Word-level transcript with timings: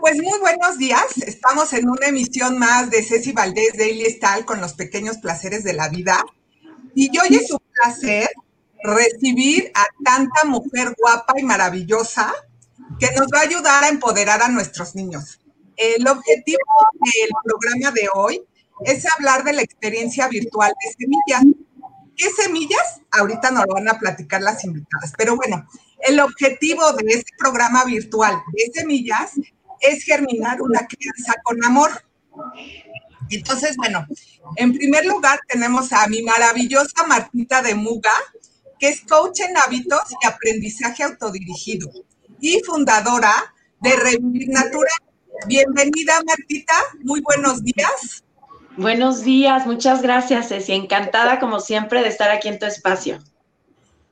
pues 0.00 0.16
muy 0.16 0.38
buenos 0.40 0.78
días. 0.78 1.18
Estamos 1.18 1.72
en 1.72 1.88
una 1.88 2.06
emisión 2.06 2.58
más 2.58 2.90
de 2.90 3.02
Ceci 3.02 3.32
Valdés 3.32 3.76
Daily 3.76 4.04
Style 4.10 4.44
con 4.44 4.60
los 4.60 4.74
pequeños 4.74 5.18
placeres 5.18 5.64
de 5.64 5.72
la 5.72 5.88
vida. 5.88 6.24
Y 6.94 7.08
hoy 7.18 7.36
es 7.36 7.50
un 7.50 7.60
placer 7.72 8.28
recibir 8.82 9.70
a 9.74 9.84
tanta 10.04 10.44
mujer 10.44 10.94
guapa 10.98 11.34
y 11.36 11.42
maravillosa 11.42 12.32
que 12.98 13.08
nos 13.16 13.28
va 13.34 13.40
a 13.40 13.42
ayudar 13.42 13.84
a 13.84 13.88
empoderar 13.88 14.42
a 14.42 14.48
nuestros 14.48 14.94
niños. 14.94 15.40
El 15.76 16.06
objetivo 16.08 16.58
del 16.92 17.30
programa 17.44 17.90
de 17.92 18.08
hoy 18.14 18.42
es 18.84 19.04
hablar 19.14 19.44
de 19.44 19.54
la 19.54 19.62
experiencia 19.62 20.28
virtual 20.28 20.72
de 20.82 20.92
semillas. 20.92 21.56
¿Qué 22.16 22.30
semillas? 22.30 23.00
Ahorita 23.10 23.50
nos 23.50 23.66
lo 23.66 23.74
van 23.74 23.88
a 23.88 23.98
platicar 23.98 24.42
las 24.42 24.64
invitadas. 24.64 25.12
Pero 25.18 25.36
bueno, 25.36 25.66
el 26.00 26.20
objetivo 26.20 26.92
de 26.92 27.14
este 27.14 27.32
programa 27.38 27.84
virtual 27.84 28.42
de 28.52 28.80
semillas 28.80 29.32
es 29.80 30.04
germinar 30.04 30.60
una 30.62 30.86
crianza 30.86 31.34
con 31.42 31.64
amor. 31.64 31.90
Entonces, 33.30 33.76
bueno, 33.76 34.06
en 34.56 34.72
primer 34.72 35.06
lugar 35.06 35.40
tenemos 35.48 35.92
a 35.92 36.06
mi 36.08 36.22
maravillosa 36.22 37.06
Martita 37.06 37.62
de 37.62 37.74
Muga, 37.74 38.12
que 38.78 38.88
es 38.88 39.00
coach 39.02 39.40
en 39.40 39.56
hábitos 39.56 40.02
y 40.22 40.26
aprendizaje 40.26 41.02
autodirigido 41.02 41.90
y 42.40 42.60
fundadora 42.64 43.32
de 43.80 43.96
Revivir 43.96 44.48
Natural. 44.48 45.00
Bienvenida, 45.46 46.20
Martita. 46.24 46.74
Muy 47.02 47.20
buenos 47.20 47.62
días. 47.62 48.24
Buenos 48.76 49.22
días, 49.22 49.66
muchas 49.66 50.02
gracias, 50.02 50.48
Ceci. 50.48 50.72
Encantada, 50.72 51.40
como 51.40 51.60
siempre, 51.60 52.02
de 52.02 52.08
estar 52.08 52.30
aquí 52.30 52.48
en 52.48 52.58
tu 52.58 52.66
espacio. 52.66 53.18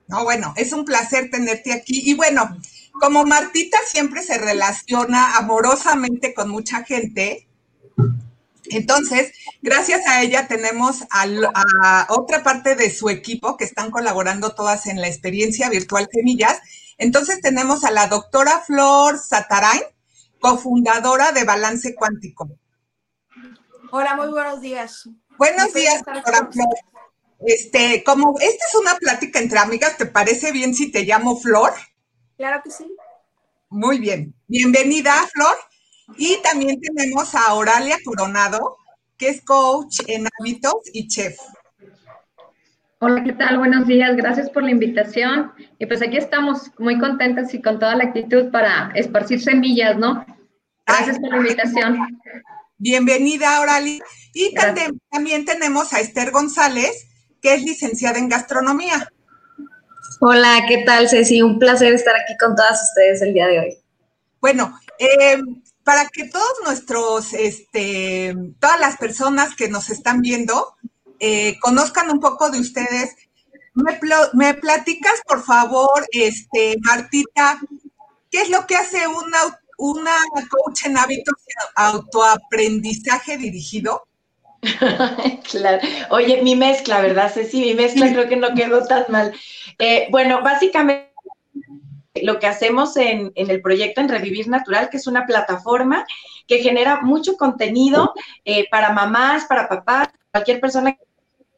No, 0.07 0.25
bueno, 0.25 0.55
es 0.57 0.73
un 0.73 0.85
placer 0.85 1.31
tenerte 1.31 1.73
aquí. 1.73 2.03
Y 2.05 2.15
bueno, 2.15 2.57
como 3.01 3.25
Martita 3.25 3.79
siempre 3.87 4.23
se 4.23 4.39
relaciona 4.39 5.37
amorosamente 5.37 6.35
con 6.35 6.49
mucha 6.49 6.85
gente, 6.85 7.49
entonces, 8.71 9.33
gracias 9.63 10.07
a 10.07 10.23
ella 10.23 10.47
tenemos 10.49 11.05
a, 11.11 12.07
otra 12.09 12.43
parte 12.43 12.75
de 12.75 12.91
su 12.91 13.11
equipo 13.11 13.57
que 13.57 13.65
están 13.65 13.91
colaborando 13.91 14.55
todas 14.55 14.87
en 14.87 15.01
la 15.01 15.09
experiencia 15.09 15.69
virtual 15.69 16.09
Semillas. 16.11 16.61
Entonces 16.97 17.41
tenemos 17.41 17.85
a 17.85 17.91
la 17.91 18.07
doctora 18.07 18.61
Flor 18.61 19.19
Satarain, 19.19 19.83
cofundadora 20.41 21.33
de 21.33 21.45
Balance 21.45 21.95
Cuántico. 21.95 22.49
Hola, 23.91 24.17
muy 24.17 24.29
buenos 24.29 24.61
días. 24.61 25.09
Buenos 25.37 25.73
días, 25.75 26.03
doctora 26.05 26.49
Flor. 26.51 26.75
Este, 27.47 28.03
como 28.05 28.39
esta 28.41 28.65
es 28.67 28.75
una 28.81 28.95
plática 28.95 29.39
entre 29.39 29.59
amigas, 29.59 29.99
¿te 29.99 30.07
parece 30.07 30.53
bien 30.53 30.75
si 30.75 30.91
te 30.91 31.03
llamo 31.03 31.39
Flor? 31.39 31.73
Claro 32.37 32.61
que 32.65 32.71
sí. 32.71 32.85
Muy 33.71 33.99
bien. 33.99 34.35
Bienvenida, 34.49 35.13
Flor. 35.33 35.57
Y 36.17 36.39
también 36.43 36.81
tenemos 36.81 37.35
a 37.35 37.55
Oralia 37.55 37.97
Coronado, 38.05 38.77
que 39.17 39.29
es 39.29 39.43
coach 39.43 40.01
en 40.07 40.27
hábitos 40.39 40.75
y 40.93 41.09
chef. 41.09 41.37
Hola, 42.99 43.23
¿qué 43.23 43.33
tal? 43.33 43.59
Buenos 43.59 43.87
días, 43.87 44.17
gracias 44.17 44.51
por 44.51 44.63
la 44.63 44.71
invitación. 44.71 45.53
Y 45.79 45.87
pues 45.87 46.03
aquí 46.03 46.17
estamos 46.17 46.73
muy 46.79 46.99
contentas 46.99 47.55
y 47.55 47.63
con 47.63 47.79
toda 47.79 47.95
la 47.95 48.05
actitud 48.05 48.51
para 48.51 48.91
esparcir 48.95 49.41
semillas, 49.41 49.97
¿no? 49.97 50.25
Gracias 50.87 51.19
por 51.19 51.31
la 51.31 51.37
invitación. 51.37 51.99
Bienvenida, 52.79 53.61
Oralia. 53.61 54.03
Y 54.33 54.53
también, 54.55 55.01
también 55.11 55.45
tenemos 55.45 55.93
a 55.93 56.01
Esther 56.01 56.33
González, 56.33 57.09
que 57.41 57.55
es 57.55 57.63
licenciada 57.63 58.19
en 58.19 58.29
gastronomía. 58.29 59.09
Hola, 60.21 60.65
¿qué 60.69 60.85
tal, 60.85 61.09
Ceci? 61.09 61.43
Un 61.43 61.59
placer 61.59 61.93
estar 61.93 62.15
aquí 62.15 62.37
con 62.39 62.55
todas 62.55 62.83
ustedes 62.83 63.23
el 63.23 63.35
día 63.35 63.47
de 63.47 63.61
hoy. 63.61 63.79
Bueno, 64.41 64.79
eh, 64.99 65.39
para 65.83 66.09
que 66.09 66.29
todos 66.29 66.53
nuestros, 66.65 67.33
este, 67.33 68.35
todas 68.61 68.81
las 68.81 68.97
personas 68.97 69.55
que 69.55 69.69
nos 69.69 69.91
están 69.91 70.21
viendo 70.21 70.77
eh, 71.21 71.59
conozcan 71.61 72.11
un 72.11 72.21
poco 72.21 72.51
de 72.51 72.61
ustedes, 72.61 73.17
me, 73.75 74.55
platicas, 74.55 75.21
por 75.27 75.43
favor, 75.43 76.07
este, 76.13 76.77
Martita, 76.81 77.59
qué 78.31 78.43
es 78.43 78.51
lo 78.51 78.67
que 78.67 78.77
hace 78.77 79.07
una, 79.09 79.39
una 79.79 80.15
coach 80.49 80.87
en 80.87 80.97
hábitos 80.97 81.35
de 81.47 81.55
autoaprendizaje 81.77 83.37
dirigido? 83.37 84.07
claro. 85.51 85.81
Oye, 86.11 86.43
mi 86.43 86.57
mezcla, 86.57 87.01
¿verdad, 87.01 87.33
Ceci? 87.33 87.61
Mi 87.61 87.75
mezcla 87.75 88.11
creo 88.11 88.29
que 88.29 88.37
no 88.37 88.55
quedó 88.55 88.87
tan 88.87 89.05
mal. 89.09 89.33
Eh, 89.79 90.09
bueno, 90.11 90.43
básicamente 90.43 91.13
lo 92.23 92.39
que 92.39 92.47
hacemos 92.47 92.97
en, 92.97 93.33
el 93.35 93.61
proyecto 93.61 94.01
en 94.01 94.09
Revivir 94.09 94.49
Natural, 94.49 94.89
que 94.89 94.99
es 94.99 95.07
una 95.07 95.27
plataforma 95.27 96.07
que 96.47 96.59
genera 96.59 97.01
mucho 97.03 97.37
contenido 97.37 98.13
eh, 98.45 98.67
para 98.71 98.93
mamás, 98.93 99.47
para 99.47 99.69
papás, 99.69 100.09
cualquier 100.31 100.61
persona 100.61 100.93
que 100.93 101.05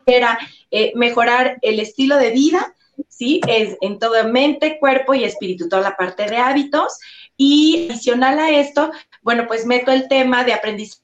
quiera 0.05 0.39
eh, 0.71 0.93
mejorar 0.95 1.59
el 1.63 1.81
estilo 1.81 2.17
de 2.17 2.31
vida, 2.31 2.75
¿sí? 3.09 3.41
Es 3.49 3.77
en 3.81 3.99
todo 3.99 4.23
mente, 4.29 4.79
cuerpo 4.79 5.15
y 5.15 5.25
espíritu, 5.25 5.69
toda 5.69 5.83
la 5.83 5.97
parte 5.97 6.25
de 6.27 6.39
hábitos. 6.39 6.99
Y 7.37 7.89
adicional 7.91 8.39
a 8.39 8.51
esto, 8.51 8.91
bueno, 9.21 9.47
pues 9.47 9.67
meto 9.67 9.93
el 9.93 10.09
tema 10.09 10.45
de 10.45 10.55
aprendizaje 10.55 11.03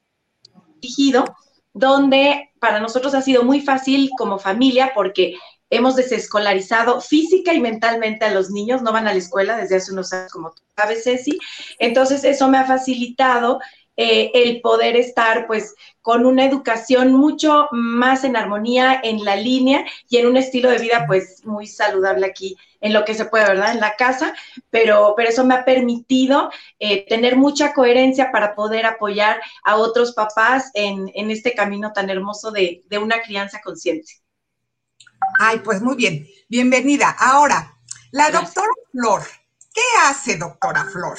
dirigido, 0.81 1.25
donde 1.73 2.51
para 2.59 2.79
nosotros 2.79 3.13
ha 3.15 3.21
sido 3.21 3.43
muy 3.43 3.61
fácil 3.61 4.09
como 4.17 4.39
familia 4.39 4.91
porque 4.93 5.35
hemos 5.69 5.95
desescolarizado 5.95 7.01
física 7.01 7.53
y 7.53 7.59
mentalmente 7.59 8.25
a 8.25 8.33
los 8.33 8.51
niños, 8.51 8.81
no 8.83 8.93
van 8.93 9.07
a 9.07 9.11
la 9.11 9.17
escuela 9.17 9.57
desde 9.57 9.77
hace 9.77 9.91
unos 9.91 10.13
años, 10.13 10.31
como 10.31 10.51
tú 10.51 10.61
sabes, 10.77 11.03
Ceci. 11.03 11.39
Entonces, 11.79 12.23
eso 12.23 12.47
me 12.47 12.59
ha 12.59 12.65
facilitado 12.65 13.59
eh, 13.95 14.31
el 14.33 14.61
poder 14.61 14.95
estar 14.95 15.47
pues 15.47 15.75
con 16.01 16.25
una 16.25 16.45
educación 16.45 17.13
mucho 17.13 17.67
más 17.71 18.23
en 18.23 18.35
armonía, 18.35 18.99
en 19.03 19.23
la 19.23 19.35
línea 19.35 19.85
y 20.09 20.17
en 20.17 20.27
un 20.27 20.37
estilo 20.37 20.69
de 20.69 20.79
vida 20.79 21.05
pues 21.07 21.45
muy 21.45 21.67
saludable 21.67 22.25
aquí 22.25 22.57
en 22.81 22.93
lo 22.93 23.05
que 23.05 23.13
se 23.13 23.25
puede, 23.25 23.45
¿verdad? 23.45 23.71
En 23.71 23.79
la 23.79 23.95
casa, 23.95 24.33
pero, 24.69 25.13
pero 25.15 25.29
eso 25.29 25.45
me 25.45 25.55
ha 25.55 25.63
permitido 25.63 26.51
eh, 26.79 27.05
tener 27.07 27.37
mucha 27.37 27.73
coherencia 27.73 28.31
para 28.31 28.55
poder 28.55 28.85
apoyar 28.85 29.41
a 29.63 29.77
otros 29.77 30.13
papás 30.13 30.69
en, 30.73 31.09
este 31.31 31.53
camino 31.53 31.93
tan 31.93 32.09
hermoso 32.09 32.51
de 32.51 32.83
una 33.01 33.21
crianza 33.21 33.61
consciente. 33.61 34.23
Ay, 35.39 35.59
pues 35.59 35.81
muy 35.81 35.95
bien. 35.95 36.27
Bienvenida. 36.47 37.15
Ahora, 37.19 37.77
la 38.11 38.29
doctora 38.29 38.71
Flor. 38.91 39.21
¿Qué 39.73 39.81
hace 40.03 40.37
doctora 40.37 40.85
Flor? 40.85 41.17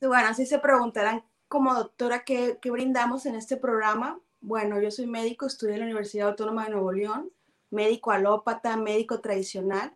Bueno, 0.00 0.28
así 0.28 0.46
se 0.46 0.58
preguntarán 0.58 1.24
como 1.48 1.74
doctora 1.74 2.24
¿qué, 2.24 2.58
brindamos 2.64 3.26
en 3.26 3.34
este 3.34 3.56
programa. 3.56 4.20
Bueno, 4.40 4.80
yo 4.80 4.90
soy 4.90 5.06
médico, 5.06 5.46
estudié 5.46 5.74
en 5.74 5.80
la 5.80 5.86
Universidad 5.86 6.28
Autónoma 6.28 6.64
de 6.64 6.70
Nuevo 6.70 6.92
León, 6.92 7.30
médico 7.70 8.10
alópata, 8.10 8.76
médico 8.76 9.20
tradicional. 9.20 9.94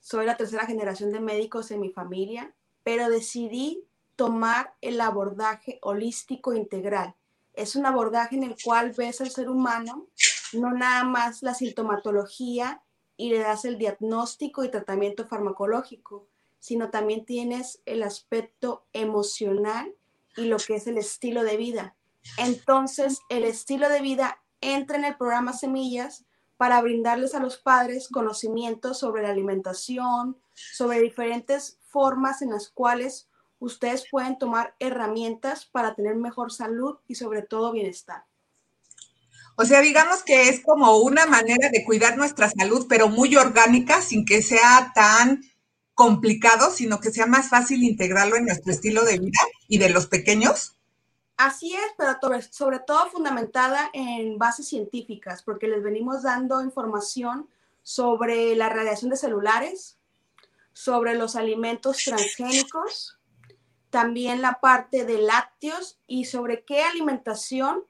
Soy 0.00 0.26
la 0.26 0.36
tercera 0.36 0.66
generación 0.66 1.12
de 1.12 1.20
médicos 1.20 1.70
en 1.70 1.80
mi 1.80 1.90
familia, 1.90 2.54
pero 2.82 3.08
decidí 3.08 3.84
tomar 4.16 4.74
el 4.80 5.00
abordaje 5.00 5.78
holístico 5.82 6.54
integral 6.54 7.14
es 7.58 7.74
un 7.74 7.86
abordaje 7.86 8.36
en 8.36 8.44
el 8.44 8.56
cual 8.62 8.92
ves 8.96 9.20
al 9.20 9.30
ser 9.30 9.50
humano 9.50 10.06
no 10.52 10.72
nada 10.72 11.02
más 11.02 11.42
la 11.42 11.54
sintomatología 11.54 12.82
y 13.16 13.30
le 13.30 13.40
das 13.40 13.64
el 13.64 13.78
diagnóstico 13.78 14.62
y 14.62 14.70
tratamiento 14.70 15.26
farmacológico, 15.26 16.28
sino 16.58 16.90
también 16.90 17.24
tienes 17.24 17.80
el 17.86 18.02
aspecto 18.02 18.86
emocional 18.92 19.94
y 20.36 20.44
lo 20.44 20.58
que 20.58 20.76
es 20.76 20.86
el 20.86 20.98
estilo 20.98 21.42
de 21.42 21.56
vida. 21.56 21.94
Entonces, 22.36 23.18
el 23.28 23.44
estilo 23.44 23.88
de 23.88 24.00
vida 24.00 24.42
entra 24.60 24.98
en 24.98 25.04
el 25.04 25.16
programa 25.16 25.52
Semillas 25.52 26.24
para 26.56 26.80
brindarles 26.80 27.34
a 27.34 27.40
los 27.40 27.56
padres 27.56 28.08
conocimientos 28.08 28.98
sobre 28.98 29.22
la 29.22 29.30
alimentación, 29.30 30.36
sobre 30.54 31.00
diferentes 31.00 31.78
formas 31.88 32.42
en 32.42 32.50
las 32.50 32.68
cuales 32.68 33.28
ustedes 33.60 34.04
pueden 34.10 34.38
tomar 34.38 34.74
herramientas 34.78 35.66
para 35.66 35.94
tener 35.94 36.16
mejor 36.16 36.52
salud 36.52 36.98
y 37.06 37.14
sobre 37.14 37.42
todo 37.42 37.72
bienestar. 37.72 38.24
O 39.56 39.64
sea, 39.64 39.80
digamos 39.80 40.22
que 40.22 40.48
es 40.48 40.62
como 40.62 40.98
una 40.98 41.26
manera 41.26 41.68
de 41.70 41.84
cuidar 41.84 42.16
nuestra 42.16 42.48
salud, 42.48 42.86
pero 42.88 43.08
muy 43.08 43.34
orgánica, 43.34 44.00
sin 44.00 44.24
que 44.24 44.40
sea 44.40 44.92
tan 44.94 45.42
complicado, 45.98 46.70
sino 46.70 47.00
que 47.00 47.10
sea 47.10 47.26
más 47.26 47.48
fácil 47.50 47.82
integrarlo 47.82 48.36
en 48.36 48.44
nuestro 48.44 48.72
estilo 48.72 49.04
de 49.04 49.18
vida 49.18 49.40
y 49.66 49.78
de 49.78 49.90
los 49.90 50.06
pequeños. 50.06 50.76
Así 51.36 51.74
es, 51.74 51.92
pero 51.96 52.16
sobre 52.52 52.78
todo 52.78 53.10
fundamentada 53.10 53.90
en 53.92 54.38
bases 54.38 54.68
científicas, 54.68 55.42
porque 55.42 55.66
les 55.66 55.82
venimos 55.82 56.22
dando 56.22 56.62
información 56.62 57.48
sobre 57.82 58.54
la 58.54 58.68
radiación 58.68 59.10
de 59.10 59.16
celulares, 59.16 59.98
sobre 60.72 61.16
los 61.16 61.34
alimentos 61.34 61.96
transgénicos, 62.04 63.18
también 63.90 64.40
la 64.40 64.60
parte 64.60 65.04
de 65.04 65.20
lácteos 65.20 65.98
y 66.06 66.26
sobre 66.26 66.62
qué 66.62 66.84
alimentación 66.84 67.82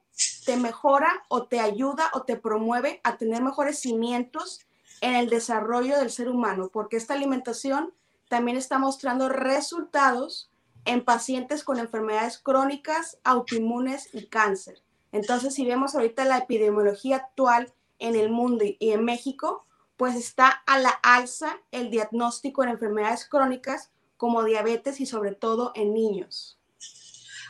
te 0.46 0.56
mejora 0.56 1.24
o 1.28 1.42
te 1.42 1.60
ayuda 1.60 2.10
o 2.14 2.22
te 2.22 2.36
promueve 2.36 3.02
a 3.04 3.18
tener 3.18 3.42
mejores 3.42 3.80
cimientos 3.80 4.60
en 5.00 5.14
el 5.14 5.28
desarrollo 5.28 5.98
del 5.98 6.10
ser 6.10 6.28
humano, 6.28 6.70
porque 6.72 6.96
esta 6.96 7.14
alimentación 7.14 7.92
también 8.28 8.56
está 8.56 8.78
mostrando 8.78 9.28
resultados 9.28 10.50
en 10.84 11.04
pacientes 11.04 11.64
con 11.64 11.78
enfermedades 11.78 12.38
crónicas, 12.38 13.18
autoinmunes 13.24 14.08
y 14.14 14.26
cáncer. 14.26 14.82
Entonces, 15.12 15.54
si 15.54 15.66
vemos 15.66 15.94
ahorita 15.94 16.24
la 16.24 16.38
epidemiología 16.38 17.16
actual 17.16 17.72
en 17.98 18.14
el 18.14 18.30
mundo 18.30 18.64
y 18.64 18.90
en 18.92 19.04
México, 19.04 19.64
pues 19.96 20.14
está 20.14 20.48
a 20.66 20.78
la 20.78 20.90
alza 20.90 21.58
el 21.72 21.90
diagnóstico 21.90 22.62
en 22.62 22.70
enfermedades 22.70 23.26
crónicas 23.28 23.90
como 24.16 24.44
diabetes 24.44 25.00
y 25.00 25.06
sobre 25.06 25.32
todo 25.32 25.72
en 25.74 25.92
niños. 25.92 26.57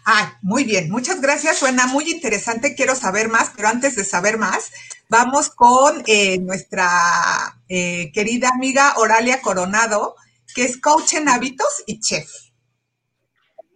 Ah, 0.05 0.39
muy 0.43 0.65
bien, 0.65 0.91
muchas 0.91 1.21
gracias. 1.21 1.59
Suena 1.59 1.87
muy 1.87 2.11
interesante, 2.11 2.75
quiero 2.75 2.95
saber 2.95 3.29
más, 3.29 3.53
pero 3.55 3.69
antes 3.69 3.97
de 3.97 4.05
saber 4.05 4.39
más, 4.39 4.71
vamos 5.09 5.51
con 5.51 6.03
eh, 6.07 6.39
nuestra 6.39 6.89
eh, 7.69 8.11
querida 8.13 8.51
amiga 8.51 8.95
Oralia 8.97 9.41
Coronado, 9.41 10.15
que 10.55 10.65
es 10.65 10.81
coach 10.81 11.15
en 11.15 11.29
hábitos 11.29 11.85
y 11.87 12.01
chef. 12.01 12.29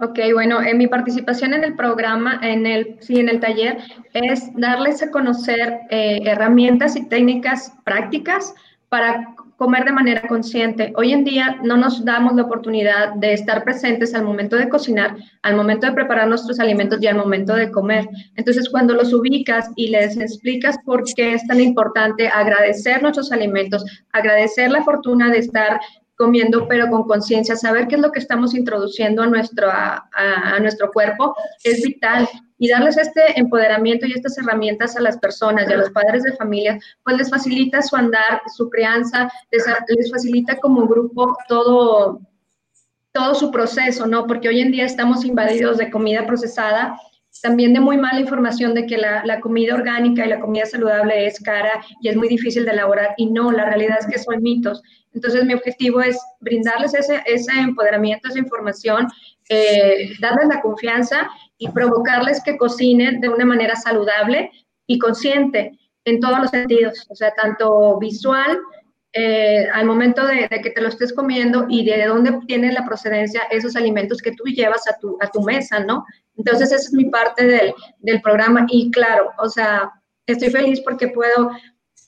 Ok, 0.01 0.19
bueno, 0.33 0.61
en 0.61 0.79
mi 0.79 0.89
participación 0.89 1.55
en 1.55 1.63
el 1.63 1.77
programa, 1.77 2.41
en 2.43 2.67
el, 2.67 2.97
sí, 3.01 3.21
en 3.21 3.29
el 3.29 3.39
taller, 3.39 3.79
es 4.13 4.53
darles 4.55 5.01
a 5.01 5.13
conocer 5.13 5.79
eh, 5.91 6.19
herramientas 6.25 6.97
y 6.97 7.07
técnicas 7.07 7.73
prácticas 7.85 8.53
para 8.89 9.37
comer 9.57 9.85
de 9.85 9.93
manera 9.93 10.23
consciente. 10.29 10.93
Hoy 10.97 11.13
en 11.13 11.25
día 11.25 11.59
no 11.63 11.77
nos 11.77 12.05
damos 12.05 12.35
la 12.35 12.43
oportunidad 12.43 13.15
de 13.15 13.33
estar 13.33 13.65
presentes 13.65 14.15
al 14.15 14.25
momento 14.25 14.57
de 14.57 14.69
cocinar, 14.69 15.17
al 15.43 15.57
momento 15.57 15.87
de 15.87 15.93
preparar 15.93 16.29
nuestros 16.29 16.59
alimentos 16.61 17.03
y 17.03 17.07
al 17.07 17.17
momento 17.17 17.55
de 17.55 17.71
comer. 17.71 18.09
Entonces, 18.37 18.69
cuando 18.69 18.95
los 18.95 19.13
ubicas 19.13 19.71
y 19.77 19.89
les 19.89 20.17
explicas 20.19 20.77
por 20.85 21.05
qué 21.15 21.35
es 21.35 21.47
tan 21.47 21.61
importante 21.61 22.29
agradecer 22.29 23.03
nuestros 23.03 23.33
alimentos, 23.33 23.85
agradecer 24.13 24.71
la 24.71 24.83
fortuna 24.83 25.31
de 25.31 25.39
estar 25.39 25.81
comiendo, 26.23 26.69
pero 26.69 26.89
con 26.89 27.03
conciencia, 27.03 27.57
saber 27.57 27.89
qué 27.89 27.97
es 27.97 28.01
lo 28.01 28.13
que 28.13 28.21
estamos 28.21 28.55
introduciendo 28.55 29.25
a 29.25 29.27
nuestro, 29.27 29.69
a, 29.69 30.57
nuestro 30.61 30.93
cuerpo, 30.93 31.35
es 31.65 31.83
vital 31.83 32.29
y 32.59 32.69
darles 32.69 32.97
este 32.97 33.41
empoderamiento 33.41 34.07
y 34.07 34.13
estas 34.13 34.39
herramientas 34.39 34.97
a 34.97 35.01
las 35.01 35.19
personas 35.19 35.69
y 35.69 35.73
a 35.73 35.79
los 35.79 35.91
padres 35.91 36.23
de 36.23 36.37
familia, 36.37 36.79
pues 37.03 37.17
les 37.17 37.29
facilita 37.29 37.83
su 37.83 37.97
andar, 37.97 38.41
su 38.57 38.71
crianza, 38.71 39.29
les, 39.51 39.65
facilita 40.13 40.61
como 40.61 40.87
grupo 40.87 41.37
todo, 41.49 42.21
todo 43.11 43.35
su 43.35 43.51
proceso, 43.51 44.07
¿no? 44.07 44.29
Porque 44.29 44.49
hoy 44.49 44.61
en 44.61 44.71
día 44.71 44.85
estamos 44.85 45.25
invadidos 45.25 45.77
de 45.79 45.91
comida 45.91 46.25
procesada, 46.25 46.97
también 47.43 47.75
de 47.75 47.81
muy 47.81 47.99
mala 47.99 48.21
información 48.21 48.73
de 48.73 48.87
que 48.87 48.97
la, 48.97 49.25
la, 49.25 49.41
comida 49.41 49.75
orgánica 49.75 50.25
y 50.25 50.29
la 50.29 50.41
comida 50.41 50.65
saludable 50.65 51.27
es 51.27 51.41
cara 51.41 51.85
y 52.01 52.09
es 52.09 52.17
muy 52.17 52.29
difícil 52.29 52.65
de 52.65 52.71
elaborar 52.71 53.15
y 53.17 53.27
no, 53.27 53.51
la 53.51 53.65
realidad 53.65 53.99
es 54.01 54.07
que 54.07 54.19
son 54.19 54.41
mitos. 54.43 54.81
Entonces 55.13 55.45
mi 55.45 55.53
objetivo 55.53 56.01
es 56.01 56.19
brindarles 56.41 56.95
ese, 56.95 57.21
ese 57.27 57.53
empoderamiento, 57.59 58.29
esa 58.29 58.39
información, 58.39 59.09
eh, 59.49 60.11
darles 60.21 60.49
la 60.49 60.61
confianza 60.61 61.29
y 61.59 61.69
provocarles 61.69 62.43
que 62.45 62.57
cocinen 62.57 63.21
de 63.21 63.29
una 63.29 63.45
manera 63.45 63.75
saludable 63.75 64.51
y 64.87 64.99
consciente 64.99 65.73
en 66.05 66.21
todos 66.21 66.39
los 66.39 66.51
sentidos, 66.51 67.07
o 67.09 67.15
sea, 67.15 67.33
tanto 67.35 67.99
visual, 67.99 68.59
eh, 69.13 69.69
al 69.73 69.87
momento 69.87 70.27
de, 70.27 70.49
que 70.49 70.71
te 70.71 70.81
lo 70.81 70.89
estés 70.89 71.13
comiendo 71.13 71.67
y 71.69 71.85
de 71.85 72.07
dónde 72.07 72.39
tiene 72.47 72.73
la 72.73 72.85
procedencia 72.85 73.43
esos 73.51 73.77
alimentos 73.77 74.23
que 74.23 74.33
tú 74.33 74.45
llevas 74.45 74.89
a 74.89 74.97
tu, 74.99 75.17
a 75.21 75.29
tu 75.29 75.43
mesa, 75.43 75.81
¿no? 75.81 76.05
Entonces, 76.37 76.73
esa 76.73 76.89
es 76.89 76.93
mi 76.93 77.07
parte 77.07 77.45
del, 77.45 77.75
del 77.99 78.23
programa 78.23 78.67
y 78.69 78.91
claro, 78.91 79.31
o 79.39 79.49
sea, 79.49 79.93
estoy 80.27 80.51
feliz 80.51 80.81
porque 80.81 81.09
puedo, 81.09 81.51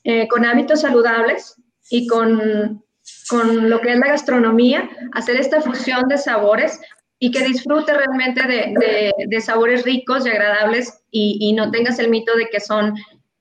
eh, 0.05 0.29
con 0.29 0.45
hábitos 0.45 0.81
saludables 0.81 1.57
y 1.91 2.07
con, 2.07 2.83
con 3.29 3.69
lo 3.69 3.81
que 3.81 3.93
es 3.93 3.99
la 3.99 4.09
gastronomía, 4.09 4.89
hacer 5.13 5.37
esta 5.37 5.61
fusión 5.61 6.09
de 6.09 6.19
sabores 6.19 6.81
y 7.19 7.31
que 7.31 7.45
disfrute 7.45 7.93
realmente 7.95 8.43
de, 8.47 9.41
sabores 9.41 9.85
ricos 9.85 10.27
y 10.27 10.31
agradables 10.31 11.03
y, 11.11 11.53
no 11.55 11.71
tengas 11.71 11.99
el 11.99 12.11
mito 12.11 12.37
de 12.37 12.49
que 12.49 12.61
son 12.61 12.95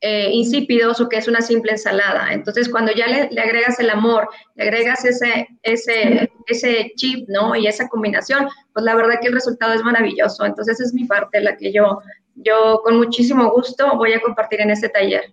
eh, 0.05 0.29
insípidos 0.33 0.99
o 0.99 1.07
que 1.07 1.15
es 1.15 1.29
una 1.29 1.41
simple 1.41 1.71
ensalada. 1.71 2.33
Entonces, 2.33 2.67
cuando 2.67 2.91
ya 2.91 3.07
le, 3.07 3.41
agregas 3.41 3.79
el 3.79 3.89
amor, 3.89 4.27
le 4.55 4.63
agregas 4.63 5.05
ese, 5.05 5.47
ese, 5.61 6.29
ese 6.45 6.91
chip, 6.97 7.29
¿no? 7.29 7.55
Y 7.55 7.67
esa 7.67 7.87
combinación, 7.87 8.49
pues 8.73 8.83
la 8.83 8.95
verdad 8.95 9.19
que 9.21 9.29
el 9.29 9.33
resultado 9.33 9.71
es 9.71 9.81
maravilloso. 9.81 10.45
Entonces, 10.45 10.77
esa 10.77 10.89
es 10.89 10.93
mi 10.93 11.05
parte, 11.05 11.39
la 11.39 11.55
que 11.55 11.71
yo, 11.71 12.01
yo 12.35 12.81
con 12.83 12.97
muchísimo 12.97 13.49
gusto 13.51 13.95
voy 13.95 14.11
a 14.11 14.19
compartir 14.19 14.59
en 14.59 14.71
este 14.71 14.89
taller. 14.89 15.31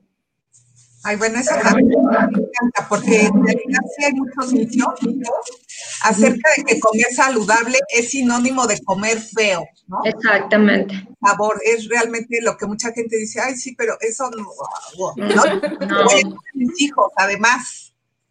Ay, 1.02 1.16
bueno, 1.16 1.38
eso 1.38 1.54
también 1.62 1.88
me 1.88 1.94
encanta, 2.38 2.86
porque 2.88 3.22
en 3.22 3.44
realidad 3.44 3.80
sí 3.96 4.04
hay 4.04 4.12
muchos 4.12 4.52
mitos 4.52 4.94
acerca 6.02 6.50
de 6.56 6.64
que 6.64 6.80
comer 6.80 7.06
saludable 7.14 7.78
es 7.94 8.10
sinónimo 8.10 8.66
de 8.66 8.78
comer 8.82 9.18
feo, 9.18 9.66
¿no? 9.86 9.98
Exactamente. 10.04 11.08
Sabor, 11.24 11.58
es 11.64 11.88
realmente 11.88 12.40
lo 12.42 12.56
que 12.56 12.66
mucha 12.66 12.92
gente 12.92 13.16
dice, 13.16 13.40
ay, 13.40 13.56
sí, 13.56 13.74
pero 13.76 13.94
eso 14.00 14.30
no, 14.30 14.46
no, 15.16 15.24
no. 15.86 16.04
mis 16.54 16.80
hijos, 16.80 17.10
además. 17.16 17.79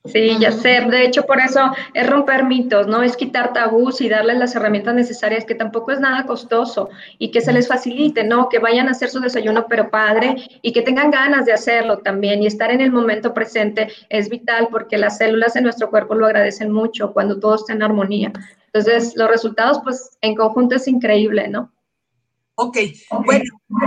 Sí, 0.06 0.38
ya 0.40 0.54
sé. 0.54 0.80
De 0.90 1.06
hecho, 1.06 1.26
por 1.26 1.40
eso 1.42 1.60
es 1.94 2.10
romper 2.10 2.46
mitos, 2.46 2.88
¿no? 2.88 3.04
Es 3.04 3.18
quitar 3.18 3.52
tabús 3.52 4.00
y 4.00 4.08
darles 4.08 4.38
las 4.38 4.56
herramientas 4.56 4.96
necesarias, 4.96 5.44
que 5.44 5.56
tampoco 5.56 5.92
es 5.92 6.00
nada 6.00 6.26
costoso 6.26 6.90
y 7.18 7.32
que 7.32 7.42
se 7.42 7.52
les 7.52 7.68
facilite, 7.68 8.24
¿no? 8.24 8.48
Que 8.48 8.60
vayan 8.60 8.88
a 8.88 8.92
hacer 8.92 9.10
su 9.10 9.20
desayuno, 9.20 9.68
pero 9.68 9.90
padre, 9.90 10.38
y 10.62 10.72
que 10.72 10.84
tengan 10.84 11.12
ganas 11.12 11.46
de 11.46 11.52
hacerlo 11.52 12.00
también. 12.00 12.42
Y 12.42 12.48
estar 12.48 12.72
en 12.72 12.80
el 12.80 12.94
momento 12.94 13.34
presente 13.34 13.90
es 14.08 14.30
vital 14.30 14.70
porque 14.72 14.98
las 14.98 15.18
células 15.18 15.58
en 15.58 15.64
nuestro 15.64 15.90
cuerpo 15.90 16.16
lo 16.16 16.26
agradecen 16.26 16.72
mucho 16.72 17.12
cuando 17.12 17.38
todo 17.38 17.56
está 17.56 17.74
en 17.74 17.84
armonía. 17.84 18.32
Entonces, 18.72 19.14
los 19.18 19.30
resultados, 19.30 19.82
pues, 19.84 20.18
en 20.22 20.34
conjunto 20.34 20.76
es 20.76 20.88
increíble, 20.88 21.50
¿no? 21.50 21.74
Ok, 22.56 22.78
bueno, 23.26 23.44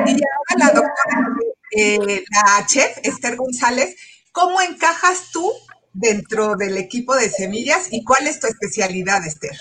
y 0.07 0.13
ahora 0.13 0.59
la 0.59 0.67
doctora, 0.67 1.37
eh, 1.77 2.25
la 2.31 2.67
chef 2.67 2.99
Esther 3.03 3.37
González, 3.37 3.97
¿cómo 4.33 4.63
encajas 4.63 5.31
tú 5.31 5.53
dentro 5.93 6.57
del 6.57 6.77
equipo 6.77 7.15
de 7.15 7.29
semillas 7.29 7.89
y 7.91 8.05
cuál 8.05 8.27
es 8.27 8.41
tu 8.41 8.47
especialidad, 8.47 9.27
Esther? 9.27 9.57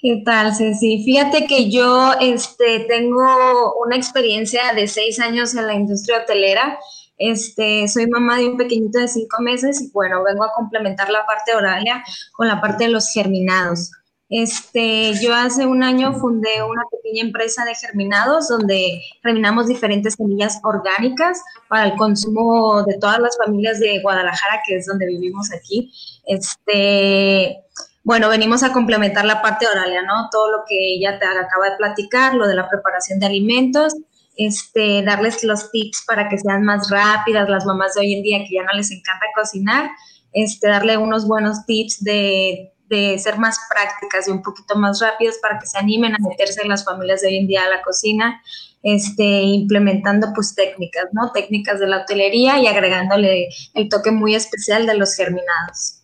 ¿Qué 0.00 0.22
tal, 0.24 0.54
Ceci? 0.54 1.02
Fíjate 1.04 1.46
que 1.46 1.70
yo 1.70 2.12
este, 2.20 2.86
tengo 2.88 3.74
una 3.84 3.96
experiencia 3.96 4.72
de 4.72 4.86
seis 4.86 5.18
años 5.18 5.56
en 5.56 5.66
la 5.66 5.74
industria 5.74 6.18
hotelera. 6.18 6.78
Este, 7.16 7.88
soy 7.88 8.06
mamá 8.06 8.38
de 8.38 8.48
un 8.48 8.56
pequeñito 8.56 9.00
de 9.00 9.08
cinco 9.08 9.42
meses 9.42 9.80
y 9.80 9.90
bueno, 9.90 10.22
vengo 10.22 10.44
a 10.44 10.52
complementar 10.54 11.10
la 11.10 11.26
parte 11.26 11.52
horaria 11.52 12.04
con 12.32 12.46
la 12.46 12.60
parte 12.60 12.84
de 12.84 12.90
los 12.90 13.10
germinados. 13.12 13.90
Este, 14.30 15.14
yo 15.22 15.34
hace 15.34 15.64
un 15.64 15.82
año 15.82 16.12
fundé 16.12 16.62
una 16.62 16.82
pequeña 16.90 17.22
empresa 17.22 17.64
de 17.64 17.74
germinados 17.74 18.48
donde 18.48 19.00
germinamos 19.22 19.68
diferentes 19.68 20.14
semillas 20.14 20.60
orgánicas 20.64 21.40
para 21.68 21.86
el 21.86 21.96
consumo 21.96 22.82
de 22.84 22.98
todas 22.98 23.20
las 23.20 23.38
familias 23.38 23.80
de 23.80 24.00
Guadalajara, 24.02 24.60
que 24.66 24.76
es 24.76 24.86
donde 24.86 25.06
vivimos 25.06 25.50
aquí. 25.50 25.90
Este, 26.26 27.64
bueno, 28.04 28.28
venimos 28.28 28.62
a 28.62 28.72
complementar 28.72 29.24
la 29.24 29.40
parte 29.40 29.66
oralia, 29.66 30.02
¿no? 30.02 30.28
Todo 30.30 30.50
lo 30.50 30.58
que 30.68 30.76
ella 30.94 31.18
te 31.18 31.24
acaba 31.24 31.70
de 31.70 31.76
platicar, 31.78 32.34
lo 32.34 32.46
de 32.46 32.54
la 32.54 32.68
preparación 32.68 33.18
de 33.20 33.26
alimentos, 33.26 33.94
este, 34.36 35.02
darles 35.04 35.42
los 35.42 35.70
tips 35.70 36.04
para 36.06 36.28
que 36.28 36.38
sean 36.38 36.64
más 36.64 36.90
rápidas 36.90 37.48
las 37.48 37.64
mamás 37.64 37.94
de 37.94 38.02
hoy 38.02 38.14
en 38.14 38.22
día 38.22 38.38
que 38.46 38.56
ya 38.56 38.62
no 38.62 38.72
les 38.74 38.90
encanta 38.90 39.24
cocinar, 39.34 39.90
este, 40.32 40.68
darle 40.68 40.98
unos 40.98 41.26
buenos 41.26 41.64
tips 41.66 42.04
de 42.04 42.72
de 42.88 43.18
ser 43.18 43.38
más 43.38 43.58
prácticas 43.68 44.26
y 44.26 44.30
un 44.30 44.42
poquito 44.42 44.76
más 44.76 45.00
rápidas 45.00 45.36
para 45.40 45.58
que 45.58 45.66
se 45.66 45.78
animen 45.78 46.14
a 46.14 46.18
meterse 46.18 46.62
en 46.62 46.68
las 46.68 46.84
familias 46.84 47.20
de 47.20 47.28
hoy 47.28 47.36
en 47.38 47.46
día 47.46 47.64
a 47.64 47.68
la 47.68 47.82
cocina, 47.82 48.42
este, 48.82 49.24
implementando 49.24 50.28
pues 50.34 50.54
técnicas, 50.54 51.06
¿no? 51.12 51.32
Técnicas 51.32 51.80
de 51.80 51.86
la 51.86 52.02
hotelería 52.02 52.58
y 52.58 52.66
agregándole 52.66 53.48
el 53.74 53.88
toque 53.88 54.10
muy 54.10 54.34
especial 54.34 54.86
de 54.86 54.96
los 54.96 55.14
germinados. 55.14 56.02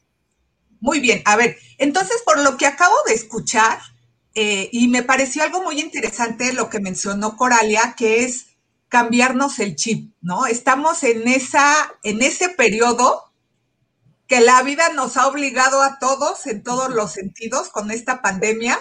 Muy 0.80 1.00
bien, 1.00 1.22
a 1.24 1.36
ver, 1.36 1.56
entonces 1.78 2.22
por 2.24 2.42
lo 2.42 2.56
que 2.56 2.66
acabo 2.66 2.94
de 3.06 3.14
escuchar, 3.14 3.78
eh, 4.34 4.68
y 4.72 4.88
me 4.88 5.02
pareció 5.02 5.44
algo 5.44 5.62
muy 5.62 5.80
interesante 5.80 6.52
lo 6.52 6.68
que 6.68 6.80
mencionó 6.80 7.36
Coralia, 7.36 7.94
que 7.96 8.24
es 8.24 8.48
cambiarnos 8.88 9.58
el 9.60 9.76
chip, 9.76 10.12
¿no? 10.20 10.46
Estamos 10.46 11.02
en, 11.04 11.26
esa, 11.26 11.74
en 12.02 12.20
ese 12.22 12.50
periodo 12.50 13.32
que 14.34 14.40
la 14.40 14.64
vida 14.64 14.88
nos 14.96 15.16
ha 15.16 15.28
obligado 15.28 15.80
a 15.80 16.00
todos, 16.00 16.48
en 16.48 16.64
todos 16.64 16.92
los 16.92 17.12
sentidos, 17.12 17.68
con 17.68 17.92
esta 17.92 18.20
pandemia, 18.20 18.76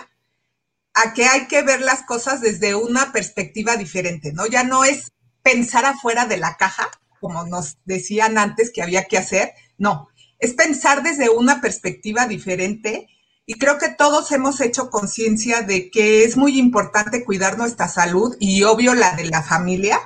a 0.95 1.13
que 1.13 1.25
hay 1.25 1.45
que 1.45 1.61
ver 1.61 1.81
las 1.81 2.01
cosas 2.07 2.41
desde 2.41 2.73
una 2.73 3.11
perspectiva 3.11 3.77
diferente, 3.77 4.33
¿no? 4.33 4.47
Ya 4.47 4.63
no 4.63 4.83
es 4.83 5.11
pensar 5.43 5.85
afuera 5.85 6.25
de 6.25 6.37
la 6.37 6.57
caja, 6.57 6.89
como 7.19 7.45
nos 7.45 7.77
decían 7.85 8.39
antes 8.39 8.71
que 8.71 8.81
había 8.81 9.03
que 9.03 9.19
hacer, 9.19 9.51
no, 9.77 10.09
es 10.39 10.55
pensar 10.55 11.03
desde 11.03 11.29
una 11.29 11.61
perspectiva 11.61 12.25
diferente 12.25 13.07
y 13.45 13.53
creo 13.53 13.77
que 13.77 13.89
todos 13.89 14.31
hemos 14.31 14.59
hecho 14.59 14.89
conciencia 14.89 15.61
de 15.61 15.91
que 15.91 16.23
es 16.23 16.35
muy 16.35 16.57
importante 16.57 17.23
cuidar 17.23 17.59
nuestra 17.59 17.87
salud 17.87 18.35
y 18.39 18.63
obvio 18.63 18.95
la 18.95 19.15
de 19.15 19.25
la 19.25 19.43
familia. 19.43 19.99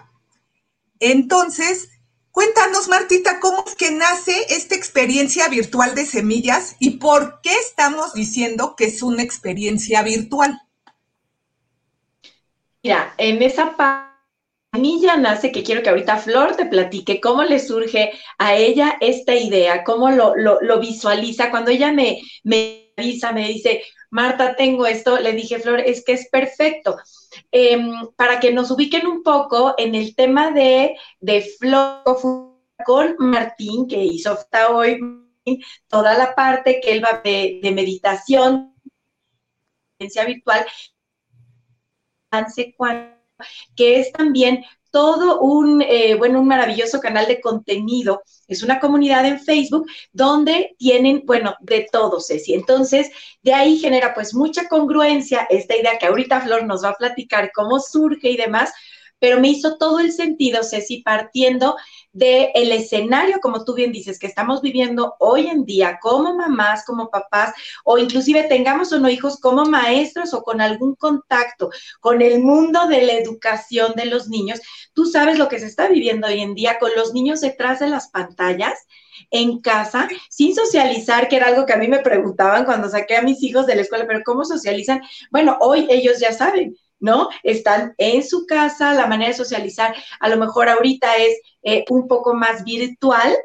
Entonces, 1.00 1.88
Cuéntanos, 2.38 2.88
Martita, 2.88 3.40
¿cómo 3.40 3.64
es 3.66 3.74
que 3.74 3.90
nace 3.90 4.46
esta 4.50 4.76
experiencia 4.76 5.48
virtual 5.48 5.96
de 5.96 6.06
semillas 6.06 6.76
y 6.78 7.00
por 7.00 7.42
qué 7.42 7.52
estamos 7.56 8.14
diciendo 8.14 8.76
que 8.78 8.86
es 8.86 9.02
una 9.02 9.24
experiencia 9.24 10.04
virtual? 10.04 10.62
Mira, 12.84 13.16
en 13.18 13.42
esa 13.42 13.76
semilla 14.72 15.18
nace 15.18 15.52
que 15.52 15.64
quiero 15.64 15.82
que 15.82 15.90
ahorita 15.90 16.18
Flor 16.18 16.56
te 16.56 16.68
platique 16.68 17.20
cómo 17.20 17.42
le 17.42 17.58
surge 17.58 18.12
a 18.38 18.56
ella 18.56 18.98
esta 19.02 19.34
idea, 19.34 19.84
cómo 19.84 20.12
lo, 20.12 20.80
visualiza. 20.80 21.50
Cuando 21.50 21.72
ella 21.72 21.92
me, 21.92 22.22
me 22.44 22.94
avisa, 22.98 23.32
me 23.32 23.48
dice, 23.48 23.82
Marta, 24.10 24.56
tengo 24.56 24.86
esto, 24.86 25.20
le 25.20 25.34
dije, 25.34 25.60
Flor, 25.60 25.80
es 25.82 26.04
que 26.04 26.14
es 26.14 26.30
perfecto. 26.30 26.98
Em, 27.52 27.92
para 28.16 28.40
que 28.40 28.52
nos 28.52 28.72
ubiquen 28.72 29.06
un 29.06 29.24
poco 29.24 29.76
en 29.78 29.96
el 29.96 30.16
tema 30.16 30.52
de, 30.52 30.96
de 31.20 31.42
Flor 31.60 32.04
con 32.86 33.16
Martín, 33.20 33.88
que 33.88 34.04
hizo 34.04 34.32
hasta 34.32 34.70
hoy 34.70 35.00
toda 35.88 36.18
la 36.18 36.36
parte 36.36 36.80
que 36.82 36.92
él 36.92 37.04
va 37.04 37.22
de, 37.24 37.60
de 37.62 37.72
meditación, 37.72 38.74
virtual, 40.00 40.66
que 43.76 44.00
es 44.00 44.12
también 44.12 44.64
todo 44.98 45.42
un, 45.42 45.84
eh, 45.84 46.16
bueno, 46.16 46.42
un 46.42 46.48
maravilloso 46.48 47.00
canal 47.00 47.28
de 47.28 47.40
contenido. 47.40 48.24
Es 48.48 48.64
una 48.64 48.80
comunidad 48.80 49.28
en 49.28 49.40
Facebook 49.40 49.86
donde 50.12 50.76
tienen, 50.80 51.22
bueno, 51.24 51.54
de 51.60 51.88
todo, 51.92 52.20
Ceci. 52.20 52.56
Entonces, 52.56 53.12
de 53.44 53.54
ahí 53.54 53.78
genera 53.78 54.16
pues 54.16 54.34
mucha 54.34 54.68
congruencia 54.68 55.46
esta 55.52 55.78
idea 55.78 56.00
que 56.00 56.08
ahorita 56.08 56.42
Flor 56.42 56.66
nos 56.66 56.84
va 56.84 56.90
a 56.90 56.96
platicar 56.96 57.52
cómo 57.54 57.80
surge 57.80 58.32
y 58.32 58.38
demás, 58.38 58.72
pero 59.20 59.40
me 59.40 59.50
hizo 59.50 59.78
todo 59.78 60.00
el 60.00 60.12
sentido, 60.12 60.64
Ceci, 60.64 61.02
partiendo 61.02 61.76
del 62.12 62.50
el 62.54 62.72
escenario, 62.72 63.40
como 63.42 63.64
tú 63.64 63.74
bien 63.74 63.92
dices, 63.92 64.20
que 64.20 64.28
estamos 64.28 64.62
viviendo 64.62 65.16
hoy 65.20 65.48
en 65.48 65.66
día 65.66 66.00
como 66.02 66.36
mamás, 66.36 66.86
como 66.86 67.10
papás, 67.10 67.54
o 67.84 67.98
inclusive 67.98 68.44
tengamos 68.44 68.92
o 68.92 69.00
no 69.00 69.10
hijos 69.10 69.40
como 69.40 69.66
maestros 69.66 70.34
o 70.34 70.44
con 70.44 70.62
algún 70.62 70.96
contacto 70.96 71.70
con 72.00 72.22
el 72.22 72.42
mundo 72.42 72.88
de 72.88 73.02
la 73.04 73.14
educación 73.14 73.94
de 73.96 74.06
los 74.06 74.30
niños. 74.30 74.60
Tú 74.94 75.06
sabes 75.06 75.38
lo 75.38 75.48
que 75.48 75.60
se 75.60 75.68
está 75.68 75.88
viviendo 75.88 76.28
hoy 76.28 76.42
en 76.42 76.56
día 76.56 76.80
con 76.80 76.92
los 76.96 77.14
niños 77.14 77.42
detrás 77.42 77.80
de 77.80 77.88
las 77.88 78.10
pantallas 78.10 78.78
en 79.32 79.60
casa, 79.62 80.08
sin 80.30 80.56
socializar, 80.56 81.28
que 81.28 81.38
era 81.38 81.48
algo 81.48 81.66
que 81.66 81.74
a 81.74 81.78
mí 81.78 81.88
me 81.88 82.00
preguntaban 82.00 82.66
cuando 82.66 82.90
saqué 82.90 83.18
a 83.18 83.22
mis 83.22 83.42
hijos 83.44 83.66
de 83.66 83.76
la 83.76 83.82
escuela, 83.82 84.06
pero 84.08 84.22
¿cómo 84.24 84.46
socializan? 84.46 85.02
Bueno, 85.32 85.58
hoy 85.60 85.88
ellos 85.90 86.20
ya 86.20 86.32
saben, 86.32 86.78
¿no? 87.00 87.30
Están 87.44 87.94
en 87.98 88.24
su 88.24 88.46
casa, 88.46 88.94
la 88.94 89.08
manera 89.08 89.30
de 89.30 89.38
socializar 89.38 89.96
a 90.20 90.30
lo 90.30 90.38
mejor 90.38 90.70
ahorita 90.70 91.16
es 91.18 91.40
eh, 91.64 91.86
un 91.90 92.08
poco 92.08 92.34
más 92.34 92.64
virtual, 92.64 93.36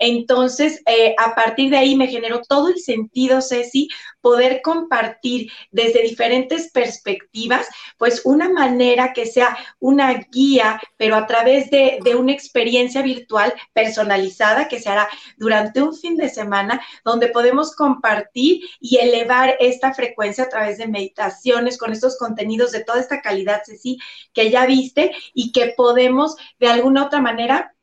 entonces, 0.00 0.82
eh, 0.86 1.14
a 1.18 1.34
partir 1.34 1.70
de 1.70 1.76
ahí 1.76 1.94
me 1.94 2.08
generó 2.08 2.40
todo 2.40 2.68
el 2.68 2.78
sentido, 2.78 3.42
Ceci, 3.42 3.88
poder 4.22 4.62
compartir 4.62 5.52
desde 5.70 6.02
diferentes 6.02 6.70
perspectivas, 6.72 7.68
pues 7.98 8.22
una 8.24 8.48
manera 8.48 9.12
que 9.12 9.26
sea 9.26 9.56
una 9.78 10.14
guía, 10.32 10.80
pero 10.96 11.16
a 11.16 11.26
través 11.26 11.70
de, 11.70 11.98
de 12.02 12.14
una 12.14 12.32
experiencia 12.32 13.02
virtual 13.02 13.52
personalizada 13.74 14.68
que 14.68 14.80
se 14.80 14.88
hará 14.88 15.06
durante 15.36 15.82
un 15.82 15.94
fin 15.94 16.16
de 16.16 16.30
semana, 16.30 16.80
donde 17.04 17.28
podemos 17.28 17.76
compartir 17.76 18.62
y 18.80 18.96
elevar 18.96 19.56
esta 19.60 19.92
frecuencia 19.92 20.44
a 20.44 20.48
través 20.48 20.78
de 20.78 20.88
meditaciones 20.88 21.76
con 21.76 21.92
estos 21.92 22.16
contenidos 22.16 22.72
de 22.72 22.84
toda 22.84 23.00
esta 23.00 23.20
calidad, 23.20 23.60
Ceci, 23.66 23.98
que 24.32 24.50
ya 24.50 24.64
viste 24.64 25.12
y 25.34 25.52
que 25.52 25.74
podemos 25.76 26.36
de 26.58 26.68
alguna 26.68 27.04
otra 27.04 27.20
manera 27.20 27.74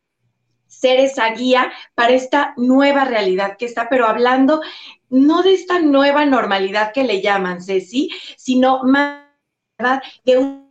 ser 0.80 1.00
esa 1.00 1.30
guía 1.32 1.72
para 1.96 2.14
esta 2.14 2.54
nueva 2.58 3.06
realidad 3.06 3.58
que 3.58 3.66
está, 3.66 3.90
pero 3.90 4.06
hablando 4.06 4.62
no 5.10 5.42
de 5.42 5.54
esta 5.54 5.80
nueva 5.80 6.26
normalidad 6.26 6.92
que 6.94 7.04
le 7.04 7.22
llaman, 7.22 7.62
Ceci, 7.62 8.10
sino 8.38 8.84
más 8.84 9.24
de, 10.26 10.62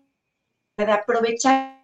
de 0.77 0.93
aprovechar 0.93 1.77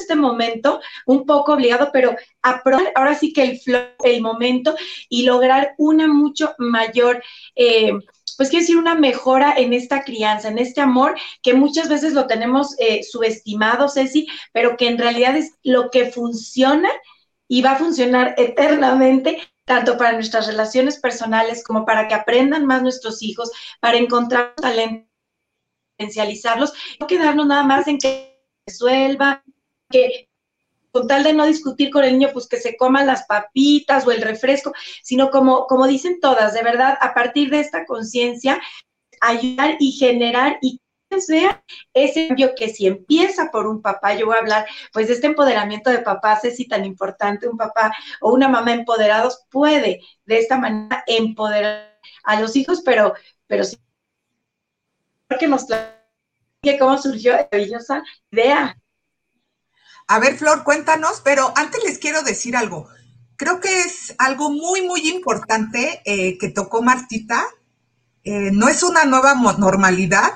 este 0.00 0.16
momento, 0.16 0.80
un 1.06 1.24
poco 1.24 1.52
obligado, 1.54 1.90
pero 1.92 2.16
aprovechar 2.42 2.92
ahora 2.96 3.14
sí 3.14 3.32
que 3.32 3.42
el, 3.42 3.60
el 4.04 4.20
momento 4.20 4.74
y 5.08 5.24
lograr 5.24 5.74
una 5.78 6.06
mucho 6.08 6.54
mayor... 6.58 7.22
Eh, 7.54 7.92
pues 8.36 8.50
quiero 8.50 8.64
decir, 8.64 8.76
una 8.76 8.94
mejora 8.94 9.54
en 9.56 9.72
esta 9.72 10.02
crianza, 10.02 10.48
en 10.48 10.58
este 10.58 10.82
amor 10.82 11.16
que 11.42 11.54
muchas 11.54 11.88
veces 11.88 12.12
lo 12.12 12.26
tenemos 12.26 12.74
eh, 12.78 13.02
subestimado, 13.02 13.88
Ceci, 13.88 14.28
pero 14.52 14.76
que 14.76 14.88
en 14.88 14.98
realidad 14.98 15.36
es 15.38 15.54
lo 15.62 15.90
que 15.90 16.10
funciona 16.10 16.90
y 17.48 17.62
va 17.62 17.72
a 17.72 17.78
funcionar 17.78 18.34
eternamente 18.36 19.42
tanto 19.64 19.98
para 19.98 20.12
nuestras 20.12 20.46
relaciones 20.46 20.98
personales 20.98 21.62
como 21.64 21.84
para 21.84 22.06
que 22.08 22.14
aprendan 22.14 22.66
más 22.66 22.82
nuestros 22.82 23.22
hijos, 23.22 23.50
para 23.80 23.98
encontrar 23.98 24.54
talento, 24.54 25.08
potencializarlos, 25.96 26.72
no 27.00 27.06
quedarnos 27.06 27.46
nada 27.46 27.64
más 27.64 27.88
en 27.88 27.98
que 27.98 28.40
resuelva, 28.66 29.42
que 29.90 30.28
con 30.92 31.08
tal 31.08 31.24
de 31.24 31.34
no 31.34 31.44
discutir 31.44 31.90
con 31.90 32.04
el 32.04 32.12
niño, 32.12 32.30
pues 32.32 32.48
que 32.48 32.58
se 32.58 32.76
coman 32.76 33.06
las 33.06 33.26
papitas 33.26 34.06
o 34.06 34.12
el 34.12 34.22
refresco, 34.22 34.72
sino 35.02 35.30
como, 35.30 35.66
como 35.66 35.86
dicen 35.86 36.20
todas, 36.20 36.54
de 36.54 36.62
verdad, 36.62 36.96
a 37.00 37.12
partir 37.12 37.50
de 37.50 37.60
esta 37.60 37.84
conciencia, 37.84 38.60
ayudar 39.20 39.76
y 39.78 39.92
generar 39.92 40.58
y 40.62 40.80
vea 41.28 41.62
ese 41.94 42.28
cambio 42.28 42.54
que 42.56 42.68
si 42.68 42.86
empieza 42.86 43.50
por 43.50 43.66
un 43.66 43.82
papá, 43.82 44.14
yo 44.14 44.26
voy 44.26 44.36
a 44.36 44.40
hablar 44.40 44.66
pues 44.92 45.08
de 45.08 45.14
este 45.14 45.26
empoderamiento 45.26 45.90
de 45.90 46.00
papás, 46.00 46.44
es 46.44 46.56
si 46.56 46.68
tan 46.68 46.84
importante 46.84 47.48
un 47.48 47.56
papá 47.56 47.92
o 48.20 48.32
una 48.32 48.48
mamá 48.48 48.72
empoderados 48.72 49.44
puede 49.50 50.00
de 50.24 50.38
esta 50.38 50.58
manera 50.58 51.02
empoderar 51.06 51.98
a 52.24 52.40
los 52.40 52.56
hijos, 52.56 52.82
pero, 52.84 53.14
pero 53.46 53.64
sí, 53.64 53.76
que 55.38 55.48
nos 55.48 55.66
que 56.62 56.78
cómo 56.78 56.98
surgió 56.98 57.32
maravillosa 57.32 58.02
idea. 58.30 58.76
A 60.08 60.18
ver, 60.18 60.36
Flor, 60.36 60.64
cuéntanos, 60.64 61.20
pero 61.24 61.52
antes 61.56 61.82
les 61.84 61.98
quiero 61.98 62.22
decir 62.22 62.56
algo. 62.56 62.88
Creo 63.36 63.60
que 63.60 63.80
es 63.80 64.14
algo 64.18 64.50
muy, 64.50 64.82
muy 64.82 65.08
importante 65.08 66.00
eh, 66.04 66.38
que 66.38 66.48
tocó 66.48 66.82
Martita. 66.82 67.44
Eh, 68.22 68.50
no 68.52 68.68
es 68.68 68.82
una 68.82 69.04
nueva 69.04 69.34
normalidad, 69.34 70.32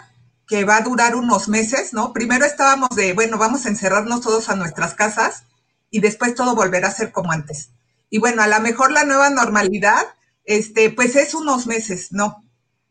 que 0.50 0.64
va 0.64 0.78
a 0.78 0.80
durar 0.80 1.14
unos 1.14 1.48
meses, 1.48 1.92
¿no? 1.92 2.12
Primero 2.12 2.44
estábamos 2.44 2.88
de, 2.96 3.12
bueno, 3.12 3.38
vamos 3.38 3.64
a 3.64 3.68
encerrarnos 3.68 4.20
todos 4.20 4.48
a 4.48 4.56
nuestras 4.56 4.94
casas 4.94 5.44
y 5.92 6.00
después 6.00 6.34
todo 6.34 6.56
volverá 6.56 6.88
a 6.88 6.92
ser 6.92 7.12
como 7.12 7.30
antes. 7.30 7.70
Y 8.10 8.18
bueno, 8.18 8.42
a 8.42 8.48
lo 8.48 8.58
mejor 8.58 8.90
la 8.90 9.04
nueva 9.04 9.30
normalidad, 9.30 10.04
este, 10.44 10.90
pues 10.90 11.14
es 11.14 11.34
unos 11.34 11.68
meses, 11.68 12.08
¿no? 12.10 12.42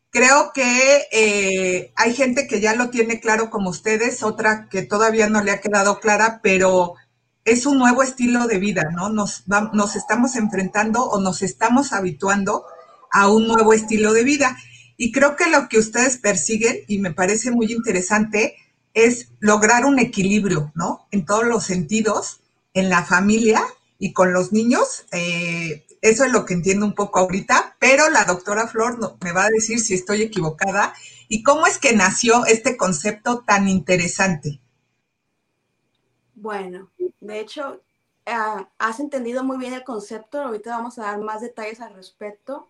Creo 0.08 0.52
que 0.54 1.06
eh, 1.12 1.92
hay 1.96 2.14
gente 2.14 2.46
que 2.46 2.60
ya 2.60 2.74
lo 2.74 2.88
tiene 2.88 3.20
claro 3.20 3.50
como 3.50 3.68
ustedes, 3.68 4.22
otra 4.22 4.66
que 4.70 4.80
todavía 4.80 5.28
no 5.28 5.42
le 5.42 5.50
ha 5.50 5.60
quedado 5.60 6.00
clara, 6.00 6.40
pero 6.42 6.94
es 7.44 7.66
un 7.66 7.78
nuevo 7.78 8.02
estilo 8.02 8.46
de 8.46 8.56
vida, 8.56 8.84
¿no? 8.90 9.10
Nos, 9.10 9.44
nos 9.46 9.96
estamos 9.96 10.34
enfrentando 10.34 11.04
o 11.04 11.20
nos 11.20 11.42
estamos 11.42 11.92
habituando 11.92 12.64
a 13.12 13.28
un 13.28 13.46
nuevo 13.46 13.74
estilo 13.74 14.14
de 14.14 14.24
vida. 14.24 14.56
Y 15.02 15.12
creo 15.12 15.34
que 15.34 15.48
lo 15.48 15.66
que 15.70 15.78
ustedes 15.78 16.18
persiguen, 16.18 16.80
y 16.86 16.98
me 16.98 17.10
parece 17.10 17.50
muy 17.50 17.72
interesante, 17.72 18.56
es 18.92 19.28
lograr 19.38 19.86
un 19.86 19.98
equilibrio, 19.98 20.72
¿no? 20.74 21.06
En 21.10 21.24
todos 21.24 21.44
los 21.44 21.64
sentidos, 21.64 22.42
en 22.74 22.90
la 22.90 23.02
familia 23.02 23.64
y 23.98 24.12
con 24.12 24.34
los 24.34 24.52
niños. 24.52 25.06
Eh, 25.12 25.86
eso 26.02 26.24
es 26.26 26.32
lo 26.32 26.44
que 26.44 26.52
entiendo 26.52 26.84
un 26.84 26.94
poco 26.94 27.20
ahorita, 27.20 27.76
pero 27.78 28.10
la 28.10 28.24
doctora 28.24 28.66
Flor 28.66 29.16
me 29.24 29.32
va 29.32 29.44
a 29.44 29.48
decir 29.48 29.80
si 29.80 29.94
estoy 29.94 30.20
equivocada 30.20 30.92
y 31.28 31.42
cómo 31.42 31.66
es 31.66 31.78
que 31.78 31.96
nació 31.96 32.44
este 32.44 32.76
concepto 32.76 33.42
tan 33.46 33.68
interesante. 33.68 34.60
Bueno, 36.34 36.90
de 37.20 37.40
hecho, 37.40 37.80
ah, 38.26 38.68
has 38.76 39.00
entendido 39.00 39.44
muy 39.44 39.56
bien 39.56 39.72
el 39.72 39.82
concepto, 39.82 40.42
ahorita 40.42 40.76
vamos 40.76 40.98
a 40.98 41.04
dar 41.04 41.20
más 41.20 41.40
detalles 41.40 41.80
al 41.80 41.94
respecto 41.94 42.69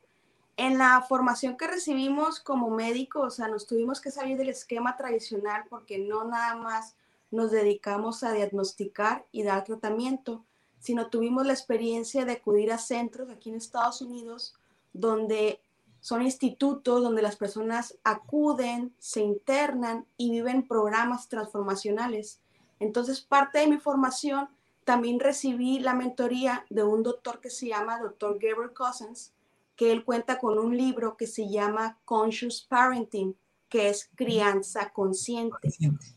en 0.61 0.77
la 0.77 1.01
formación 1.01 1.57
que 1.57 1.67
recibimos 1.67 2.39
como 2.39 2.69
médicos, 2.69 3.27
o 3.27 3.31
sea, 3.31 3.49
nos 3.49 3.67
tuvimos 3.67 3.99
que 3.99 4.11
salir 4.11 4.37
del 4.37 4.51
esquema 4.51 4.95
tradicional 4.95 5.65
porque 5.71 5.99
no 5.99 6.25
nada 6.25 6.55
más 6.55 6.97
nos 7.31 7.51
dedicamos 7.51 8.23
a 8.23 8.33
diagnosticar 8.33 9.25
y 9.33 9.43
dar 9.43 9.65
tratamiento, 9.65 10.45
sino 10.79 11.09
tuvimos 11.09 11.47
la 11.47 11.55
experiencia 11.55 12.27
de 12.27 12.33
acudir 12.33 12.73
a 12.73 12.77
centros 12.77 13.31
aquí 13.31 13.49
en 13.49 13.57
Estados 13.57 14.03
Unidos 14.03 14.55
donde 14.93 15.63
son 16.01 16.21
institutos 16.21 17.03
donde 17.03 17.23
las 17.23 17.37
personas 17.37 17.97
acuden, 18.05 18.95
se 18.99 19.21
internan 19.21 20.05
y 20.19 20.31
viven 20.31 20.69
programas 20.69 21.31
transformacionales. 21.31 22.39
Entonces, 22.81 23.23
parte 23.23 23.61
de 23.61 23.67
mi 23.67 23.79
formación 23.79 24.51
también 24.85 25.21
recibí 25.21 25.79
la 25.79 25.95
mentoría 25.95 26.67
de 26.69 26.83
un 26.83 27.03
doctor 27.03 27.41
que 27.41 27.49
se 27.49 27.69
llama 27.69 27.99
doctor 27.99 28.39
Gabriel 28.39 28.75
Cousins, 28.75 29.33
que 29.81 29.93
él 29.93 30.05
cuenta 30.05 30.39
con 30.39 30.59
un 30.59 30.77
libro 30.77 31.17
que 31.17 31.27
se 31.27 31.49
llama 31.49 31.99
Conscious 32.05 32.61
Parenting, 32.69 33.35
que 33.71 33.89
es 33.89 34.11
crianza 34.15 34.91
consciente. 34.91 35.57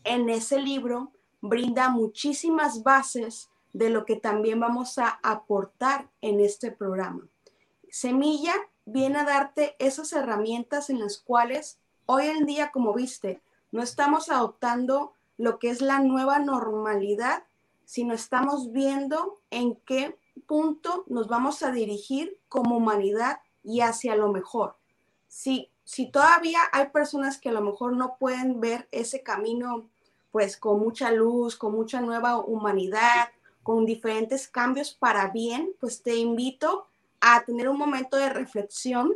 En 0.04 0.28
ese 0.28 0.60
libro 0.60 1.12
brinda 1.40 1.88
muchísimas 1.88 2.82
bases 2.82 3.48
de 3.72 3.88
lo 3.88 4.04
que 4.04 4.16
también 4.16 4.60
vamos 4.60 4.98
a 4.98 5.18
aportar 5.22 6.10
en 6.20 6.40
este 6.40 6.72
programa. 6.72 7.26
Semilla 7.90 8.52
viene 8.84 9.20
a 9.20 9.24
darte 9.24 9.76
esas 9.78 10.12
herramientas 10.12 10.90
en 10.90 11.00
las 11.00 11.16
cuales 11.16 11.78
hoy 12.04 12.26
en 12.26 12.44
día, 12.44 12.70
como 12.70 12.92
viste, 12.92 13.40
no 13.72 13.82
estamos 13.82 14.28
adoptando 14.28 15.14
lo 15.38 15.58
que 15.58 15.70
es 15.70 15.80
la 15.80 16.00
nueva 16.00 16.38
normalidad, 16.38 17.44
sino 17.86 18.12
estamos 18.12 18.72
viendo 18.72 19.40
en 19.48 19.76
qué 19.86 20.18
punto 20.46 21.04
nos 21.08 21.28
vamos 21.28 21.62
a 21.62 21.72
dirigir 21.72 22.38
como 22.50 22.76
humanidad 22.76 23.38
y 23.64 23.80
hacia 23.80 24.14
lo 24.14 24.30
mejor. 24.30 24.76
Si, 25.26 25.70
si 25.82 26.10
todavía 26.10 26.60
hay 26.72 26.90
personas 26.90 27.38
que 27.38 27.48
a 27.48 27.52
lo 27.52 27.62
mejor 27.62 27.96
no 27.96 28.16
pueden 28.18 28.60
ver 28.60 28.86
ese 28.92 29.22
camino, 29.22 29.88
pues 30.30 30.56
con 30.56 30.80
mucha 30.80 31.10
luz, 31.10 31.56
con 31.56 31.72
mucha 31.72 32.00
nueva 32.00 32.36
humanidad, 32.38 33.28
con 33.62 33.86
diferentes 33.86 34.46
cambios 34.46 34.92
para 34.92 35.28
bien, 35.28 35.72
pues 35.80 36.02
te 36.02 36.16
invito 36.16 36.86
a 37.20 37.44
tener 37.44 37.68
un 37.68 37.78
momento 37.78 38.16
de 38.16 38.28
reflexión 38.28 39.14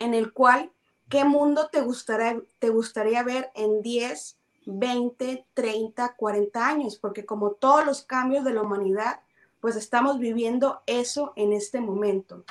en 0.00 0.12
el 0.12 0.32
cual 0.32 0.72
qué 1.08 1.24
mundo 1.24 1.68
te 1.70 1.80
gustaría, 1.80 2.40
te 2.58 2.70
gustaría 2.70 3.22
ver 3.22 3.50
en 3.54 3.82
10, 3.82 4.36
20, 4.66 5.46
30, 5.54 6.14
40 6.16 6.66
años, 6.66 6.96
porque 6.96 7.24
como 7.24 7.52
todos 7.52 7.86
los 7.86 8.02
cambios 8.02 8.44
de 8.44 8.52
la 8.52 8.62
humanidad, 8.62 9.20
pues 9.60 9.76
estamos 9.76 10.18
viviendo 10.18 10.82
eso 10.86 11.32
en 11.36 11.52
este 11.52 11.80
momento. 11.80 12.44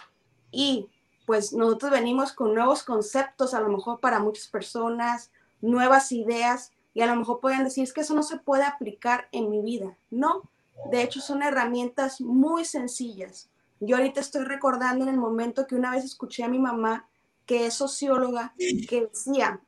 Y 0.51 0.89
pues 1.25 1.53
nosotros 1.53 1.91
venimos 1.91 2.33
con 2.33 2.53
nuevos 2.53 2.83
conceptos, 2.83 3.53
a 3.53 3.61
lo 3.61 3.69
mejor 3.69 3.99
para 3.99 4.19
muchas 4.19 4.47
personas, 4.47 5.31
nuevas 5.61 6.11
ideas, 6.11 6.71
y 6.93 7.01
a 7.01 7.07
lo 7.07 7.15
mejor 7.15 7.39
pueden 7.39 7.63
decir, 7.63 7.83
es 7.83 7.93
que 7.93 8.01
eso 8.01 8.15
no 8.15 8.23
se 8.23 8.37
puede 8.37 8.63
aplicar 8.63 9.27
en 9.31 9.49
mi 9.49 9.61
vida. 9.61 9.97
No, 10.11 10.49
de 10.91 11.03
hecho 11.03 11.19
son 11.19 11.43
herramientas 11.43 12.21
muy 12.21 12.63
sencillas. 12.63 13.49
Yo 13.79 13.97
ahorita 13.97 14.21
estoy 14.21 14.45
recordando 14.45 15.03
en 15.03 15.09
el 15.09 15.17
momento 15.17 15.67
que 15.67 15.75
una 15.75 15.91
vez 15.91 16.05
escuché 16.05 16.43
a 16.43 16.47
mi 16.47 16.59
mamá, 16.59 17.07
que 17.45 17.65
es 17.65 17.73
socióloga, 17.75 18.53
que 18.57 19.07
decía, 19.11 19.61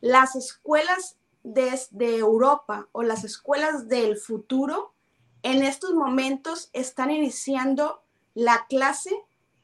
las 0.00 0.34
escuelas 0.36 1.16
desde 1.42 2.16
Europa 2.16 2.88
o 2.92 3.02
las 3.02 3.24
escuelas 3.24 3.88
del 3.88 4.16
futuro 4.16 4.94
en 5.42 5.62
estos 5.62 5.94
momentos 5.94 6.70
están 6.72 7.10
iniciando 7.10 8.02
la 8.34 8.66
clase 8.68 9.14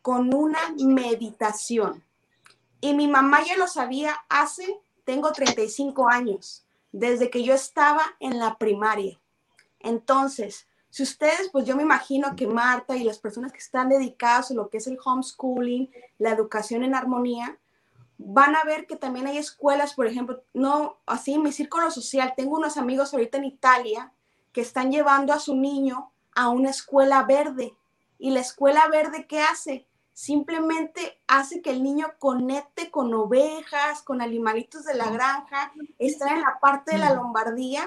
con 0.06 0.32
una 0.32 0.60
meditación. 0.78 2.04
Y 2.80 2.94
mi 2.94 3.08
mamá 3.08 3.42
ya 3.44 3.56
lo 3.56 3.66
sabía 3.66 4.14
hace, 4.28 4.78
tengo 5.04 5.32
35 5.32 6.08
años, 6.08 6.64
desde 6.92 7.28
que 7.28 7.42
yo 7.42 7.52
estaba 7.52 8.04
en 8.20 8.38
la 8.38 8.56
primaria. 8.56 9.18
Entonces, 9.80 10.68
si 10.90 11.02
ustedes, 11.02 11.48
pues 11.50 11.66
yo 11.66 11.74
me 11.74 11.82
imagino 11.82 12.36
que 12.36 12.46
Marta 12.46 12.94
y 12.96 13.02
las 13.02 13.18
personas 13.18 13.50
que 13.50 13.58
están 13.58 13.88
dedicadas 13.88 14.52
a 14.52 14.54
lo 14.54 14.68
que 14.68 14.76
es 14.76 14.86
el 14.86 14.96
homeschooling, 15.04 15.90
la 16.18 16.30
educación 16.30 16.84
en 16.84 16.94
armonía, 16.94 17.58
van 18.16 18.54
a 18.54 18.62
ver 18.62 18.86
que 18.86 18.94
también 18.94 19.26
hay 19.26 19.38
escuelas, 19.38 19.94
por 19.94 20.06
ejemplo, 20.06 20.40
no 20.54 20.98
así 21.04 21.34
en 21.34 21.42
mi 21.42 21.50
círculo 21.50 21.90
social, 21.90 22.34
tengo 22.36 22.58
unos 22.58 22.76
amigos 22.76 23.12
ahorita 23.12 23.38
en 23.38 23.46
Italia 23.46 24.12
que 24.52 24.60
están 24.60 24.92
llevando 24.92 25.32
a 25.32 25.40
su 25.40 25.56
niño 25.56 26.12
a 26.32 26.48
una 26.48 26.70
escuela 26.70 27.24
verde. 27.24 27.74
¿Y 28.20 28.30
la 28.30 28.38
escuela 28.38 28.86
verde 28.86 29.26
qué 29.26 29.40
hace? 29.40 29.88
Simplemente 30.16 31.20
hace 31.26 31.60
que 31.60 31.68
el 31.68 31.82
niño 31.82 32.14
conecte 32.18 32.90
con 32.90 33.12
ovejas, 33.12 34.00
con 34.00 34.22
animalitos 34.22 34.86
de 34.86 34.94
la 34.94 35.10
granja, 35.10 35.74
está 35.98 36.32
en 36.32 36.40
la 36.40 36.58
parte 36.58 36.92
de 36.92 36.98
la 36.98 37.12
Lombardía 37.12 37.86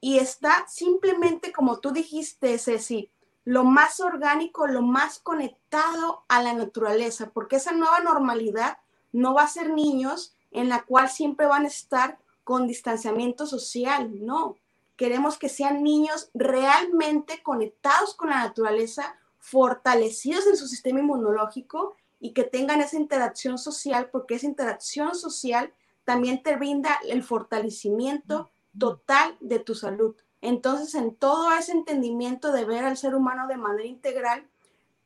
y 0.00 0.18
está 0.18 0.66
simplemente, 0.66 1.52
como 1.52 1.78
tú 1.78 1.92
dijiste, 1.92 2.58
Ceci, 2.58 3.12
lo 3.44 3.62
más 3.62 4.00
orgánico, 4.00 4.66
lo 4.66 4.82
más 4.82 5.20
conectado 5.20 6.24
a 6.26 6.42
la 6.42 6.54
naturaleza, 6.54 7.30
porque 7.30 7.54
esa 7.54 7.70
nueva 7.70 8.00
normalidad 8.00 8.78
no 9.12 9.32
va 9.34 9.44
a 9.44 9.48
ser 9.48 9.72
niños 9.72 10.34
en 10.50 10.68
la 10.68 10.82
cual 10.82 11.08
siempre 11.08 11.46
van 11.46 11.66
a 11.66 11.68
estar 11.68 12.18
con 12.42 12.66
distanciamiento 12.66 13.46
social, 13.46 14.10
no. 14.26 14.56
Queremos 14.96 15.38
que 15.38 15.48
sean 15.48 15.84
niños 15.84 16.30
realmente 16.34 17.44
conectados 17.44 18.16
con 18.16 18.30
la 18.30 18.38
naturaleza, 18.38 19.19
fortalecidos 19.40 20.46
en 20.46 20.56
su 20.56 20.68
sistema 20.68 21.00
inmunológico 21.00 21.96
y 22.20 22.32
que 22.32 22.44
tengan 22.44 22.80
esa 22.80 22.96
interacción 22.96 23.58
social, 23.58 24.10
porque 24.12 24.34
esa 24.34 24.46
interacción 24.46 25.14
social 25.14 25.72
también 26.04 26.42
te 26.42 26.56
brinda 26.56 27.00
el 27.08 27.22
fortalecimiento 27.22 28.50
total 28.78 29.36
de 29.40 29.58
tu 29.58 29.74
salud. 29.74 30.14
Entonces, 30.42 30.94
en 30.94 31.14
todo 31.16 31.52
ese 31.52 31.72
entendimiento 31.72 32.52
de 32.52 32.64
ver 32.64 32.84
al 32.84 32.96
ser 32.96 33.14
humano 33.14 33.46
de 33.48 33.56
manera 33.56 33.88
integral, 33.88 34.46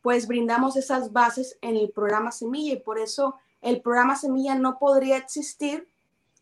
pues 0.03 0.27
brindamos 0.27 0.77
esas 0.77 1.13
bases 1.13 1.57
en 1.63 1.77
el 1.77 1.91
programa 1.91 2.31
Semilla 2.31 2.75
y 2.75 2.81
por 2.81 2.99
eso 2.99 3.37
el 3.63 3.81
programa 3.81 4.17
Semilla 4.17 4.55
no 4.55 4.79
podría 4.79 5.17
existir 5.17 5.89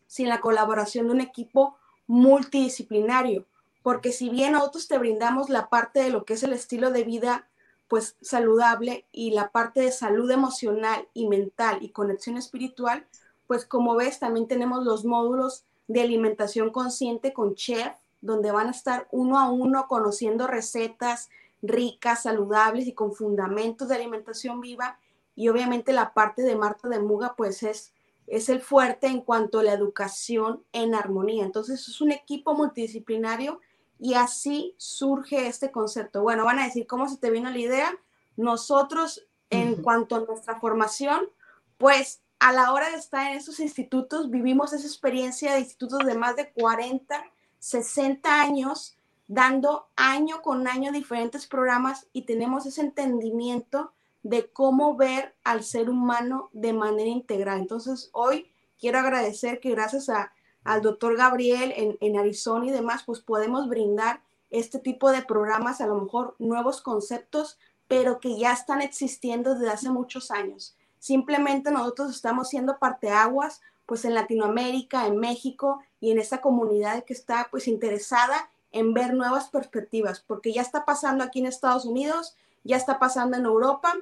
sin 0.07 0.27
la 0.27 0.41
colaboración 0.41 1.07
de 1.07 1.13
un 1.13 1.21
equipo 1.21 1.77
multidisciplinario, 2.07 3.45
porque 3.81 4.11
si 4.11 4.29
bien 4.29 4.51
nosotros 4.51 4.87
te 4.87 4.97
brindamos 4.97 5.49
la 5.49 5.69
parte 5.69 6.01
de 6.01 6.09
lo 6.09 6.25
que 6.25 6.33
es 6.33 6.43
el 6.43 6.53
estilo 6.53 6.91
de 6.91 7.03
vida 7.03 7.47
pues 7.93 8.17
saludable 8.23 9.05
y 9.11 9.29
la 9.29 9.51
parte 9.51 9.81
de 9.81 9.91
salud 9.91 10.31
emocional 10.31 11.07
y 11.13 11.27
mental 11.27 11.77
y 11.81 11.89
conexión 11.89 12.37
espiritual, 12.37 13.05
pues 13.45 13.67
como 13.67 13.95
ves 13.95 14.17
también 14.17 14.47
tenemos 14.47 14.83
los 14.83 15.05
módulos 15.05 15.63
de 15.87 16.01
alimentación 16.01 16.71
consciente 16.71 17.33
con 17.33 17.53
chef, 17.53 17.93
donde 18.19 18.51
van 18.51 18.69
a 18.69 18.71
estar 18.71 19.07
uno 19.11 19.37
a 19.37 19.51
uno 19.51 19.85
conociendo 19.87 20.47
recetas 20.47 21.29
ricas, 21.61 22.23
saludables 22.23 22.87
y 22.87 22.93
con 22.93 23.13
fundamentos 23.13 23.89
de 23.89 23.93
alimentación 23.97 24.59
viva 24.59 24.97
y 25.35 25.49
obviamente 25.49 25.93
la 25.93 26.15
parte 26.15 26.41
de 26.41 26.55
Marta 26.55 26.89
de 26.89 26.97
Muga 26.97 27.35
pues 27.37 27.61
es, 27.61 27.93
es 28.25 28.49
el 28.49 28.61
fuerte 28.61 29.05
en 29.05 29.21
cuanto 29.21 29.59
a 29.59 29.63
la 29.63 29.73
educación 29.73 30.63
en 30.71 30.95
armonía. 30.95 31.45
Entonces 31.45 31.87
es 31.87 32.01
un 32.01 32.11
equipo 32.11 32.55
multidisciplinario 32.55 33.59
y 33.99 34.15
así 34.15 34.75
surge 34.77 35.47
este 35.47 35.71
concepto. 35.71 36.21
Bueno, 36.21 36.45
van 36.45 36.59
a 36.59 36.65
decir, 36.65 36.87
¿cómo 36.87 37.07
se 37.07 37.17
te 37.17 37.31
vino 37.31 37.49
la 37.49 37.57
idea? 37.57 37.93
Nosotros 38.35 39.27
en 39.49 39.81
cuanto 39.81 40.15
a 40.15 40.21
nuestra 40.21 40.59
formación, 40.59 41.29
pues 41.77 42.21
a 42.39 42.51
la 42.51 42.73
hora 42.73 42.89
de 42.89 42.97
estar 42.97 43.31
en 43.31 43.37
esos 43.37 43.59
institutos, 43.59 44.29
vivimos 44.29 44.73
esa 44.73 44.87
experiencia 44.87 45.53
de 45.53 45.59
institutos 45.59 45.99
de 45.99 46.15
más 46.15 46.35
de 46.35 46.51
40, 46.51 47.23
60 47.59 48.41
años, 48.41 48.97
dando 49.27 49.87
año 49.95 50.41
con 50.41 50.67
año 50.67 50.91
diferentes 50.91 51.47
programas 51.47 52.07
y 52.11 52.23
tenemos 52.23 52.65
ese 52.65 52.81
entendimiento 52.81 53.93
de 54.23 54.51
cómo 54.51 54.95
ver 54.95 55.35
al 55.43 55.63
ser 55.63 55.89
humano 55.89 56.49
de 56.53 56.73
manera 56.73 57.09
integral. 57.09 57.59
Entonces, 57.59 58.09
hoy 58.11 58.51
quiero 58.79 58.99
agradecer 58.99 59.59
que 59.59 59.71
gracias 59.71 60.09
a, 60.09 60.33
al 60.63 60.81
doctor 60.81 61.17
Gabriel 61.17 61.73
en, 61.75 61.97
en 62.01 62.17
Arizona 62.17 62.67
y 62.67 62.71
demás, 62.71 63.03
pues 63.05 63.19
podemos 63.19 63.67
brindar 63.67 64.21
este 64.49 64.79
tipo 64.79 65.11
de 65.11 65.23
programas, 65.23 65.81
a 65.81 65.87
lo 65.87 65.99
mejor 65.99 66.35
nuevos 66.39 66.81
conceptos, 66.81 67.57
pero 67.87 68.19
que 68.19 68.37
ya 68.37 68.53
están 68.53 68.81
existiendo 68.81 69.55
desde 69.55 69.71
hace 69.71 69.89
muchos 69.89 70.31
años. 70.31 70.75
Simplemente 70.99 71.71
nosotros 71.71 72.11
estamos 72.11 72.49
siendo 72.49 72.79
parteaguas, 72.79 73.61
pues 73.85 74.05
en 74.05 74.13
Latinoamérica, 74.13 75.07
en 75.07 75.17
México 75.17 75.81
y 75.99 76.11
en 76.11 76.19
esta 76.19 76.39
comunidad 76.39 77.03
que 77.03 77.13
está 77.13 77.47
pues 77.51 77.67
interesada 77.67 78.49
en 78.71 78.93
ver 78.93 79.13
nuevas 79.13 79.49
perspectivas, 79.49 80.23
porque 80.25 80.53
ya 80.53 80.61
está 80.61 80.85
pasando 80.85 81.23
aquí 81.23 81.39
en 81.39 81.45
Estados 81.45 81.85
Unidos, 81.85 82.35
ya 82.63 82.77
está 82.77 82.99
pasando 82.99 83.37
en 83.37 83.45
Europa 83.45 83.93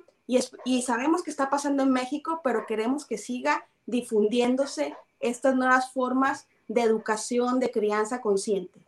y, 0.63 0.81
sabemos 0.83 1.23
que 1.23 1.31
está 1.31 1.49
pasando 1.49 1.83
en 1.83 1.91
México, 1.91 2.39
pero 2.43 2.65
queremos 2.65 3.05
que 3.05 3.17
siga 3.17 3.65
difundiéndose 3.85 4.95
estas 5.19 5.55
nuevas 5.55 5.91
formas 5.91 6.47
de 6.67 6.81
educación, 6.81 7.59
de 7.59 7.71
crianza 7.71 8.21
consciente. 8.21 8.79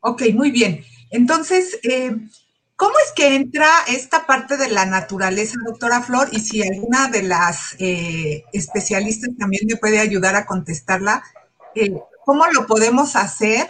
Ok, 0.00 0.22
muy 0.34 0.50
bien. 0.50 0.84
Entonces, 1.10 1.78
eh, 1.82 2.14
¿cómo 2.76 2.94
es 3.04 3.12
que 3.14 3.34
entra 3.34 3.68
esta 3.88 4.26
parte 4.26 4.56
de 4.56 4.68
la 4.68 4.86
naturaleza, 4.86 5.54
doctora 5.66 6.02
Flor? 6.02 6.28
Y 6.32 6.40
si 6.40 6.62
alguna 6.62 7.08
de 7.08 7.22
las 7.22 7.74
eh, 7.78 8.44
especialistas 8.52 9.30
también 9.38 9.62
me 9.66 9.76
puede 9.76 9.98
ayudar 9.98 10.36
a 10.36 10.46
contestarla, 10.46 11.22
eh, 11.74 11.98
¿cómo 12.24 12.46
lo 12.48 12.66
podemos 12.66 13.16
hacer 13.16 13.68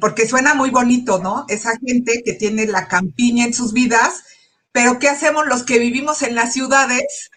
porque 0.00 0.26
suena 0.26 0.54
muy 0.54 0.70
bonito, 0.70 1.18
¿no? 1.18 1.44
Esa 1.48 1.72
gente 1.84 2.22
que 2.24 2.32
tiene 2.32 2.64
la 2.66 2.88
campiña 2.88 3.44
en 3.44 3.52
sus 3.52 3.74
vidas, 3.74 4.22
pero 4.70 4.98
¿qué 4.98 5.08
hacemos 5.10 5.46
los 5.46 5.64
que 5.64 5.78
vivimos 5.78 6.22
en 6.22 6.34
las 6.34 6.54
ciudades? 6.54 7.31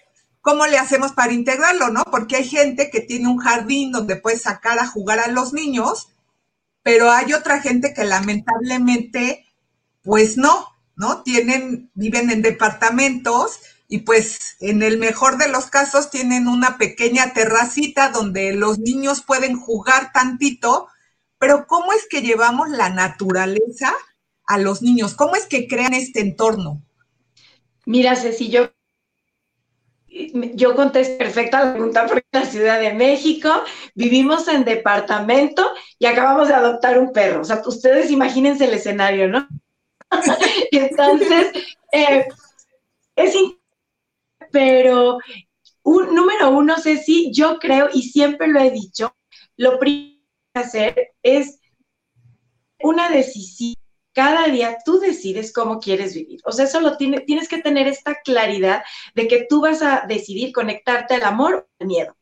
¿Cómo 0.45 0.67
le 0.67 0.77
hacemos 0.77 1.13
para 1.13 1.34
integrarlo, 1.34 1.89
no? 1.89 2.03
Porque 2.03 2.36
hay 2.36 2.47
gente 2.47 2.91
que 2.91 3.01
tiene 3.01 3.27
un 3.27 3.39
jardín 3.39 3.91
donde 3.91 4.15
puede 4.15 4.38
sacar 4.38 4.77
a 4.77 4.86
jugar 4.86 5.17
a 5.17 5.27
los 5.27 5.53
niños, 5.53 6.10
pero 6.84 7.10
hay 7.10 7.34
otra 7.34 7.62
gente 7.62 7.95
que 7.95 8.03
lamentablemente, 8.03 9.47
pues 10.03 10.38
no, 10.38 10.67
¿no? 10.95 11.23
Tienen, 11.23 11.89
viven 11.95 12.29
en 12.29 12.43
departamentos 12.43 13.60
y 13.88 14.01
pues 14.01 14.58
en 14.60 14.84
el 14.84 14.99
mejor 14.99 15.39
de 15.39 15.47
los 15.47 15.65
casos 15.65 16.12
tienen 16.12 16.47
una 16.47 16.77
pequeña 16.77 17.34
terracita 17.34 18.12
donde 18.12 18.53
los 18.53 18.77
niños 18.77 19.23
pueden 19.23 19.60
jugar 19.60 20.12
tantito, 20.13 20.89
pero 21.39 21.65
¿cómo 21.65 21.91
es 21.91 22.05
que 22.08 22.21
llevamos 22.21 22.69
la 22.69 22.91
naturaleza 22.91 23.91
a 24.45 24.60
los 24.60 24.84
niños? 24.84 25.15
¿Cómo 25.15 25.36
es 25.36 25.47
que 25.47 25.67
crean 25.67 25.95
este 25.95 26.19
entorno? 26.19 26.84
Mira, 27.88 28.15
Ceci, 28.15 28.49
yo, 28.49 28.74
yo 30.54 30.75
contesto 30.75 31.17
perfecto 31.17 31.58
a 31.58 31.65
la 31.65 31.73
pregunta 31.73 32.06
porque 32.08 32.25
en 32.32 32.41
la 32.41 32.45
Ciudad 32.45 32.80
de 32.80 32.93
México 32.93 33.49
vivimos 33.95 34.47
en 34.47 34.63
departamento 34.63 35.69
y 35.99 36.06
acabamos 36.06 36.47
de 36.47 36.54
adoptar 36.54 36.97
un 36.97 37.12
perro. 37.12 37.41
O 37.41 37.43
sea, 37.43 37.62
ustedes 37.65 38.12
imagínense 38.12 38.65
el 38.65 38.73
escenario, 38.73 39.28
¿no? 39.28 39.47
Entonces, 40.71 41.51
eh, 41.91 42.28
es 43.15 43.36
pero 44.51 45.19
un, 45.84 46.15
número 46.15 46.49
uno, 46.51 46.78
Ceci, 46.78 47.32
yo 47.34 47.60
creo 47.60 47.89
y 47.93 48.04
siempre 48.04 48.47
lo 48.47 48.60
he 48.60 48.71
dicho, 48.71 49.15
lo 49.58 49.78
primero 49.80 50.15
que 50.54 50.60
hacer 50.62 51.12
es 51.21 51.60
una 52.80 53.10
decisión. 53.10 53.74
Cada 54.15 54.47
día 54.47 54.78
tú 54.86 54.97
decides 54.97 55.51
cómo 55.51 55.82
quieres 55.82 56.15
vivir. 56.15 56.39
O 56.45 56.54
sea, 56.54 56.63
eso 56.63 56.80
lo 56.80 56.95
tiene, 56.95 57.19
tienes 57.19 57.49
que 57.49 57.62
tener 57.62 57.86
esta 57.86 58.15
claridad 58.23 58.82
de 59.13 59.28
que 59.28 59.45
tú 59.49 59.60
vas 59.60 59.82
a 59.82 60.06
decidir 60.08 60.54
conectarte 60.54 61.15
al 61.15 61.23
amor 61.23 61.56
o 61.56 61.67
al 61.82 61.88
miedo. 61.88 62.15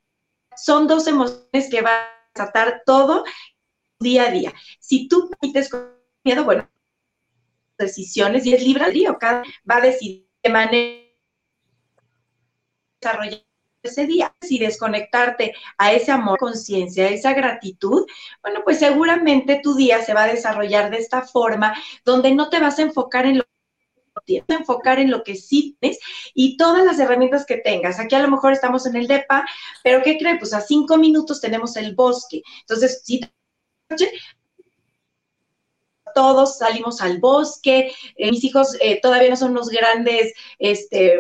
Son 0.57 0.87
dos 0.87 1.05
emociones 1.05 1.69
que 1.69 1.81
van 1.81 1.93
a 1.93 2.31
tratar 2.33 2.81
todo 2.83 3.23
día 3.99 4.23
a 4.23 4.31
día. 4.31 4.53
Si 4.79 5.07
tú 5.07 5.29
permites 5.29 5.69
con 5.69 5.93
miedo, 6.23 6.43
bueno, 6.43 6.67
decisiones 7.77 8.43
y 8.47 8.55
es 8.55 8.63
libre 8.63 8.89
día, 8.89 9.15
cada 9.19 9.43
va 9.69 9.77
a 9.77 9.81
decidir 9.81 10.27
de 10.41 10.49
manera 10.49 11.03
desarrollar 12.99 13.52
ese 13.83 14.07
día, 14.07 14.33
si 14.41 14.57
desconectarte 14.57 15.53
a 15.77 15.93
ese 15.93 16.11
amor, 16.11 16.39
conciencia, 16.39 17.09
esa 17.09 17.33
gratitud, 17.33 18.05
bueno, 18.41 18.61
pues 18.63 18.79
seguramente 18.79 19.59
tu 19.61 19.75
día 19.75 20.01
se 20.01 20.13
va 20.13 20.23
a 20.23 20.33
desarrollar 20.33 20.89
de 20.89 20.97
esta 20.97 21.21
forma, 21.21 21.73
donde 22.05 22.33
no 22.33 22.49
te 22.49 22.59
vas 22.59 22.79
a 22.79 22.83
enfocar 22.83 23.25
en 23.25 23.39
lo 23.39 23.43
enfocar 24.25 24.99
en 24.99 25.11
lo 25.11 25.23
que 25.23 25.35
sí 25.35 25.75
tienes 25.79 25.99
y 26.33 26.55
todas 26.55 26.85
las 26.85 26.99
herramientas 26.99 27.45
que 27.45 27.57
tengas. 27.57 27.99
Aquí 27.99 28.15
a 28.15 28.21
lo 28.21 28.29
mejor 28.29 28.53
estamos 28.53 28.85
en 28.85 28.95
el 28.95 29.07
DEPA, 29.07 29.43
pero 29.83 30.01
¿qué 30.01 30.17
crees? 30.17 30.37
Pues 30.39 30.53
a 30.53 30.61
cinco 30.61 30.97
minutos 30.97 31.41
tenemos 31.41 31.75
el 31.75 31.95
bosque. 31.95 32.41
Entonces, 32.61 33.01
si 33.03 33.21
todos 36.13 36.57
salimos 36.57 37.01
al 37.01 37.19
bosque, 37.19 37.93
eh, 38.15 38.31
mis 38.31 38.43
hijos 38.43 38.77
eh, 38.81 38.99
todavía 39.01 39.29
no 39.29 39.35
son 39.35 39.51
unos 39.51 39.69
grandes, 39.69 40.33
este, 40.59 41.19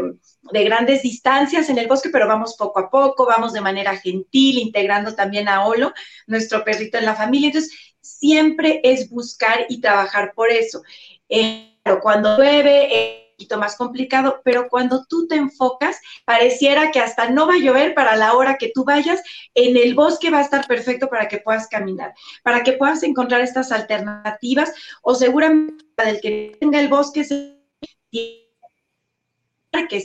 de 0.51 0.63
grandes 0.63 1.01
distancias 1.01 1.69
en 1.69 1.77
el 1.77 1.87
bosque, 1.87 2.09
pero 2.09 2.27
vamos 2.27 2.55
poco 2.57 2.79
a 2.79 2.89
poco, 2.89 3.25
vamos 3.25 3.53
de 3.53 3.61
manera 3.61 3.97
gentil, 3.97 4.57
integrando 4.57 5.15
también 5.15 5.47
a 5.47 5.65
Olo, 5.65 5.93
nuestro 6.27 6.63
perrito 6.63 6.97
en 6.97 7.05
la 7.05 7.15
familia. 7.15 7.47
Entonces, 7.47 7.73
siempre 8.01 8.81
es 8.83 9.09
buscar 9.09 9.65
y 9.69 9.79
trabajar 9.79 10.33
por 10.35 10.51
eso. 10.51 10.81
Eh, 11.29 11.69
cuando 12.01 12.37
llueve, 12.37 13.22
poquito 13.33 13.57
más 13.57 13.75
complicado, 13.75 14.41
pero 14.43 14.69
cuando 14.69 15.05
tú 15.05 15.27
te 15.27 15.35
enfocas, 15.35 15.99
pareciera 16.25 16.91
que 16.91 16.99
hasta 16.99 17.29
no 17.29 17.47
va 17.47 17.55
a 17.55 17.59
llover 17.59 17.93
para 17.93 18.15
la 18.15 18.33
hora 18.33 18.57
que 18.57 18.71
tú 18.73 18.85
vayas, 18.85 19.21
en 19.53 19.75
el 19.75 19.95
bosque 19.95 20.29
va 20.29 20.39
a 20.39 20.43
estar 20.43 20.65
perfecto 20.67 21.07
para 21.07 21.27
que 21.27 21.39
puedas 21.39 21.67
caminar, 21.67 22.13
para 22.43 22.63
que 22.63 22.73
puedas 22.73 23.03
encontrar 23.03 23.41
estas 23.41 23.71
alternativas, 23.71 24.73
o 25.01 25.15
seguramente 25.15 25.83
del 25.97 26.21
que 26.21 26.57
tenga 26.59 26.79
el 26.79 26.87
bosque 26.87 27.23
se 27.23 27.57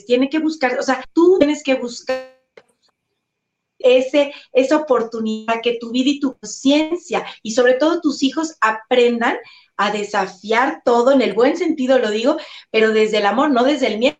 tiene 0.05 0.29
que 0.29 0.39
buscar, 0.39 0.79
o 0.79 0.83
sea, 0.83 1.03
tú 1.13 1.37
tienes 1.39 1.63
que 1.63 1.75
buscar 1.75 2.38
ese, 3.79 4.33
esa 4.51 4.77
oportunidad 4.77 5.61
que 5.61 5.77
tu 5.79 5.91
vida 5.91 6.09
y 6.09 6.19
tu 6.19 6.37
conciencia 6.37 7.25
y 7.41 7.51
sobre 7.51 7.73
todo 7.73 8.01
tus 8.01 8.21
hijos 8.23 8.55
aprendan 8.61 9.37
a 9.77 9.91
desafiar 9.91 10.81
todo, 10.83 11.11
en 11.11 11.21
el 11.21 11.33
buen 11.33 11.55
sentido 11.55 11.99
lo 11.99 12.11
digo, 12.11 12.37
pero 12.69 12.91
desde 12.91 13.19
el 13.19 13.25
amor, 13.25 13.51
no 13.51 13.63
desde 13.63 13.87
el 13.87 13.97
miedo. 13.97 14.17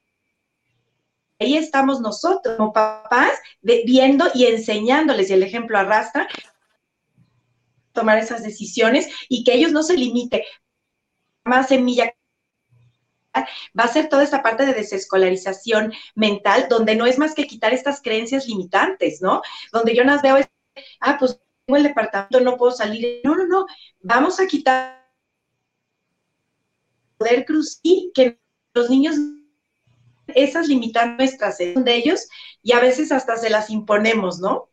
Ahí 1.38 1.58
estamos 1.58 2.02
nosotros 2.02 2.56
como 2.58 2.74
papás 2.74 3.32
viendo 3.62 4.26
y 4.34 4.45
enseñándoles, 4.45 5.30
y 5.30 5.34
el 5.34 5.43
ejemplo 5.43 5.78
arrastra, 5.78 6.28
tomar 7.93 8.17
esas 8.17 8.43
decisiones 8.43 9.10
y 9.28 9.43
que 9.43 9.54
ellos 9.54 9.72
no 9.72 9.84
se 9.84 9.98
limiten. 9.98 10.41
Más 11.43 11.67
semilla 11.67 12.13
va 13.36 13.84
a 13.84 13.88
ser 13.88 14.10
toda 14.10 14.24
esta 14.24 14.42
parte 14.42 14.65
de 14.65 14.74
desescolarización 14.74 15.94
mental, 16.15 16.68
donde 16.70 16.96
no 16.96 17.06
es 17.06 17.18
más 17.18 17.34
que 17.34 17.48
quitar 17.48 17.74
estas 17.74 18.02
creencias 18.02 18.48
limitantes, 18.48 19.22
¿no? 19.22 19.42
Donde 19.72 19.96
yo 19.96 20.04
las 20.04 20.22
veo, 20.22 20.38
ah, 21.02 21.18
pues 21.20 21.39
tengo 21.65 21.78
el 21.78 21.84
departamento, 21.84 22.39
no 22.42 22.58
puedo 22.58 22.72
salir. 22.72 23.22
No, 23.24 23.36
no, 23.36 23.48
no, 23.48 23.65
vamos 24.02 24.39
a 24.39 24.48
quitar 24.48 25.00
poder 27.18 27.46
cruz 27.46 27.80
y 27.84 28.12
que 28.13 28.39
los 28.74 28.89
niños 28.89 29.15
esas 30.36 30.68
limitantes 30.68 31.18
nuestras 31.18 31.58
de 31.58 31.96
ellos 31.96 32.28
y 32.62 32.74
a 32.74 32.80
veces 32.80 33.12
hasta 33.12 33.36
se 33.38 33.50
las 33.50 33.70
imponemos, 33.70 34.39
¿no? 34.39 34.70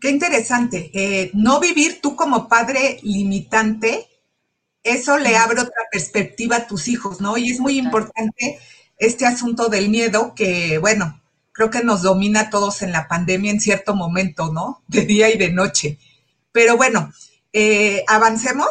Qué 0.00 0.10
interesante. 0.10 0.90
Eh, 0.94 1.30
no 1.34 1.58
vivir 1.58 2.00
tú 2.00 2.14
como 2.14 2.48
padre 2.48 2.98
limitante 3.02 4.06
eso 4.82 5.18
le 5.18 5.36
abre 5.36 5.60
otra 5.60 5.82
perspectiva 5.90 6.56
a 6.56 6.66
tus 6.66 6.88
hijos, 6.88 7.20
¿no? 7.20 7.36
Y 7.36 7.50
es 7.50 7.60
muy 7.60 7.78
importante 7.78 8.58
este 8.98 9.26
asunto 9.26 9.68
del 9.68 9.88
miedo 9.88 10.34
que, 10.34 10.78
bueno, 10.78 11.20
creo 11.52 11.70
que 11.70 11.82
nos 11.82 12.02
domina 12.02 12.42
a 12.42 12.50
todos 12.50 12.82
en 12.82 12.92
la 12.92 13.08
pandemia 13.08 13.50
en 13.50 13.60
cierto 13.60 13.94
momento, 13.94 14.52
¿no? 14.52 14.82
De 14.86 15.02
día 15.02 15.30
y 15.30 15.38
de 15.38 15.50
noche. 15.50 15.98
Pero 16.52 16.76
bueno, 16.76 17.12
eh, 17.52 18.04
avancemos. 18.06 18.68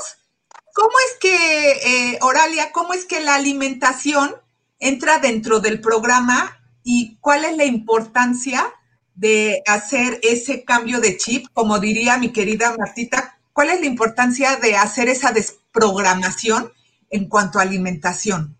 ¿Cómo 0.74 0.92
es 1.08 1.18
que, 1.20 1.72
eh, 1.72 2.20
Oralia, 2.22 2.72
cómo 2.72 2.94
es 2.94 3.06
que 3.06 3.20
la 3.20 3.36
alimentación 3.36 4.36
entra 4.80 5.20
dentro 5.20 5.60
del 5.60 5.82
programa 5.82 6.60
y 6.84 7.18
cuál 7.20 7.46
es 7.46 7.58
la 7.58 7.66
importancia 7.66 8.72
de 9.16 9.64
hacer 9.66 10.20
ese 10.22 10.64
cambio 10.64 11.02
de 11.02 11.18
chip? 11.18 11.48
Como 11.54 11.80
diría 11.80 12.18
mi 12.18 12.32
querida 12.32 12.76
Martita, 12.78 13.37
¿cuál 13.58 13.72
es 13.72 13.80
la 13.80 13.88
importancia 13.88 14.50
de 14.58 14.76
hacer 14.76 15.10
esa 15.10 15.34
programación 15.74 16.70
en 17.10 17.28
cuanto 17.28 17.58
a 17.58 17.64
alimentación? 17.64 18.56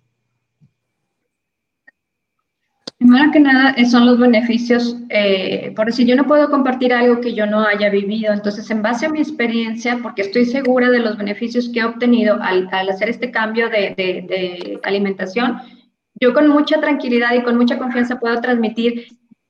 Primero 2.98 3.32
que 3.32 3.40
nada, 3.40 3.76
eh, 3.78 3.86
son 3.86 4.08
los 4.08 4.18
beneficios, 4.18 4.98
eh, 5.10 5.72
por 5.76 5.86
decir, 5.86 6.08
yo 6.08 6.16
no 6.16 6.26
puedo 6.26 6.50
compartir 6.50 6.96
algo 6.96 7.22
que 7.22 7.36
yo 7.36 7.46
no 7.46 7.64
haya 7.64 7.92
vivido, 7.92 8.34
entonces 8.34 8.72
en 8.72 8.82
base 8.82 9.06
a 9.06 9.10
mi 9.10 9.20
experiencia, 9.20 10.00
porque 10.02 10.24
estoy 10.24 10.46
segura 10.46 10.90
de 10.90 10.98
los 10.98 11.16
beneficios 11.16 11.70
que 11.72 11.82
he 11.82 11.86
obtenido 11.86 12.42
al, 12.42 12.68
hacer 12.90 13.08
este 13.08 13.30
cambio 13.30 13.70
de, 13.70 14.80
alimentación, 14.82 15.62
yo 16.20 16.34
con 16.34 16.48
mucha 16.48 16.82
tranquilidad 16.82 17.36
y 17.36 17.44
con 17.44 17.56
mucha 17.56 17.78
confianza 17.78 18.20
puedo 18.20 18.42
transmitir 18.42 19.06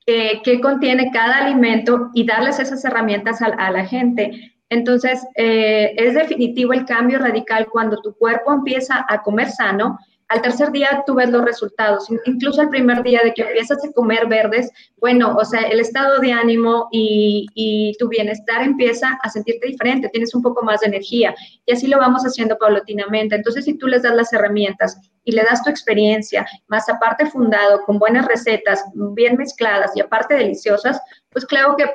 qué 0.05 0.59
contiene 0.61 1.09
cada 1.11 1.45
alimento 1.45 2.11
y 2.13 2.25
darles 2.25 2.59
esas 2.59 2.83
herramientas 2.83 3.41
a 3.41 3.71
la 3.71 3.85
gente. 3.85 4.56
Entonces, 4.69 5.25
eh, 5.35 5.93
es 5.97 6.13
definitivo 6.13 6.73
el 6.73 6.85
cambio 6.85 7.19
radical 7.19 7.67
cuando 7.71 8.01
tu 8.01 8.13
cuerpo 8.15 8.53
empieza 8.53 9.05
a 9.07 9.21
comer 9.21 9.49
sano. 9.49 9.97
Al 10.29 10.41
tercer 10.41 10.73
día 10.73 11.03
tú 11.05 11.15
ves 11.15 11.29
los 11.29 11.45
resultados, 11.45 12.09
incluso 12.25 12.61
el 12.61 12.67
primer 12.67 13.01
día 13.01 13.21
de 13.23 13.33
que 13.33 13.43
empiezas 13.43 13.77
a 13.85 13.91
comer 13.93 14.27
verdes, 14.27 14.69
bueno, 14.97 15.33
o 15.37 15.45
sea, 15.45 15.61
el 15.61 15.79
estado 15.79 16.19
de 16.19 16.33
ánimo 16.33 16.89
y, 16.91 17.95
tu 17.97 18.09
bienestar 18.09 18.61
empieza 18.61 19.17
a 19.23 19.29
sentirte 19.29 19.67
diferente, 19.67 20.09
tienes 20.09 20.35
un 20.35 20.41
poco 20.41 20.65
más 20.65 20.81
de 20.81 20.87
energía 20.87 21.33
y 21.65 21.71
así 21.71 21.87
lo 21.87 21.97
vamos 21.97 22.23
haciendo 22.23 22.57
paulatinamente. 22.57 23.35
Entonces, 23.35 23.63
si 23.63 23.77
tú 23.77 23.87
les 23.87 24.03
das 24.03 24.15
las 24.15 24.33
herramientas 24.33 24.99
y 25.23 25.31
le 25.31 25.43
das 25.43 25.63
tu 25.63 25.69
experiencia, 25.69 26.45
más 26.67 26.89
aparte 26.89 27.25
fundado, 27.27 27.83
con 27.85 27.97
buenas 27.97 28.27
recetas, 28.27 28.83
bien 28.93 29.37
mezcladas 29.37 29.91
y 29.95 30.01
aparte 30.01 30.35
deliciosas, 30.35 31.01
pues 31.29 31.45
claro 31.45 31.77
que 31.77 31.85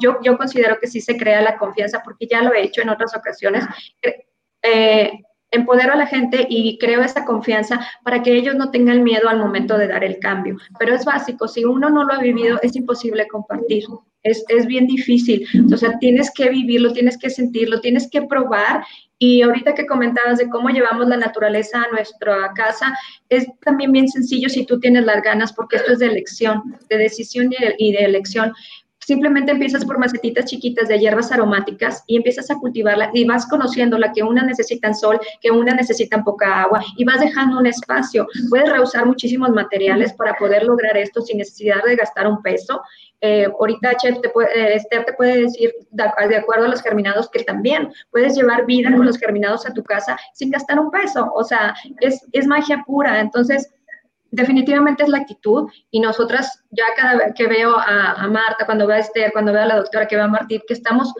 yo, 0.00 0.18
yo 0.22 0.36
considero 0.36 0.78
que 0.80 0.86
sí 0.86 1.00
se 1.00 1.16
crea 1.16 1.40
la 1.42 1.56
confianza 1.56 2.02
porque 2.04 2.26
ya 2.26 2.42
lo 2.42 2.52
he 2.52 2.62
hecho 2.62 2.82
en 2.82 2.90
otras 2.90 3.16
ocasiones. 3.16 3.64
Eh, 4.62 5.12
empodero 5.50 5.92
a 5.92 5.96
la 5.96 6.06
gente 6.06 6.46
y 6.48 6.78
creo 6.78 7.02
esa 7.02 7.24
confianza 7.24 7.80
para 8.02 8.22
que 8.22 8.34
ellos 8.34 8.54
no 8.56 8.70
tengan 8.70 9.02
miedo 9.02 9.28
al 9.28 9.38
momento 9.38 9.78
de 9.78 9.88
dar 9.88 10.04
el 10.04 10.18
cambio. 10.18 10.56
Pero 10.78 10.94
es 10.94 11.04
básico, 11.04 11.48
si 11.48 11.64
uno 11.64 11.90
no 11.90 12.04
lo 12.04 12.12
ha 12.12 12.18
vivido, 12.18 12.58
es 12.62 12.76
imposible 12.76 13.26
compartir. 13.28 13.84
Es, 14.22 14.44
es 14.48 14.66
bien 14.66 14.86
difícil. 14.86 15.46
O 15.72 15.76
sea, 15.76 15.98
tienes 15.98 16.32
que 16.32 16.50
vivirlo, 16.50 16.92
tienes 16.92 17.16
que 17.16 17.30
sentirlo, 17.30 17.80
tienes 17.80 18.10
que 18.10 18.22
probar. 18.22 18.84
Y 19.18 19.42
ahorita 19.42 19.74
que 19.74 19.86
comentabas 19.86 20.38
de 20.38 20.48
cómo 20.48 20.68
llevamos 20.68 21.08
la 21.08 21.16
naturaleza 21.16 21.82
a 21.82 21.90
nuestra 21.90 22.52
casa, 22.54 22.92
es 23.28 23.46
también 23.64 23.92
bien 23.92 24.08
sencillo 24.08 24.48
si 24.48 24.66
tú 24.66 24.78
tienes 24.80 25.04
las 25.04 25.22
ganas, 25.22 25.52
porque 25.52 25.76
esto 25.76 25.92
es 25.92 26.00
de 26.00 26.06
elección, 26.06 26.60
de 26.90 26.98
decisión 26.98 27.50
y 27.52 27.64
de, 27.64 27.74
y 27.78 27.92
de 27.92 28.04
elección 28.04 28.52
simplemente 29.06 29.52
empiezas 29.52 29.84
por 29.84 29.98
macetitas 29.98 30.46
chiquitas 30.46 30.88
de 30.88 30.98
hierbas 30.98 31.30
aromáticas 31.30 32.02
y 32.08 32.16
empiezas 32.16 32.50
a 32.50 32.56
cultivarla 32.56 33.10
y 33.14 33.24
vas 33.24 33.46
conociendo 33.46 33.96
la 33.98 34.12
que 34.12 34.24
una 34.24 34.42
necesitan 34.42 34.96
sol, 34.96 35.20
que 35.40 35.52
una 35.52 35.74
necesitan 35.74 36.24
poca 36.24 36.62
agua 36.62 36.82
y 36.96 37.04
vas 37.04 37.20
dejando 37.20 37.60
un 37.60 37.66
espacio. 37.66 38.26
Puedes 38.50 38.68
reusar 38.68 39.06
muchísimos 39.06 39.50
materiales 39.50 40.12
para 40.14 40.34
poder 40.34 40.64
lograr 40.64 40.96
esto 40.96 41.20
sin 41.20 41.38
necesidad 41.38 41.84
de 41.84 41.94
gastar 41.94 42.26
un 42.26 42.42
peso. 42.42 42.82
Eh, 43.20 43.46
ahorita 43.46 43.94
Chef 43.96 44.20
te 44.20 44.28
puede, 44.30 44.48
eh, 44.58 44.74
Esther 44.74 45.04
te 45.04 45.12
puede 45.12 45.42
decir, 45.42 45.72
de, 45.90 46.02
acuerdo 46.36 46.64
a 46.64 46.68
los 46.68 46.82
germinados, 46.82 47.30
que 47.30 47.44
también 47.44 47.92
puedes 48.10 48.34
llevar 48.34 48.66
vida 48.66 48.90
con 48.90 49.06
los 49.06 49.18
germinados 49.18 49.66
a 49.66 49.72
tu 49.72 49.84
casa 49.84 50.18
sin 50.34 50.50
gastar 50.50 50.80
un 50.80 50.90
peso. 50.90 51.30
O 51.32 51.44
sea, 51.44 51.76
es, 52.00 52.20
es 52.32 52.44
magia 52.48 52.82
pura. 52.84 53.20
Entonces, 53.20 53.70
definitivamente 54.30 55.02
es 55.02 55.08
la 55.08 55.18
actitud 55.18 55.70
y 55.90 56.00
nosotras 56.00 56.62
ya 56.70 56.84
cada 56.96 57.16
vez 57.16 57.32
que 57.34 57.46
veo 57.46 57.76
a, 57.76 58.26
Marta, 58.28 58.66
cuando 58.66 58.86
veo 58.86 58.96
a 58.96 59.00
Esther, 59.00 59.32
cuando 59.32 59.52
veo 59.52 59.62
a 59.62 59.66
la 59.66 59.76
doctora, 59.76 60.06
que 60.06 60.16
veo 60.16 60.24
a 60.24 60.28
Martín, 60.28 60.62
que 60.66 60.74
estamos 60.74 61.12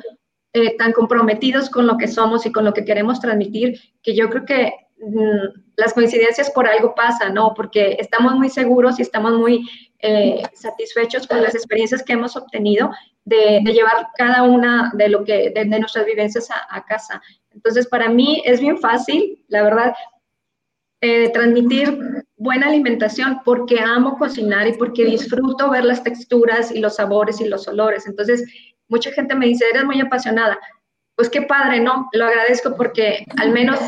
eh, 0.52 0.76
tan 0.76 0.92
comprometidos 0.92 1.70
con 1.70 1.86
lo 1.86 1.96
que 1.96 2.08
somos 2.08 2.46
y 2.46 2.52
con 2.52 2.64
lo 2.64 2.72
que 2.72 2.84
queremos 2.84 3.20
transmitir, 3.20 3.80
que 4.02 4.14
yo 4.14 4.28
creo 4.30 4.44
que 4.44 4.72
mm, 4.98 5.60
las 5.76 5.92
coincidencias 5.92 6.50
por 6.50 6.66
algo 6.66 6.94
pasan, 6.94 7.34
¿no? 7.34 7.52
Porque 7.54 7.96
estamos 8.00 8.34
muy 8.34 8.48
seguros 8.48 8.98
y 8.98 9.02
estamos 9.02 9.32
muy 9.34 9.68
eh, 10.00 10.42
satisfechos 10.54 11.26
con 11.26 11.42
las 11.42 11.54
experiencias 11.54 12.02
que 12.02 12.12
hemos 12.12 12.36
obtenido 12.36 12.90
de, 13.24 13.60
llevar 13.60 14.08
cada 14.16 14.42
una 14.42 14.92
de, 14.94 15.08
lo 15.08 15.24
que, 15.24 15.50
de, 15.50 15.64
nuestras 15.64 16.06
vivencias 16.06 16.48
a, 16.50 16.84
casa. 16.84 17.20
Entonces, 17.50 17.86
para 17.86 18.08
mí 18.08 18.42
es 18.44 18.60
bien 18.60 18.78
fácil, 18.78 19.44
la 19.48 19.62
verdad, 19.62 19.94
eh, 21.00 21.30
transmitir 21.30 22.25
buena 22.36 22.68
alimentación 22.68 23.40
porque 23.44 23.80
amo 23.80 24.16
cocinar 24.18 24.66
y 24.68 24.74
porque 24.74 25.04
disfruto 25.04 25.70
ver 25.70 25.84
las 25.84 26.02
texturas 26.02 26.70
y 26.70 26.80
los 26.80 26.96
sabores 26.96 27.40
y 27.40 27.48
los 27.48 27.66
olores. 27.66 28.06
Entonces, 28.06 28.44
mucha 28.88 29.10
gente 29.12 29.34
me 29.34 29.46
dice, 29.46 29.64
eres 29.70 29.84
muy 29.84 30.00
apasionada. 30.00 30.58
Pues 31.14 31.30
qué 31.30 31.42
padre, 31.42 31.80
¿no? 31.80 32.08
Lo 32.12 32.26
agradezco 32.26 32.76
porque 32.76 33.24
al 33.38 33.52
menos 33.52 33.78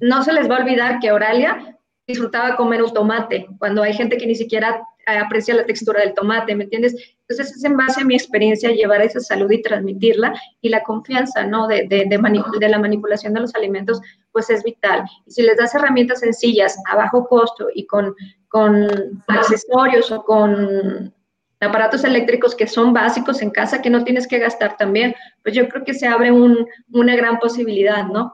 no 0.00 0.22
se 0.22 0.32
les 0.32 0.50
va 0.50 0.56
a 0.56 0.60
olvidar 0.60 0.98
que 1.00 1.12
Oralia 1.12 1.78
disfrutaba 2.06 2.56
comer 2.56 2.82
un 2.82 2.92
tomate, 2.92 3.46
cuando 3.58 3.82
hay 3.82 3.92
gente 3.92 4.16
que 4.16 4.26
ni 4.26 4.34
siquiera 4.34 4.82
aprecia 5.06 5.54
la 5.54 5.64
textura 5.64 6.00
del 6.00 6.14
tomate, 6.14 6.54
¿me 6.54 6.64
entiendes? 6.64 6.94
Entonces 7.26 7.56
es 7.56 7.64
en 7.64 7.76
base 7.76 8.00
a 8.00 8.04
mi 8.04 8.14
experiencia 8.14 8.70
llevar 8.70 9.00
esa 9.02 9.20
salud 9.20 9.50
y 9.50 9.62
transmitirla 9.62 10.34
y 10.60 10.68
la 10.68 10.82
confianza, 10.82 11.44
¿no? 11.44 11.66
De, 11.66 11.86
de, 11.88 12.06
de, 12.06 12.68
la 12.68 12.78
manipulación 12.78 13.34
de 13.34 13.40
los 13.40 13.54
alimentos, 13.54 14.00
pues 14.38 14.50
es 14.50 14.62
vital. 14.62 15.02
Y 15.26 15.32
si 15.32 15.42
les 15.42 15.56
das 15.56 15.74
herramientas 15.74 16.20
sencillas, 16.20 16.78
a 16.88 16.94
bajo 16.94 17.26
costo 17.26 17.66
y 17.74 17.88
con, 17.88 18.14
con 18.46 18.86
accesorios 19.26 20.12
o 20.12 20.22
con 20.22 21.12
aparatos 21.58 22.04
eléctricos 22.04 22.54
que 22.54 22.68
son 22.68 22.92
básicos 22.92 23.42
en 23.42 23.50
casa 23.50 23.82
que 23.82 23.90
no 23.90 24.04
tienes 24.04 24.28
que 24.28 24.38
gastar 24.38 24.76
también, 24.76 25.12
pues 25.42 25.56
yo 25.56 25.68
creo 25.68 25.84
que 25.84 25.92
se 25.92 26.06
abre 26.06 26.30
un, 26.30 26.68
una 26.92 27.16
gran 27.16 27.40
posibilidad, 27.40 28.06
¿no? 28.06 28.32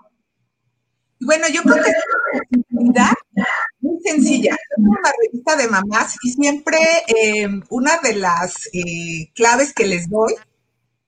Bueno, 1.20 1.46
yo 1.50 1.62
creo 1.62 1.76
que 1.82 1.90
es 1.90 1.96
una 1.96 2.42
posibilidad 2.50 3.14
muy 3.80 3.98
sencilla. 4.02 4.52
Es 4.52 4.76
una 4.76 5.10
revista 5.22 5.56
de 5.56 5.68
mamás 5.68 6.16
y 6.22 6.32
siempre 6.32 6.76
eh, 7.06 7.48
una 7.70 7.96
de 8.02 8.16
las 8.16 8.68
eh, 8.74 9.32
claves 9.34 9.72
que 9.72 9.86
les 9.86 10.10
doy 10.10 10.34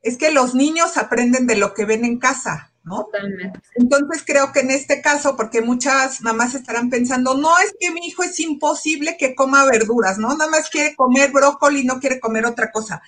es 0.01 0.17
que 0.17 0.31
los 0.31 0.55
niños 0.55 0.97
aprenden 0.97 1.47
de 1.47 1.57
lo 1.57 1.75
que 1.75 1.85
ven 1.85 2.07
en 2.07 2.19
casa, 2.19 2.73
¿no? 2.87 3.05
Totalmente. 3.05 3.61
Entonces 3.75 4.23
creo 4.25 4.53
que 4.53 4.61
en 4.61 4.71
este 4.71 5.03
caso, 5.03 5.37
porque 5.37 5.61
muchas 5.61 6.23
mamás 6.23 6.55
estarán 6.55 6.89
pensando, 6.89 7.35
no 7.37 7.59
es 7.59 7.75
que 7.79 7.91
mi 7.91 8.07
hijo 8.07 8.23
es 8.23 8.39
imposible 8.39 9.17
que 9.19 9.35
coma 9.35 9.65
verduras, 9.67 10.19
¿no? 10.19 10.29
Nada 10.29 10.49
más 10.49 10.71
quiere 10.71 10.95
comer 10.95 11.33
brócoli, 11.33 11.85
no 11.85 11.99
quiere 11.99 12.21
comer 12.21 12.47
otra 12.47 12.71
cosa. 12.71 13.03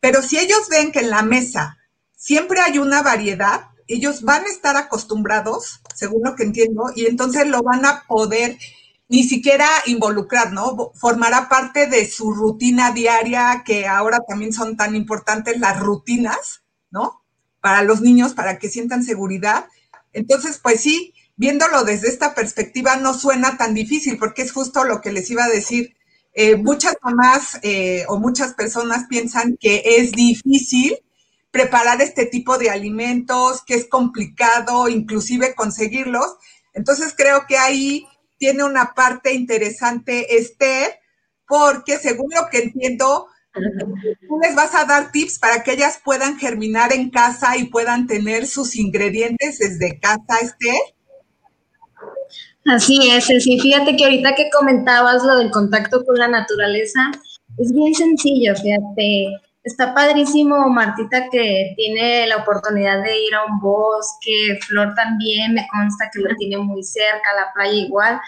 Pero 0.00 0.22
si 0.22 0.38
ellos 0.38 0.68
ven 0.70 0.92
que 0.92 1.00
en 1.00 1.10
la 1.10 1.22
mesa 1.22 1.76
siempre 2.16 2.60
hay 2.60 2.78
una 2.78 3.02
variedad, 3.02 3.66
ellos 3.86 4.22
van 4.22 4.44
a 4.44 4.48
estar 4.48 4.76
acostumbrados, 4.76 5.82
según 5.94 6.22
lo 6.24 6.34
que 6.34 6.44
entiendo, 6.44 6.90
y 6.96 7.04
entonces 7.04 7.46
lo 7.46 7.62
van 7.62 7.84
a 7.84 8.04
poder 8.08 8.56
ni 9.10 9.24
siquiera 9.24 9.68
involucrar, 9.86 10.52
¿no? 10.52 10.92
Formará 10.94 11.50
parte 11.50 11.86
de 11.86 12.08
su 12.08 12.32
rutina 12.32 12.92
diaria, 12.92 13.62
que 13.64 13.86
ahora 13.86 14.20
también 14.26 14.54
son 14.54 14.76
tan 14.76 14.96
importantes 14.96 15.60
las 15.60 15.78
rutinas, 15.80 16.62
¿no? 16.90 17.22
Para 17.60 17.82
los 17.82 18.00
niños, 18.00 18.34
para 18.34 18.58
que 18.58 18.68
sientan 18.68 19.02
seguridad. 19.02 19.66
Entonces, 20.12 20.58
pues 20.62 20.80
sí, 20.80 21.14
viéndolo 21.36 21.84
desde 21.84 22.08
esta 22.08 22.34
perspectiva 22.34 22.96
no 22.96 23.14
suena 23.14 23.56
tan 23.56 23.74
difícil, 23.74 24.18
porque 24.18 24.42
es 24.42 24.52
justo 24.52 24.84
lo 24.84 25.00
que 25.00 25.12
les 25.12 25.30
iba 25.30 25.44
a 25.44 25.48
decir. 25.48 25.96
Eh, 26.34 26.56
muchas 26.56 26.96
mamás 27.02 27.58
eh, 27.62 28.04
o 28.08 28.18
muchas 28.18 28.54
personas 28.54 29.06
piensan 29.08 29.56
que 29.58 29.82
es 29.84 30.12
difícil 30.12 30.96
preparar 31.50 32.00
este 32.00 32.26
tipo 32.26 32.58
de 32.58 32.70
alimentos, 32.70 33.62
que 33.64 33.74
es 33.74 33.86
complicado 33.86 34.88
inclusive 34.88 35.54
conseguirlos. 35.54 36.36
Entonces 36.74 37.14
creo 37.16 37.46
que 37.48 37.56
ahí 37.56 38.06
tiene 38.38 38.64
una 38.64 38.94
parte 38.94 39.32
interesante 39.32 40.36
Esther, 40.36 41.00
porque 41.46 41.98
según 41.98 42.30
lo 42.34 42.48
que 42.50 42.58
entiendo, 42.58 43.26
tú 44.28 44.38
les 44.42 44.54
vas 44.54 44.74
a 44.74 44.84
dar 44.84 45.10
tips 45.12 45.38
para 45.38 45.62
que 45.62 45.72
ellas 45.72 46.00
puedan 46.04 46.38
germinar 46.38 46.92
en 46.92 47.10
casa 47.10 47.56
y 47.56 47.64
puedan 47.64 48.06
tener 48.06 48.46
sus 48.46 48.76
ingredientes 48.76 49.58
desde 49.58 49.98
casa, 50.00 50.38
Esther. 50.42 50.74
Así 52.66 53.10
es, 53.10 53.24
sí. 53.24 53.58
Fíjate 53.60 53.96
que 53.96 54.04
ahorita 54.04 54.34
que 54.34 54.50
comentabas 54.50 55.24
lo 55.24 55.36
del 55.36 55.50
contacto 55.50 56.04
con 56.04 56.16
la 56.16 56.28
naturaleza, 56.28 57.10
es 57.58 57.72
bien 57.72 57.94
sencillo, 57.94 58.54
fíjate 58.54 59.40
está 59.68 59.94
padrísimo 59.94 60.68
Martita 60.68 61.28
que 61.30 61.74
tiene 61.76 62.26
la 62.26 62.38
oportunidad 62.38 63.02
de 63.02 63.18
ir 63.20 63.34
a 63.34 63.44
un 63.44 63.60
bosque, 63.60 64.58
Flor 64.66 64.94
también 64.94 65.54
me 65.54 65.66
consta 65.68 66.10
que 66.12 66.20
lo 66.20 66.34
tiene 66.36 66.58
muy 66.58 66.82
cerca, 66.82 67.34
la 67.36 67.52
playa 67.52 67.72
igual, 67.72 68.20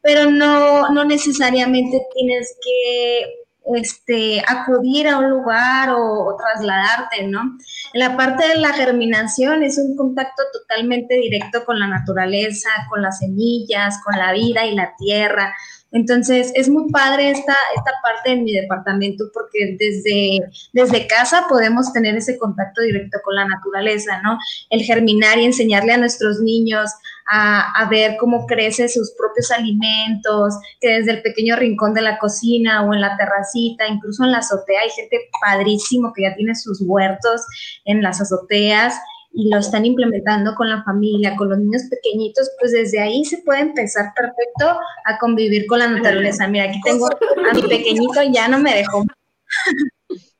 pero 0.00 0.30
no, 0.30 0.88
no 0.90 1.04
necesariamente 1.04 2.00
tienes 2.14 2.56
que 2.62 3.45
este, 3.74 4.42
acudir 4.46 5.08
a 5.08 5.18
un 5.18 5.30
lugar 5.30 5.90
o, 5.90 6.36
trasladarte, 6.36 7.26
¿no? 7.26 7.58
La 7.94 8.16
parte 8.16 8.46
de 8.46 8.56
la 8.56 8.72
germinación 8.72 9.62
es 9.62 9.78
un 9.78 9.96
contacto 9.96 10.42
totalmente 10.52 11.14
directo 11.14 11.64
con 11.64 11.78
la 11.80 11.88
naturaleza, 11.88 12.68
con 12.88 13.02
las 13.02 13.18
semillas, 13.18 14.00
con 14.04 14.18
la 14.18 14.32
vida 14.32 14.66
y 14.66 14.74
la 14.74 14.94
tierra. 14.96 15.54
Entonces, 15.92 16.52
es 16.54 16.68
muy 16.68 16.90
padre 16.90 17.30
esta, 17.30 17.54
esta 17.74 17.92
parte 18.02 18.32
en 18.32 18.44
mi 18.44 18.52
departamento 18.52 19.24
porque 19.32 19.76
desde, 19.78 20.40
desde 20.72 21.06
casa 21.06 21.46
podemos 21.48 21.92
tener 21.92 22.16
ese 22.16 22.38
contacto 22.38 22.82
directo 22.82 23.18
con 23.24 23.34
la 23.34 23.46
naturaleza, 23.46 24.20
¿no? 24.22 24.38
El 24.70 24.82
germinar 24.82 25.38
y 25.38 25.44
enseñarle 25.44 25.92
a 25.92 25.98
nuestros 25.98 26.40
niños 26.40 26.90
a, 27.26 27.82
a, 27.82 27.88
ver 27.88 28.16
cómo 28.18 28.46
crecen 28.46 28.88
sus 28.88 29.12
propios 29.12 29.50
alimentos, 29.50 30.54
que 30.80 30.88
desde 30.88 31.12
el 31.12 31.22
pequeño 31.22 31.56
rincón 31.56 31.94
de 31.94 32.02
la 32.02 32.18
cocina 32.18 32.84
o 32.84 32.94
en 32.94 33.00
la 33.00 33.16
terracita, 33.16 33.86
incluso 33.86 34.24
en 34.24 34.32
la 34.32 34.38
azotea, 34.38 34.80
hay 34.82 34.90
gente 34.90 35.28
padrísimo 35.40 36.12
que 36.14 36.22
ya 36.22 36.34
tiene 36.34 36.54
sus 36.54 36.80
huertos 36.82 37.42
en 37.84 38.02
las 38.02 38.20
azoteas 38.20 38.94
y 39.38 39.50
lo 39.50 39.58
están 39.58 39.84
implementando 39.84 40.54
con 40.54 40.68
la 40.70 40.82
familia, 40.82 41.36
con 41.36 41.50
los 41.50 41.58
niños 41.58 41.82
pequeñitos, 41.90 42.50
pues 42.58 42.72
desde 42.72 43.00
ahí 43.00 43.22
se 43.24 43.36
puede 43.38 43.60
empezar 43.60 44.12
perfecto 44.14 44.78
a 45.04 45.18
convivir 45.18 45.66
con 45.66 45.78
la 45.78 45.88
naturaleza. 45.88 46.48
Mira, 46.48 46.64
aquí 46.64 46.80
tengo 46.82 47.06
a 47.06 47.54
mi 47.54 47.62
pequeñito, 47.62 48.22
ya 48.32 48.48
no 48.48 48.58
me 48.58 48.74
dejó. 48.74 49.04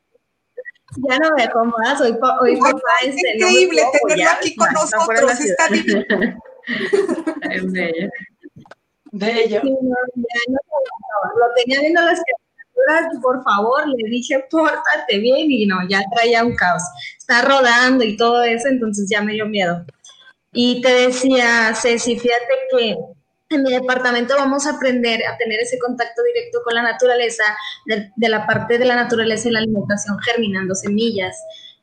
ya 1.09 1.18
no 1.18 1.31
me 1.37 1.42
dejó 1.42 1.64
más, 1.66 2.01
hoy, 2.01 2.16
hoy 2.40 2.57
papá 2.57 2.81
es 3.05 3.16
increíble 3.18 3.83
tenerlo 4.01 4.31
aquí 4.35 4.57
con 4.57 4.72
nosotros, 4.72 5.40
está 5.40 5.68
divino. 5.68 6.05
Bello. 7.72 8.09
Bello. 9.12 9.61
Sí, 9.62 9.70
no, 9.70 9.96
ya 10.16 10.40
no, 10.48 10.59
lo 11.38 11.55
tenía 11.55 11.81
viendo 11.81 12.00
las 12.02 12.20
por 13.22 13.42
favor, 13.42 13.88
le 13.88 14.09
dije, 14.09 14.44
pórtate 14.50 15.18
bien 15.18 15.50
y 15.50 15.66
no, 15.66 15.76
ya 15.88 16.02
traía 16.14 16.44
un 16.44 16.55
caos. 16.55 16.83
Está 17.18 17.42
rodando 17.42 18.05
y 18.05 18.16
todo 18.16 18.42
eso, 18.42 18.68
entonces 18.68 19.09
ya 19.11 19.22
me 19.22 19.33
dio 19.33 19.46
miedo. 19.46 19.85
Y 20.52 20.81
te 20.81 20.92
decía, 20.92 21.74
Ceci, 21.74 22.18
fíjate 22.18 22.55
que 22.70 22.96
en 23.48 23.62
mi 23.62 23.72
departamento 23.72 24.35
vamos 24.37 24.66
a 24.66 24.72
aprender 24.72 25.20
a 25.26 25.37
tener 25.37 25.61
ese 25.61 25.79
contacto 25.79 26.22
directo 26.22 26.61
con 26.64 26.74
la 26.74 26.83
naturaleza, 26.83 27.44
de, 27.87 28.29
la 28.29 28.46
parte 28.46 28.79
de 28.79 28.85
la 28.85 28.96
naturaleza 28.96 29.48
y 29.48 29.52
la 29.52 29.61
alimentación 29.61 30.18
germinando 30.18 30.74
semillas. 30.74 31.37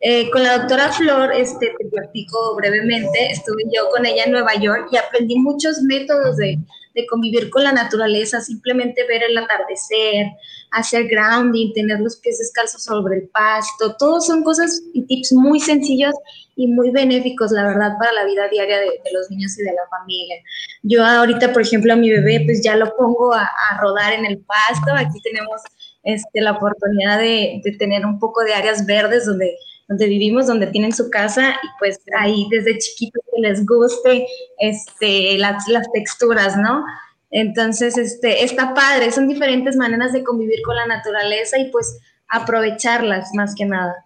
Eh, 0.06 0.30
con 0.32 0.44
la 0.44 0.58
doctora 0.58 0.92
Flor, 0.92 1.32
este, 1.34 1.74
te 1.80 1.86
platico 1.86 2.56
brevemente, 2.58 3.32
estuve 3.32 3.63
yo 3.74 3.89
con 3.89 4.06
ella 4.06 4.26
en 4.26 4.34
Nueva 4.34 4.54
York 4.56 4.89
y 4.92 4.98
aprendí 4.98 5.36
muchos 5.39 5.82
métodos 5.84 6.36
de, 6.36 6.60
de 6.94 7.08
convivir 7.08 7.50
con 7.50 7.63
la 7.63 7.72
naturaleza, 7.72 8.42
simplemente 8.42 9.08
ver 9.08 9.24
el 9.24 9.38
atardecer, 9.38 10.28
hacer 10.72 11.08
grounding, 11.08 11.74
tener 11.74 12.00
los 12.00 12.18
pies 12.18 12.38
descalzos 12.39 12.84
sobre 12.84 13.18
el 13.18 13.30
pasto, 13.30 13.96
todos 13.98 14.28
son 14.28 14.44
cosas 14.44 14.82
y 14.94 15.04
tips 15.04 15.34
muy 15.34 15.60
sencillos 15.60 16.13
y 16.56 16.68
muy 16.68 16.92
benéficos, 16.92 17.52
la 17.52 17.63
verdad, 17.63 17.94
para 17.98 18.12
la 18.12 18.26
vida 18.26 18.48
diaria 18.50 18.80
de, 18.80 18.92
los 19.12 19.30
niños 19.32 19.58
y 19.58 19.63
de 19.63 19.72
la 19.72 19.88
familia. 19.89 20.36
Yo 20.84 21.04
ahorita, 21.04 21.52
por 21.52 21.62
ejemplo, 21.62 21.94
a 21.94 21.96
mi 21.96 22.12
bebé, 22.12 22.44
pues 22.46 22.62
ya 22.63 22.76
lo 22.76 22.96
pongo 22.96 23.34
a, 23.34 23.50
rodar 23.80 24.13
en 24.13 24.26
el 24.26 24.39
pasto, 24.39 24.94
aquí 24.94 25.20
tenemos 25.22 25.62
este, 26.04 26.42
la 26.42 26.52
oportunidad 26.52 27.20
de, 27.20 27.62
tener 27.80 28.06
un 28.06 28.20
poco 28.20 28.44
de 28.44 28.54
áreas 28.54 28.86
verdes 28.86 29.26
donde, 29.26 29.56
donde 29.88 30.08
vivimos, 30.08 30.48
donde 30.48 30.67
tienen 30.67 30.93
su 30.93 31.10
casa 31.10 31.52
y 31.52 31.67
pues 31.80 32.00
ahí 32.19 32.48
desde 32.50 32.78
chiquitos 32.78 33.24
que 33.34 33.41
les 33.41 33.65
guste 33.65 34.28
este, 34.60 35.38
las, 35.38 35.67
las 35.67 35.91
texturas, 35.91 36.58
¿no? 36.58 36.84
Entonces, 37.32 37.98
este, 37.98 38.43
está 38.43 38.74
padre, 38.74 39.12
son 39.12 39.28
diferentes 39.28 39.76
maneras 39.76 40.13
de 40.13 40.24
convivir 40.24 40.62
con 40.63 40.76
la 40.76 40.86
naturaleza 40.86 41.58
y 41.58 41.72
pues 41.72 41.98
aprovecharlas 42.28 43.30
más 43.34 43.56
que 43.56 43.65
nada. 43.65 44.06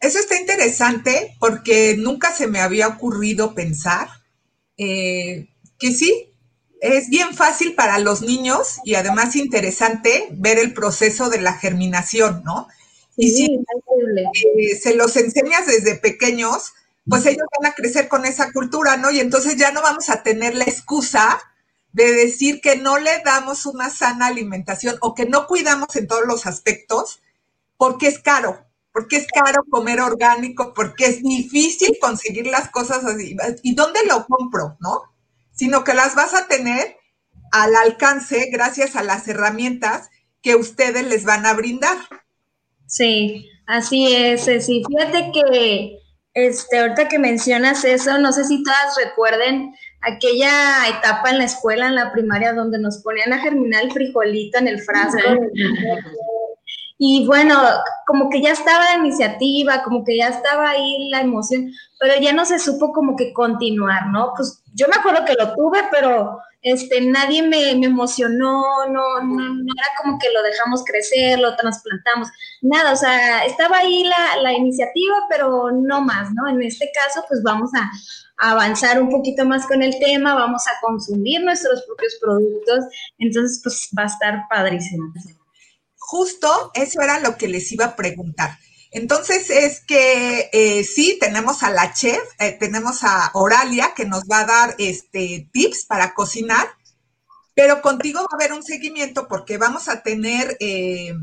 Eso 0.00 0.18
está 0.18 0.40
interesante 0.40 1.36
porque 1.38 1.96
nunca 1.98 2.32
se 2.32 2.46
me 2.46 2.60
había 2.60 2.88
ocurrido 2.88 3.54
pensar 3.54 4.08
eh, 4.78 5.48
que 5.78 5.92
sí, 5.92 6.32
es 6.80 7.10
bien 7.10 7.34
fácil 7.34 7.74
para 7.74 7.98
los 7.98 8.22
niños 8.22 8.80
y 8.84 8.94
además 8.94 9.36
interesante 9.36 10.28
ver 10.32 10.58
el 10.58 10.72
proceso 10.72 11.28
de 11.28 11.42
la 11.42 11.52
germinación, 11.52 12.42
¿no? 12.44 12.66
Y 13.20 13.30
si 13.30 13.54
eh, 13.54 14.76
se 14.76 14.94
los 14.94 15.14
enseñas 15.16 15.66
desde 15.66 15.96
pequeños, 15.96 16.72
pues 17.06 17.26
ellos 17.26 17.46
van 17.60 17.70
a 17.70 17.74
crecer 17.74 18.08
con 18.08 18.24
esa 18.24 18.50
cultura, 18.50 18.96
¿no? 18.96 19.10
Y 19.10 19.20
entonces 19.20 19.56
ya 19.56 19.72
no 19.72 19.82
vamos 19.82 20.08
a 20.08 20.22
tener 20.22 20.54
la 20.54 20.64
excusa 20.64 21.38
de 21.92 22.12
decir 22.12 22.62
que 22.62 22.76
no 22.76 22.98
le 22.98 23.20
damos 23.22 23.66
una 23.66 23.90
sana 23.90 24.28
alimentación 24.28 24.96
o 25.02 25.14
que 25.14 25.26
no 25.26 25.46
cuidamos 25.46 25.94
en 25.96 26.06
todos 26.06 26.24
los 26.26 26.46
aspectos 26.46 27.20
porque 27.76 28.06
es 28.06 28.20
caro, 28.20 28.64
porque 28.90 29.16
es 29.16 29.26
caro 29.26 29.64
comer 29.68 30.00
orgánico, 30.00 30.72
porque 30.72 31.04
es 31.04 31.22
difícil 31.22 31.98
conseguir 32.00 32.46
las 32.46 32.70
cosas 32.70 33.04
así. 33.04 33.36
¿Y 33.62 33.74
dónde 33.74 34.00
lo 34.06 34.24
compro, 34.24 34.78
no? 34.80 35.02
Sino 35.52 35.84
que 35.84 35.92
las 35.92 36.14
vas 36.14 36.32
a 36.32 36.46
tener 36.46 36.96
al 37.52 37.76
alcance 37.76 38.48
gracias 38.50 38.96
a 38.96 39.02
las 39.02 39.28
herramientas 39.28 40.08
que 40.40 40.54
ustedes 40.54 41.06
les 41.06 41.24
van 41.24 41.44
a 41.44 41.52
brindar. 41.52 41.98
Sí, 42.90 43.48
así 43.66 44.14
es, 44.14 44.44
sí. 44.66 44.82
Fíjate 44.86 45.30
que 45.32 46.00
este, 46.34 46.78
ahorita 46.78 47.08
que 47.08 47.18
mencionas 47.20 47.84
eso, 47.84 48.18
no 48.18 48.32
sé 48.32 48.44
si 48.44 48.62
todas 48.64 48.96
recuerden 49.02 49.72
aquella 50.02 50.88
etapa 50.88 51.30
en 51.30 51.38
la 51.38 51.44
escuela, 51.44 51.86
en 51.86 51.94
la 51.94 52.12
primaria, 52.12 52.52
donde 52.52 52.80
nos 52.80 52.98
ponían 52.98 53.32
a 53.32 53.38
germinar 53.38 53.84
el 53.84 53.92
frijolito 53.92 54.58
en 54.58 54.68
el 54.68 54.80
frasco. 54.80 55.18
Y 56.98 57.26
bueno, 57.26 57.58
como 58.06 58.28
que 58.28 58.42
ya 58.42 58.50
estaba 58.50 58.84
la 58.84 58.96
iniciativa, 58.96 59.82
como 59.84 60.04
que 60.04 60.18
ya 60.18 60.28
estaba 60.28 60.70
ahí 60.70 61.08
la 61.10 61.20
emoción, 61.20 61.72
pero 61.98 62.20
ya 62.20 62.32
no 62.32 62.44
se 62.44 62.58
supo 62.58 62.92
como 62.92 63.16
que 63.16 63.32
continuar, 63.32 64.08
¿no? 64.08 64.32
Pues 64.36 64.62
yo 64.74 64.88
me 64.88 64.96
acuerdo 64.96 65.24
que 65.24 65.34
lo 65.34 65.54
tuve, 65.54 65.78
pero 65.92 66.40
este, 66.62 67.00
nadie 67.00 67.42
me, 67.42 67.70
emocionó, 67.70 68.86
no, 68.86 69.20
no, 69.22 69.22
no, 69.22 69.72
era 69.76 69.88
como 70.02 70.18
que 70.18 70.30
lo 70.32 70.42
dejamos 70.42 70.84
crecer, 70.84 71.38
lo 71.38 71.56
trasplantamos, 71.56 72.28
nada, 72.62 72.92
o 72.92 72.96
sea, 72.96 73.44
estaba 73.44 73.78
ahí 73.78 74.04
la, 74.04 74.42
la 74.42 74.52
iniciativa, 74.52 75.16
pero 75.28 75.70
no 75.72 76.02
más, 76.02 76.28
¿no? 76.32 76.48
En 76.48 76.62
este 76.62 76.90
caso, 76.94 77.24
pues 77.28 77.42
vamos 77.42 77.70
a, 77.74 77.90
avanzar 78.42 79.02
un 79.02 79.10
poquito 79.10 79.44
más 79.44 79.66
con 79.66 79.82
el 79.82 79.98
tema, 79.98 80.34
vamos 80.34 80.62
a 80.66 80.80
consumir 80.80 81.42
nuestros 81.42 81.82
propios 81.82 82.16
productos, 82.22 82.86
entonces 83.18 83.60
pues 83.62 83.90
va 83.94 84.04
a 84.04 84.06
estar 84.06 84.44
padrísimo 84.48 85.12
justo 86.10 86.72
eso 86.74 87.00
era 87.00 87.20
lo 87.20 87.36
que 87.36 87.46
les 87.46 87.70
iba 87.70 87.84
a 87.84 87.96
preguntar. 87.96 88.50
Entonces 88.92 89.50
es 89.50 89.80
que 89.80 90.50
eh, 90.52 90.82
sí, 90.82 91.16
tenemos 91.20 91.62
a 91.62 91.70
la 91.70 91.92
chef, 91.92 92.22
eh, 92.40 92.56
tenemos 92.58 93.04
a 93.04 93.30
Oralia 93.34 93.92
que 93.94 94.04
nos 94.04 94.24
va 94.24 94.40
a 94.40 94.46
dar 94.46 94.74
este, 94.78 95.48
tips 95.52 95.84
para 95.84 96.12
cocinar, 96.12 96.66
pero 97.54 97.82
contigo 97.82 98.20
va 98.20 98.28
a 98.32 98.34
haber 98.34 98.52
un 98.52 98.64
seguimiento 98.64 99.28
porque 99.28 99.58
vamos 99.58 99.88
a 99.88 100.02
tener 100.02 100.56
eh, 100.58 101.14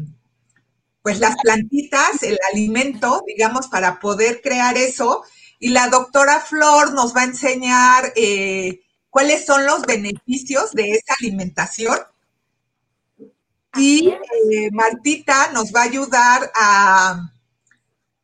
pues 1.01 1.19
las 1.19 1.35
plantitas, 1.41 2.23
el 2.23 2.37
alimento, 2.53 3.21
digamos, 3.27 3.67
para 3.67 3.99
poder 3.99 4.41
crear 4.41 4.77
eso. 4.77 5.23
Y 5.59 5.69
la 5.69 5.87
doctora 5.89 6.39
Flor 6.39 6.93
nos 6.93 7.15
va 7.15 7.21
a 7.21 7.25
enseñar 7.25 8.13
cuáles 9.09 9.45
son 9.45 9.65
los 9.65 9.81
beneficios 9.83 10.71
de 10.73 10.91
esa 10.91 11.15
alimentación 11.19 11.97
y 13.75 14.13
Martita 14.71 15.51
nos 15.53 15.73
va 15.73 15.81
a 15.81 15.85
ayudar 15.85 16.51
a, 16.53 17.31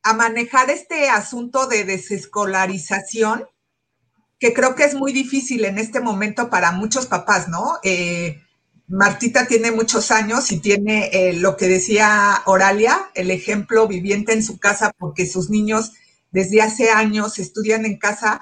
a 0.03 0.13
manejar 0.13 0.69
este 0.69 1.09
asunto 1.09 1.67
de 1.67 1.85
desescolarización, 1.85 3.45
que 4.39 4.53
creo 4.53 4.75
que 4.75 4.83
es 4.83 4.95
muy 4.95 5.13
difícil 5.13 5.63
en 5.65 5.77
este 5.77 6.01
momento 6.01 6.49
para 6.49 6.71
muchos 6.73 7.07
papás, 7.07 7.47
¿no? 7.47 7.79
Eh, 7.83 8.41
Martita 8.87 9.47
tiene 9.47 9.71
muchos 9.71 10.11
años 10.11 10.51
y 10.51 10.59
tiene 10.59 11.09
eh, 11.13 11.33
lo 11.33 11.55
que 11.55 11.67
decía 11.67 12.41
Oralia, 12.45 13.09
el 13.15 13.31
ejemplo 13.31 13.87
viviente 13.87 14.33
en 14.33 14.43
su 14.43 14.59
casa 14.59 14.91
porque 14.97 15.25
sus 15.25 15.49
niños 15.49 15.93
desde 16.31 16.61
hace 16.61 16.91
años 16.91 17.39
estudian 17.39 17.85
en 17.85 17.97
casa, 17.97 18.41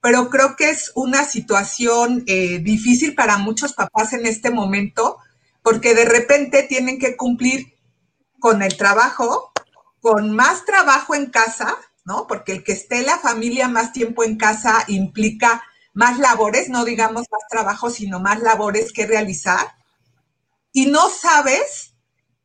pero 0.00 0.30
creo 0.30 0.56
que 0.56 0.70
es 0.70 0.92
una 0.94 1.24
situación 1.24 2.24
difícil 2.24 3.14
para 3.14 3.38
muchos 3.38 3.72
papás 3.72 4.12
en 4.12 4.26
este 4.26 4.50
momento 4.50 5.18
porque 5.62 5.94
de 5.94 6.04
repente 6.04 6.64
tienen 6.64 6.98
que 6.98 7.16
cumplir 7.16 7.74
con 8.40 8.62
el 8.62 8.76
trabajo, 8.76 9.51
con 10.02 10.34
más 10.34 10.64
trabajo 10.64 11.14
en 11.14 11.30
casa, 11.30 11.78
¿no? 12.04 12.26
Porque 12.26 12.52
el 12.52 12.64
que 12.64 12.72
esté 12.72 13.02
la 13.02 13.18
familia 13.18 13.68
más 13.68 13.92
tiempo 13.92 14.24
en 14.24 14.36
casa 14.36 14.84
implica 14.88 15.62
más 15.94 16.18
labores, 16.18 16.68
no 16.68 16.84
digamos 16.84 17.26
más 17.30 17.42
trabajo, 17.48 17.88
sino 17.88 18.18
más 18.18 18.40
labores 18.40 18.92
que 18.92 19.06
realizar. 19.06 19.74
Y 20.72 20.86
no 20.86 21.08
sabes 21.08 21.94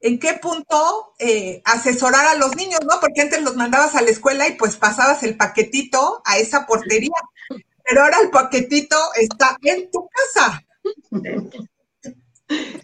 en 0.01 0.19
qué 0.19 0.33
punto 0.35 1.15
eh, 1.17 1.63
asesorar 1.65 2.27
a 2.27 2.35
los 2.35 2.55
niños, 2.55 2.81
¿no? 2.83 2.99
Porque 3.01 3.21
antes 3.21 3.41
los 3.41 3.55
mandabas 3.55 3.95
a 3.95 4.03
la 4.03 4.11
escuela 4.11 4.47
y 4.47 4.53
pues 4.53 4.77
pasabas 4.77 5.23
el 5.23 5.35
paquetito 5.35 6.21
a 6.25 6.37
esa 6.37 6.67
portería, 6.67 7.09
pero 7.83 8.03
ahora 8.03 8.19
el 8.21 8.29
paquetito 8.29 8.97
está 9.15 9.57
en 9.63 9.89
tu 9.89 10.07
casa. 10.09 10.63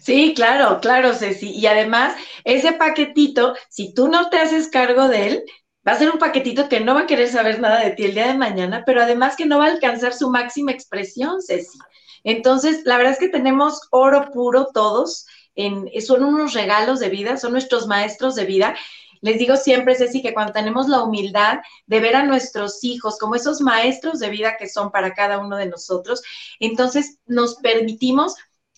Sí, 0.00 0.34
claro, 0.34 0.80
claro, 0.80 1.14
Ceci. 1.14 1.50
Y 1.50 1.66
además, 1.66 2.14
ese 2.44 2.72
paquetito, 2.72 3.54
si 3.68 3.94
tú 3.94 4.08
no 4.08 4.28
te 4.28 4.38
haces 4.38 4.68
cargo 4.68 5.08
de 5.08 5.26
él, 5.28 5.44
va 5.86 5.92
a 5.92 5.98
ser 5.98 6.10
un 6.10 6.18
paquetito 6.18 6.68
que 6.68 6.80
no 6.80 6.94
va 6.94 7.02
a 7.02 7.06
querer 7.06 7.28
saber 7.28 7.60
nada 7.60 7.80
de 7.80 7.92
ti 7.92 8.04
el 8.04 8.14
día 8.14 8.26
de 8.26 8.38
mañana, 8.38 8.82
pero 8.84 9.02
además 9.02 9.36
que 9.36 9.46
no 9.46 9.58
va 9.58 9.66
a 9.66 9.70
alcanzar 9.70 10.12
su 10.12 10.30
máxima 10.30 10.72
expresión, 10.72 11.40
Ceci. 11.42 11.78
Entonces, 12.24 12.82
la 12.84 12.96
verdad 12.96 13.12
es 13.14 13.18
que 13.18 13.28
tenemos 13.28 13.80
oro 13.90 14.30
puro 14.30 14.68
todos, 14.72 15.26
en, 15.54 15.88
son 16.02 16.24
unos 16.24 16.52
regalos 16.52 17.00
de 17.00 17.08
vida, 17.10 17.36
son 17.36 17.52
nuestros 17.52 17.86
maestros 17.86 18.34
de 18.34 18.44
vida. 18.44 18.74
Les 19.20 19.38
digo 19.38 19.56
siempre, 19.56 19.94
Ceci, 19.94 20.20
que 20.20 20.34
cuando 20.34 20.52
tenemos 20.52 20.88
la 20.88 21.02
humildad 21.02 21.60
de 21.86 22.00
ver 22.00 22.16
a 22.16 22.24
nuestros 22.24 22.84
hijos 22.84 23.18
como 23.18 23.34
esos 23.34 23.60
maestros 23.62 24.18
de 24.18 24.28
vida 24.28 24.56
que 24.58 24.68
son 24.68 24.90
para 24.90 25.14
cada 25.14 25.38
uno 25.38 25.56
de 25.56 25.66
nosotros, 25.66 26.22
entonces 26.60 27.18
nos 27.26 27.56
permitimos 27.56 28.34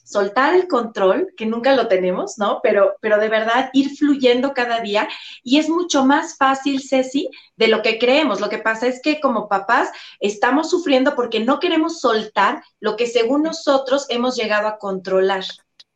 soltar 0.06 0.54
el 0.54 0.68
control, 0.68 1.34
que 1.36 1.46
nunca 1.46 1.74
lo 1.74 1.88
tenemos, 1.88 2.38
¿no? 2.38 2.60
Pero, 2.62 2.94
pero 3.00 3.18
de 3.18 3.28
verdad 3.28 3.70
ir 3.72 3.96
fluyendo 3.96 4.54
cada 4.54 4.80
día 4.80 5.08
y 5.42 5.58
es 5.58 5.68
mucho 5.68 6.04
más 6.06 6.36
fácil, 6.36 6.80
Ceci, 6.80 7.28
de 7.56 7.66
lo 7.66 7.82
que 7.82 7.98
creemos. 7.98 8.40
Lo 8.40 8.48
que 8.48 8.58
pasa 8.58 8.86
es 8.86 9.02
que 9.02 9.20
como 9.20 9.48
papás 9.48 9.90
estamos 10.20 10.70
sufriendo 10.70 11.16
porque 11.16 11.40
no 11.40 11.58
queremos 11.58 12.00
soltar 12.00 12.62
lo 12.78 12.96
que 12.96 13.08
según 13.08 13.42
nosotros 13.42 14.06
hemos 14.08 14.36
llegado 14.36 14.68
a 14.68 14.78
controlar. 14.78 15.44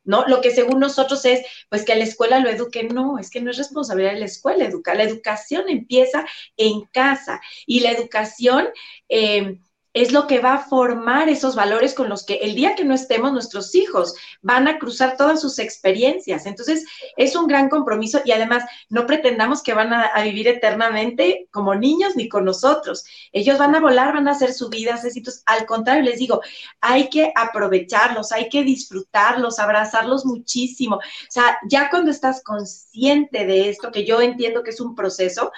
¿no? 0.02 0.26
Lo 0.26 0.40
que 0.40 0.50
según 0.50 0.80
nosotros 0.80 1.24
es, 1.24 1.42
pues 1.68 1.84
que 1.84 1.94
la 1.94 2.04
escuela 2.04 2.40
lo 2.40 2.48
eduque, 2.48 2.82
no, 2.84 3.18
es 3.18 3.30
que 3.30 3.40
no 3.40 3.50
es 3.50 3.58
responsabilidad 3.58 4.14
de 4.14 4.20
la 4.20 4.26
escuela 4.26 4.64
educar, 4.64 4.96
la 4.96 5.04
educación 5.04 5.68
empieza 5.68 6.26
en 6.56 6.80
casa 6.86 7.40
y 7.66 7.80
la 7.80 7.92
educación 7.92 8.68
eh, 9.08 9.60
es 9.92 10.12
lo 10.12 10.26
que 10.26 10.38
va 10.38 10.54
a 10.54 10.64
formar 10.64 11.28
esos 11.28 11.56
valores 11.56 11.94
con 11.94 12.08
los 12.08 12.24
que 12.24 12.34
el 12.34 12.54
día 12.54 12.76
que 12.76 12.84
no 12.84 12.94
estemos 12.94 13.32
nuestros 13.32 13.74
hijos 13.74 14.14
van 14.40 14.68
a 14.68 14.78
cruzar 14.78 15.16
todas 15.16 15.40
sus 15.40 15.58
experiencias. 15.58 16.46
Entonces, 16.46 16.84
es 17.16 17.34
un 17.34 17.48
gran 17.48 17.68
compromiso 17.68 18.20
y 18.24 18.30
además 18.30 18.64
no 18.88 19.06
pretendamos 19.06 19.62
que 19.62 19.74
van 19.74 19.92
a, 19.92 20.10
vivir 20.22 20.48
eternamente 20.48 21.48
como 21.50 21.74
niños 21.74 22.14
ni 22.14 22.28
con 22.28 22.44
nosotros. 22.44 23.04
Ellos 23.32 23.58
van 23.58 23.74
a 23.74 23.80
volar, 23.80 24.14
van 24.14 24.28
a 24.28 24.32
hacer 24.32 24.52
su 24.52 24.68
vida, 24.68 25.00
Entonces, 25.02 25.42
al 25.46 25.66
contrario, 25.66 26.02
les 26.04 26.18
digo, 26.18 26.40
hay 26.80 27.08
que 27.08 27.32
aprovecharlos, 27.34 28.32
hay 28.32 28.48
que 28.48 28.62
disfrutarlos, 28.62 29.58
abrazarlos 29.58 30.24
muchísimo. 30.24 30.96
O 30.96 31.00
sea, 31.30 31.58
ya 31.68 31.90
cuando 31.90 32.10
estás 32.10 32.44
consciente 32.44 33.44
de 33.46 33.70
esto, 33.70 33.90
que 33.90 34.04
yo 34.04 34.20
entiendo 34.20 34.62
que 34.62 34.70
es 34.70 34.80
un 34.80 34.94
proceso, 34.94 35.50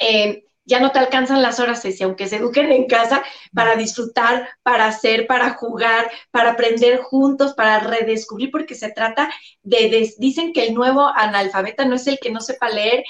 eh, 0.00 0.47
ya 0.68 0.80
no 0.80 0.92
te 0.92 0.98
alcanzan 0.98 1.40
las 1.40 1.58
horas, 1.60 1.80
Ceci, 1.80 2.04
aunque 2.04 2.28
se 2.28 2.36
eduquen 2.36 2.70
en 2.70 2.86
casa, 2.86 3.24
para 3.54 3.74
disfrutar, 3.74 4.48
para 4.62 4.86
hacer, 4.86 5.26
para 5.26 5.54
jugar, 5.54 6.10
para 6.30 6.50
aprender 6.50 6.98
juntos, 6.98 7.54
para 7.54 7.80
redescubrir, 7.80 8.50
porque 8.50 8.74
se 8.74 8.92
trata 8.92 9.32
de, 9.62 10.12
dicen 10.18 10.52
que 10.52 10.66
el 10.66 10.74
nuevo 10.74 11.08
analfabeta 11.08 11.86
no 11.86 11.94
es 11.94 12.06
el 12.06 12.18
que 12.18 12.30
no 12.30 12.40
sepa 12.40 12.68
leer 12.68 13.02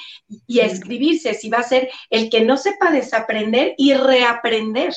y 0.46 0.60
escribirse, 0.60 1.34
si 1.34 1.50
va 1.50 1.58
a 1.58 1.64
ser 1.64 1.90
el 2.10 2.30
que 2.30 2.42
no 2.42 2.56
sepa 2.56 2.92
desaprender 2.92 3.74
y 3.76 3.92
reaprender. 3.94 4.94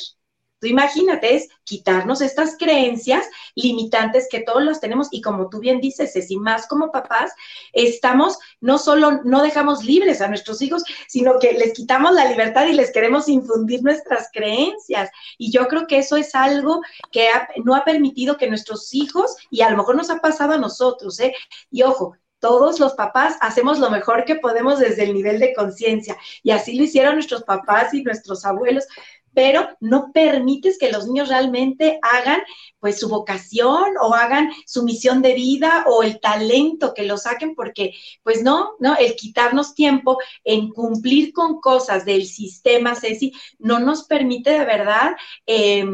Tú 0.62 0.68
imagínate, 0.68 1.36
es 1.36 1.50
quitarnos 1.64 2.22
estas 2.22 2.56
creencias 2.56 3.26
limitantes 3.56 4.28
que 4.30 4.42
todos 4.42 4.62
los 4.62 4.80
tenemos 4.80 5.08
y 5.10 5.20
como 5.20 5.50
tú 5.50 5.60
bien 5.60 5.82
dices, 5.82 6.14
Ceci, 6.14 6.38
más 6.38 6.68
como 6.68 6.92
papás, 6.92 7.34
estamos, 7.74 8.38
no 8.60 8.78
solo 8.78 9.24
no 9.24 9.42
dejamos 9.42 9.84
libres 9.84 10.22
a 10.22 10.28
nuestros 10.28 10.62
hijos, 10.62 10.84
sino 11.08 11.40
que 11.40 11.54
les 11.54 11.74
quitamos 11.74 12.14
la 12.14 12.26
libertad 12.26 12.68
y 12.68 12.74
les 12.74 12.92
queremos 12.92 13.28
infundir 13.28 13.82
nuestras 13.82 14.30
creencias. 14.32 15.10
Y 15.40 15.52
yo 15.52 15.68
creo 15.68 15.88
que 15.88 15.98
eso 15.98 16.16
es 16.16 16.36
algo 16.36 16.82
que 17.12 17.28
no 17.66 17.74
ha 17.76 17.84
permitido 17.84 18.38
que 18.38 18.48
nuestros 18.48 18.94
hijos, 18.94 19.36
y 19.50 19.62
a 19.62 19.72
lo 19.72 19.78
mejor 19.78 19.96
nos 19.96 20.12
ha 20.12 20.22
pasado 20.22 20.54
a 20.54 20.60
nosotros, 20.60 21.20
¿eh? 21.20 21.34
Y 21.72 21.82
ojo, 21.82 22.16
todos 22.42 22.80
los 22.80 22.94
papás 22.94 23.38
hacemos 23.40 23.80
lo 23.80 23.92
mejor 23.92 24.26
que 24.26 24.36
podemos 24.36 24.80
desde 24.80 25.04
el 25.04 25.14
nivel 25.14 25.40
de 25.40 25.54
conciencia. 25.54 26.18
Y 26.44 26.52
así 26.52 26.76
lo 26.76 26.84
hicieron 26.84 27.14
nuestros 27.14 27.44
papás 27.44 27.94
y 27.94 28.04
nuestros 28.04 28.46
abuelos, 28.46 28.86
pero 29.34 29.70
no 29.80 30.12
permites 30.14 30.78
que 30.78 30.92
los 30.92 31.08
niños 31.08 31.30
realmente 31.30 32.00
hagan 32.02 32.42
pues 32.80 33.00
su 33.00 33.10
vocación 33.10 33.94
o 34.02 34.14
hagan 34.14 34.52
su 34.66 34.84
misión 34.84 35.22
de 35.22 35.34
vida 35.34 35.86
o 35.88 36.04
el 36.04 36.20
talento 36.20 36.94
que 36.94 37.04
lo 37.04 37.18
saquen 37.18 37.56
porque 37.56 37.94
pues 38.24 38.44
no, 38.44 38.72
no, 38.80 38.96
el 38.98 39.16
quitarnos 39.16 39.76
tiempo 39.76 40.18
en 40.44 40.70
cumplir 40.70 41.34
con 41.34 41.60
cosas 41.60 42.06
del 42.06 42.26
sistema, 42.26 42.96
Ceci, 42.96 43.34
no 43.60 43.80
nos 43.80 44.04
permite 44.04 44.52
de 44.52 44.66
verdad 44.66 45.12
eh, 45.46 45.86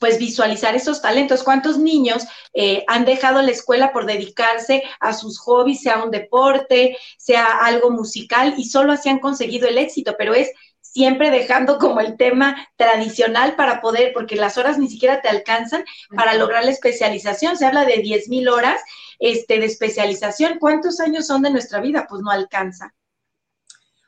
pues 0.00 0.18
visualizar 0.18 0.74
esos 0.74 1.02
talentos. 1.02 1.44
¿Cuántos 1.44 1.78
niños 1.78 2.24
eh, 2.54 2.84
han 2.88 3.04
dejado 3.04 3.42
la 3.42 3.50
escuela 3.50 3.92
por 3.92 4.06
dedicarse 4.06 4.82
a 4.98 5.12
sus 5.12 5.38
hobbies, 5.38 5.82
sea 5.82 6.02
un 6.02 6.10
deporte, 6.10 6.96
sea 7.18 7.58
algo 7.58 7.90
musical, 7.90 8.54
y 8.56 8.64
solo 8.64 8.92
así 8.92 9.10
han 9.10 9.20
conseguido 9.20 9.68
el 9.68 9.78
éxito? 9.78 10.14
Pero 10.18 10.34
es 10.34 10.50
siempre 10.92 11.30
dejando 11.30 11.78
como 11.78 12.00
el 12.00 12.16
tema 12.16 12.68
tradicional 12.76 13.54
para 13.56 13.80
poder, 13.80 14.12
porque 14.12 14.36
las 14.36 14.58
horas 14.58 14.78
ni 14.78 14.88
siquiera 14.88 15.20
te 15.20 15.28
alcanzan 15.28 15.84
para 16.14 16.34
lograr 16.34 16.64
la 16.64 16.70
especialización. 16.70 17.56
Se 17.56 17.66
habla 17.66 17.84
de 17.84 17.98
10 17.98 18.28
mil 18.28 18.48
horas 18.48 18.80
este, 19.18 19.60
de 19.60 19.66
especialización. 19.66 20.58
¿Cuántos 20.58 21.00
años 21.00 21.26
son 21.26 21.42
de 21.42 21.50
nuestra 21.50 21.80
vida? 21.80 22.06
Pues 22.08 22.22
no 22.22 22.30
alcanza. 22.30 22.94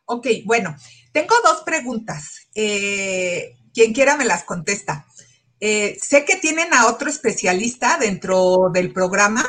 Ok, 0.07 0.27
bueno, 0.45 0.77
tengo 1.13 1.35
dos 1.45 1.63
preguntas. 1.63 2.49
Eh, 2.55 3.57
quien 3.73 3.93
quiera 3.93 4.17
me 4.17 4.25
las 4.25 4.45
contesta. 4.45 5.07
Eh, 5.61 5.97
sé 6.01 6.25
que 6.25 6.37
tienen 6.37 6.75
a 6.75 6.87
otro 6.87 7.09
especialista 7.09 7.97
dentro 7.99 8.71
del 8.73 8.93
programa, 8.93 9.45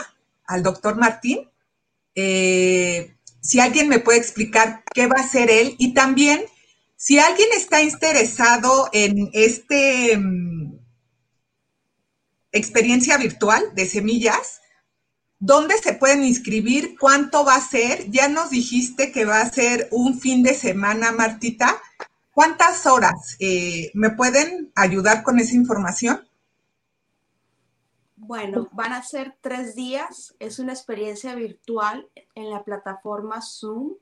al 0.45 0.61
doctor 0.61 0.95
Martín. 0.95 1.49
Eh, 2.13 3.15
si 3.41 3.59
alguien 3.59 3.89
me 3.89 3.99
puede 3.99 4.19
explicar 4.19 4.83
qué 4.93 5.07
va 5.07 5.17
a 5.17 5.23
hacer 5.23 5.49
él 5.49 5.75
y 5.79 5.95
también 5.95 6.45
si 7.03 7.19
alguien 7.19 7.49
está 7.53 7.81
interesado 7.81 8.87
en 8.93 9.29
este 9.33 10.17
mm, 10.17 10.79
experiencia 12.53 13.17
virtual 13.17 13.75
de 13.75 13.87
semillas, 13.87 14.61
¿dónde 15.37 15.77
se 15.79 15.95
pueden 15.95 16.23
inscribir? 16.23 16.95
¿Cuánto 16.97 17.43
va 17.43 17.55
a 17.55 17.67
ser? 17.67 18.09
Ya 18.09 18.29
nos 18.29 18.51
dijiste 18.51 19.11
que 19.11 19.25
va 19.25 19.41
a 19.41 19.51
ser 19.51 19.89
un 19.91 20.17
fin 20.17 20.43
de 20.43 20.53
semana, 20.53 21.11
Martita. 21.11 21.75
¿Cuántas 22.31 22.85
horas? 22.85 23.35
Eh, 23.39 23.91
¿Me 23.93 24.11
pueden 24.11 24.71
ayudar 24.73 25.23
con 25.23 25.39
esa 25.39 25.55
información? 25.55 26.25
Bueno, 28.15 28.69
van 28.71 28.93
a 28.93 29.03
ser 29.03 29.35
tres 29.41 29.75
días. 29.75 30.35
Es 30.39 30.57
una 30.57 30.71
experiencia 30.71 31.35
virtual 31.35 32.07
en 32.33 32.49
la 32.49 32.63
plataforma 32.63 33.41
Zoom. 33.41 33.95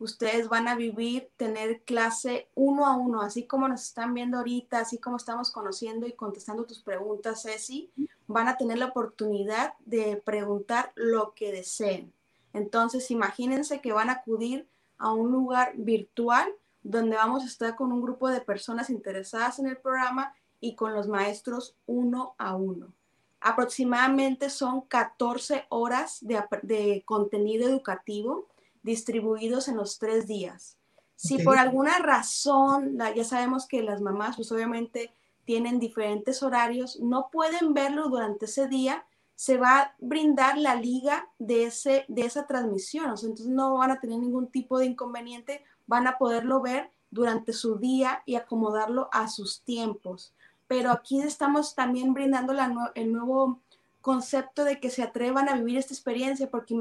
Ustedes 0.00 0.48
van 0.48 0.66
a 0.66 0.74
vivir, 0.74 1.30
tener 1.36 1.82
clase 1.82 2.48
uno 2.54 2.86
a 2.86 2.96
uno, 2.96 3.20
así 3.20 3.46
como 3.46 3.68
nos 3.68 3.82
están 3.82 4.14
viendo 4.14 4.38
ahorita, 4.38 4.80
así 4.80 4.98
como 4.98 5.18
estamos 5.18 5.50
conociendo 5.50 6.06
y 6.06 6.12
contestando 6.12 6.64
tus 6.64 6.82
preguntas, 6.82 7.42
Ceci. 7.42 7.92
Van 8.26 8.48
a 8.48 8.56
tener 8.56 8.78
la 8.78 8.86
oportunidad 8.86 9.74
de 9.80 10.16
preguntar 10.24 10.92
lo 10.94 11.34
que 11.34 11.52
deseen. 11.52 12.12
Entonces, 12.52 13.10
imagínense 13.10 13.80
que 13.80 13.92
van 13.92 14.08
a 14.08 14.14
acudir 14.14 14.66
a 14.96 15.12
un 15.12 15.30
lugar 15.30 15.74
virtual 15.76 16.50
donde 16.82 17.16
vamos 17.16 17.42
a 17.42 17.46
estar 17.46 17.76
con 17.76 17.92
un 17.92 18.00
grupo 18.00 18.28
de 18.28 18.40
personas 18.40 18.90
interesadas 18.90 19.58
en 19.58 19.66
el 19.66 19.76
programa 19.76 20.34
y 20.60 20.74
con 20.76 20.94
los 20.94 21.08
maestros 21.08 21.76
uno 21.86 22.34
a 22.38 22.54
uno. 22.56 22.92
Aproximadamente 23.40 24.50
son 24.50 24.82
14 24.82 25.64
horas 25.70 26.18
de, 26.20 27.02
contenido 27.06 27.66
educativo 27.66 28.48
distribuidos 28.82 29.68
en 29.68 29.76
los 29.76 29.98
tres 29.98 30.26
días. 30.26 30.76
Si 31.16 31.38
por 31.42 31.58
alguna 31.58 31.98
razón, 31.98 32.98
ya 33.14 33.24
sabemos 33.24 33.66
que 33.66 33.82
las 33.82 34.00
mamás 34.00 34.36
pues 34.36 34.50
obviamente 34.52 35.12
tienen 35.44 35.78
diferentes 35.78 36.42
horarios, 36.42 36.98
no 37.00 37.28
pueden 37.30 37.74
verlo 37.74 38.08
durante 38.08 38.46
ese 38.46 38.68
día, 38.68 39.04
se 39.34 39.56
va 39.56 39.78
a 39.78 39.94
brindar 39.98 40.56
la 40.58 40.74
liga 40.74 41.28
de, 41.38 41.64
ese, 41.64 42.04
de 42.08 42.22
esa 42.22 42.46
transmisión. 42.46 43.06
entonces 43.06 43.46
no 43.46 43.74
van 43.74 43.90
a 43.90 44.00
tener 44.00 44.18
ningún 44.18 44.48
tipo 44.48 44.78
de 44.78 44.86
inconveniente 44.86 45.62
van 45.86 46.06
a 46.06 46.18
poderlo 46.18 46.60
ver 46.60 46.90
durante 47.10 47.52
su 47.52 47.76
día 47.78 48.22
y 48.24 48.36
acomodarlo 48.36 49.08
a 49.12 49.28
sus 49.28 49.62
tiempos. 49.62 50.32
Pero 50.68 50.92
aquí 50.92 51.20
estamos 51.20 51.74
también 51.74 52.14
brindando 52.14 52.54
el 52.94 53.12
nuevo 53.12 53.60
concepto 54.00 54.62
de 54.62 54.78
que 54.78 54.88
se 54.88 55.02
atrevan 55.02 55.48
a 55.48 55.56
vivir 55.56 55.78
esta 55.78 55.92
experiencia, 55.92 56.48
porque 56.48 56.76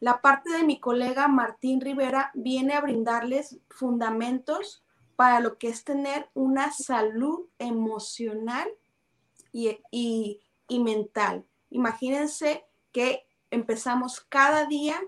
la 0.00 0.20
parte 0.20 0.50
de 0.50 0.64
mi 0.64 0.80
colega 0.80 1.28
Martín 1.28 1.80
Rivera 1.80 2.30
viene 2.34 2.74
a 2.74 2.80
brindarles 2.80 3.58
fundamentos 3.70 4.84
para 5.16 5.40
lo 5.40 5.58
que 5.58 5.68
es 5.68 5.84
tener 5.84 6.28
una 6.34 6.72
salud 6.72 7.46
emocional 7.58 8.68
y, 9.52 9.78
y 9.90 10.78
mental. 10.78 11.44
Imagínense 11.70 12.64
que 12.92 13.26
empezamos 13.50 14.20
cada 14.20 14.66
día 14.66 15.00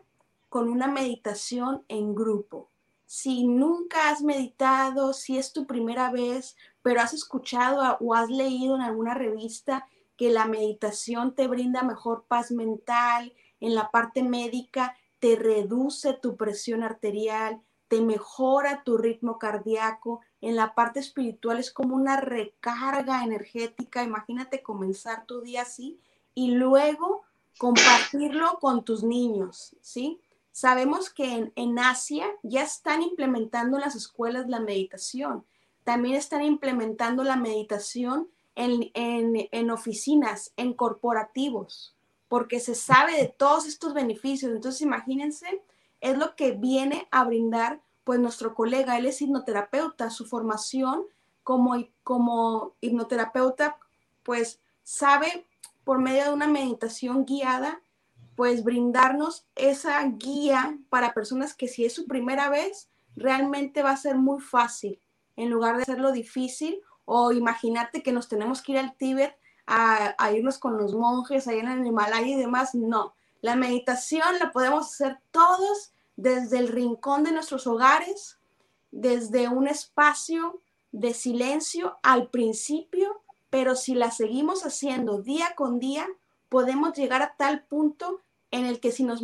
con 0.48 0.68
una 0.68 0.88
meditación 0.88 1.84
en 1.88 2.14
grupo 2.14 2.70
si 3.10 3.44
nunca 3.44 4.08
has 4.08 4.22
meditado, 4.22 5.12
si 5.14 5.36
es 5.36 5.52
tu 5.52 5.66
primera 5.66 6.12
vez, 6.12 6.56
pero 6.80 7.00
has 7.00 7.12
escuchado 7.12 7.98
o 8.00 8.14
has 8.14 8.30
leído 8.30 8.76
en 8.76 8.82
alguna 8.82 9.14
revista 9.14 9.84
que 10.16 10.30
la 10.30 10.46
meditación 10.46 11.34
te 11.34 11.48
brinda 11.48 11.82
mejor 11.82 12.26
paz 12.28 12.52
mental, 12.52 13.32
en 13.60 13.74
la 13.74 13.90
parte 13.90 14.22
médica 14.22 14.96
te 15.18 15.36
reduce 15.36 16.14
tu 16.14 16.36
presión 16.36 16.82
arterial, 16.82 17.60
te 17.88 18.00
mejora 18.00 18.82
tu 18.84 18.96
ritmo 18.96 19.38
cardíaco, 19.38 20.20
en 20.40 20.56
la 20.56 20.74
parte 20.74 21.00
espiritual 21.00 21.58
es 21.58 21.70
como 21.70 21.96
una 21.96 22.16
recarga 22.16 23.24
energética, 23.24 24.02
imagínate 24.02 24.62
comenzar 24.62 25.26
tu 25.26 25.40
día 25.40 25.62
así 25.62 26.00
y 26.34 26.52
luego 26.52 27.22
compartirlo 27.58 28.58
con 28.60 28.84
tus 28.84 29.02
niños, 29.02 29.76
¿sí? 29.82 30.20
Sabemos 30.52 31.10
que 31.10 31.50
en, 31.54 31.78
Asia 31.78 32.26
ya 32.42 32.62
están 32.62 33.02
implementando 33.02 33.76
en 33.76 33.82
las 33.82 33.94
escuelas 33.94 34.48
la 34.48 34.60
meditación. 34.60 35.44
También 35.84 36.16
están 36.16 36.42
implementando 36.42 37.22
la 37.24 37.36
meditación 37.36 38.28
en, 38.54 38.90
en, 38.94 39.70
oficinas, 39.70 40.52
en 40.56 40.74
corporativos, 40.74 41.96
porque 42.30 42.60
se 42.60 42.76
sabe 42.76 43.16
de 43.16 43.26
todos 43.26 43.66
estos 43.66 43.92
beneficios. 43.92 44.52
Entonces, 44.52 44.82
imagínense, 44.82 45.64
es 46.00 46.16
lo 46.16 46.36
que 46.36 46.52
viene 46.52 47.08
a 47.10 47.24
brindar 47.24 47.82
pues 48.04 48.20
nuestro 48.20 48.54
colega, 48.54 48.96
él 48.96 49.06
es 49.06 49.20
hipnoterapeuta, 49.20 50.10
su 50.10 50.26
formación 50.26 51.02
como, 51.42 51.74
como 52.04 52.76
hipnoterapeuta, 52.80 53.78
pues 54.22 54.60
sabe 54.84 55.44
por 55.82 55.98
medio 55.98 56.22
de 56.22 56.32
una 56.32 56.46
meditación 56.46 57.24
guiada 57.24 57.82
pues 58.36 58.62
brindarnos 58.62 59.44
esa 59.56 60.00
guía 60.04 60.78
para 60.88 61.12
personas 61.12 61.52
que 61.52 61.66
si 61.66 61.84
es 61.84 61.92
su 61.92 62.06
primera 62.06 62.48
vez, 62.48 62.88
realmente 63.16 63.82
va 63.82 63.90
a 63.90 63.96
ser 63.96 64.14
muy 64.14 64.40
fácil, 64.40 65.00
en 65.34 65.50
lugar 65.50 65.76
de 65.76 65.82
hacerlo 65.82 66.12
difícil 66.12 66.80
o 67.06 67.32
imaginarte 67.32 68.04
que 68.04 68.12
nos 68.12 68.28
tenemos 68.28 68.62
que 68.62 68.72
ir 68.72 68.78
al 68.78 68.94
Tíbet 68.96 69.36
a, 69.70 70.32
irnos 70.32 70.58
con 70.58 70.76
los 70.76 70.94
monjes 70.94 71.46
allá 71.46 71.60
en 71.60 71.68
el 71.68 71.86
Himalaya 71.86 72.26
y 72.26 72.34
demás. 72.34 72.74
No, 72.74 73.14
la 73.40 73.54
meditación 73.54 74.38
la 74.40 74.50
podemos 74.50 74.86
hacer 74.86 75.20
todos 75.30 75.92
desde 76.16 76.58
el 76.58 76.68
rincón 76.68 77.22
de 77.22 77.32
nuestros 77.32 77.66
hogares, 77.66 78.38
desde 78.90 79.48
un 79.48 79.68
espacio 79.68 80.60
de 80.92 81.14
silencio 81.14 81.98
al 82.02 82.28
principio, 82.28 83.22
pero 83.48 83.76
si 83.76 83.94
la 83.94 84.10
seguimos 84.10 84.66
haciendo 84.66 85.22
día 85.22 85.54
con 85.54 85.78
día, 85.78 86.06
podemos 86.48 86.94
llegar 86.94 87.22
a 87.22 87.34
tal 87.36 87.62
punto 87.62 88.20
en 88.50 88.66
el 88.66 88.80
que 88.80 88.90
si 88.90 89.04
nos, 89.04 89.22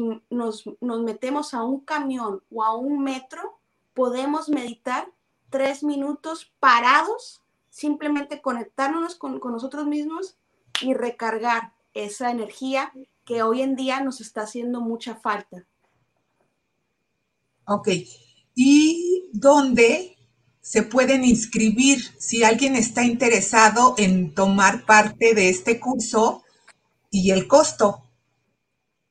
metemos 0.81 1.55
a 1.55 1.65
un 1.65 1.81
camión 1.81 2.43
o 2.53 2.63
a 2.63 2.77
un 2.77 3.03
metro, 3.03 3.59
podemos 3.95 4.49
meditar 4.49 5.09
tres 5.51 5.83
minutos 5.83 6.53
parados, 6.61 7.43
simplemente 7.77 8.41
conectarnos 8.41 9.17
con, 9.17 9.39
con 9.39 9.53
nosotros 9.53 9.87
mismos 9.87 10.39
y 10.81 10.95
recargar 10.95 11.75
esa 11.93 12.31
energía 12.31 12.91
que 13.27 13.43
hoy 13.43 13.61
en 13.61 13.77
día 13.77 14.01
nos 14.01 14.23
está 14.23 14.41
haciendo 14.43 14.81
mucha 14.81 15.17
falta. 15.17 15.67
Ok. 17.67 17.89
¿Y 18.55 19.29
dónde 19.35 20.17
se 20.63 20.85
pueden 20.85 21.23
inscribir 21.23 21.99
si 22.19 22.45
alguien 22.45 22.77
está 22.77 23.05
interesado 23.05 23.95
en 23.99 24.35
tomar 24.35 24.87
parte 24.87 25.35
de 25.35 25.51
este 25.51 25.79
curso 25.79 26.45
y 27.11 27.31
el 27.31 27.47
costo. 27.47 28.05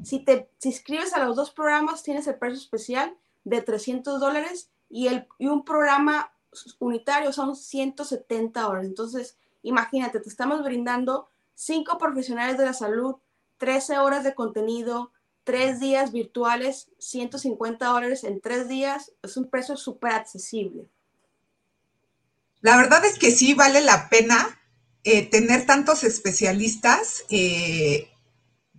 Si 0.02 0.18
te 0.20 0.50
inscribes 0.64 1.12
a 1.14 1.24
los 1.24 1.36
dos 1.36 1.50
programas, 1.50 2.02
tienes 2.02 2.26
el 2.26 2.36
precio 2.36 2.58
especial 2.58 3.16
de 3.44 3.62
300 3.62 4.20
dólares 4.20 4.70
y, 4.88 5.08
y 5.38 5.46
un 5.46 5.64
programa 5.64 6.32
unitario 6.78 7.32
son 7.32 7.56
170 7.56 8.60
dólares. 8.60 8.88
Entonces, 8.88 9.38
imagínate, 9.62 10.20
te 10.20 10.28
estamos 10.28 10.62
brindando 10.62 11.28
cinco 11.54 11.98
profesionales 11.98 12.58
de 12.58 12.64
la 12.64 12.74
salud, 12.74 13.16
13 13.58 13.98
horas 13.98 14.24
de 14.24 14.34
contenido, 14.34 15.12
tres 15.44 15.80
días 15.80 16.12
virtuales, 16.12 16.88
150 16.98 17.86
dólares 17.86 18.24
en 18.24 18.40
tres 18.40 18.68
días. 18.68 19.12
Es 19.22 19.36
un 19.36 19.50
precio 19.50 19.76
súper 19.76 20.12
accesible. 20.12 20.88
La 22.60 22.76
verdad 22.76 23.04
es 23.04 23.18
que 23.18 23.30
sí 23.30 23.54
vale 23.54 23.80
la 23.80 24.08
pena 24.08 24.60
eh, 25.04 25.28
tener 25.28 25.66
tantos 25.66 26.04
especialistas 26.04 27.24
eh, 27.28 28.08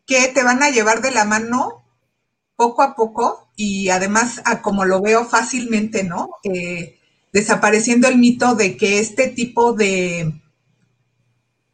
que 0.06 0.30
te 0.30 0.44
van 0.44 0.64
a 0.64 0.70
llevar 0.70 1.02
de 1.02 1.12
la 1.12 1.26
mano 1.26 1.84
poco 2.56 2.82
a 2.82 2.96
poco 2.96 3.50
y 3.56 3.90
además, 3.90 4.42
como 4.62 4.86
lo 4.86 5.02
veo 5.02 5.26
fácilmente, 5.26 6.04
¿no? 6.04 6.30
Eh, 6.44 6.98
desapareciendo 7.34 8.08
el 8.08 8.18
mito 8.18 8.56
de 8.56 8.78
que 8.78 9.00
este 9.00 9.28
tipo 9.28 9.74
de, 9.74 10.43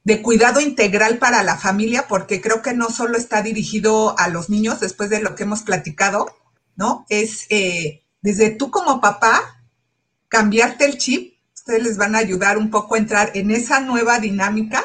de 0.10 0.22
cuidado 0.22 0.60
integral 0.60 1.20
para 1.20 1.44
la 1.44 1.56
familia, 1.56 2.08
porque 2.08 2.42
creo 2.42 2.62
que 2.62 2.74
no 2.74 2.90
solo 2.90 3.16
está 3.16 3.42
dirigido 3.42 4.18
a 4.18 4.28
los 4.28 4.50
niños, 4.50 4.80
después 4.80 5.10
de 5.10 5.22
lo 5.22 5.36
que 5.36 5.44
hemos 5.44 5.62
platicado, 5.62 6.36
¿no? 6.76 7.06
Es 7.10 7.48
desde 8.22 8.50
tú 8.50 8.72
como 8.72 9.02
papá, 9.02 9.62
cambiarte 10.28 10.86
el 10.86 10.98
chip 10.98 11.40
ustedes 11.54 11.84
les 11.84 11.98
van 11.98 12.16
a 12.16 12.20
ayudar 12.20 12.58
un 12.58 12.72
poco 12.72 12.96
a 12.96 12.98
entrar 12.98 13.32
en 13.36 13.52
esa 13.52 13.82
nueva 13.82 14.18
dinámica 14.18 14.84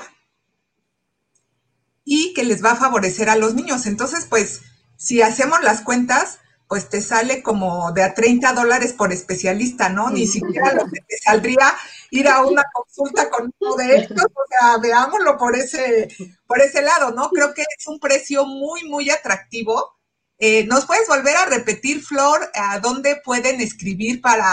y 2.04 2.34
que 2.34 2.44
les 2.44 2.62
va 2.62 2.72
a 2.72 2.76
favorecer 2.76 3.30
a 3.30 3.36
los 3.36 3.54
niños. 3.54 3.86
Entonces, 3.86 4.26
pues, 4.28 4.60
si 4.96 5.22
hacemos 5.22 5.62
las 5.62 5.80
cuentas, 5.80 6.40
pues 6.68 6.88
te 6.88 7.00
sale 7.00 7.42
como 7.42 7.92
de 7.92 8.02
a 8.02 8.14
30 8.14 8.52
dólares 8.52 8.92
por 8.92 9.12
especialista, 9.12 9.88
¿no? 9.88 10.10
Ni 10.10 10.26
siquiera 10.26 10.72
lo 10.72 10.86
que 10.86 11.00
te 11.00 11.18
saldría 11.18 11.74
ir 12.10 12.28
a 12.28 12.44
una 12.44 12.64
consulta 12.72 13.28
con 13.30 13.52
uno 13.58 13.76
de 13.76 13.96
estos, 13.96 14.24
o 14.24 14.44
sea, 14.48 14.78
veámoslo 14.78 15.36
por 15.36 15.56
ese, 15.56 16.08
por 16.46 16.60
ese 16.60 16.82
lado, 16.82 17.12
¿no? 17.12 17.30
Creo 17.30 17.52
que 17.52 17.62
es 17.62 17.86
un 17.86 18.00
precio 18.00 18.46
muy, 18.46 18.84
muy 18.84 19.10
atractivo 19.10 19.94
eh, 20.38 20.66
¿Nos 20.66 20.86
puedes 20.86 21.08
volver 21.08 21.36
a 21.36 21.46
repetir, 21.46 22.02
Flor, 22.02 22.50
a 22.54 22.80
dónde 22.80 23.20
pueden 23.24 23.60
escribir 23.60 24.20
para 24.20 24.44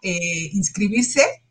eh, 0.00 0.50
inscribirse? 0.52 1.42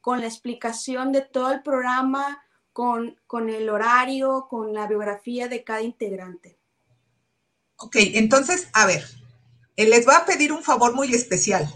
con 0.00 0.20
la 0.20 0.26
explicación 0.26 1.12
de 1.12 1.22
todo 1.22 1.52
el 1.52 1.62
programa, 1.62 2.44
con, 2.72 3.20
con 3.26 3.50
el 3.50 3.68
horario, 3.68 4.46
con 4.48 4.72
la 4.72 4.86
biografía 4.86 5.48
de 5.48 5.64
cada 5.64 5.82
integrante. 5.82 6.58
Ok, 7.76 7.96
entonces, 7.96 8.68
a 8.72 8.86
ver, 8.86 9.04
eh, 9.76 9.86
les 9.86 10.06
voy 10.06 10.14
a 10.14 10.24
pedir 10.24 10.52
un 10.52 10.62
favor 10.62 10.94
muy 10.94 11.12
especial 11.14 11.68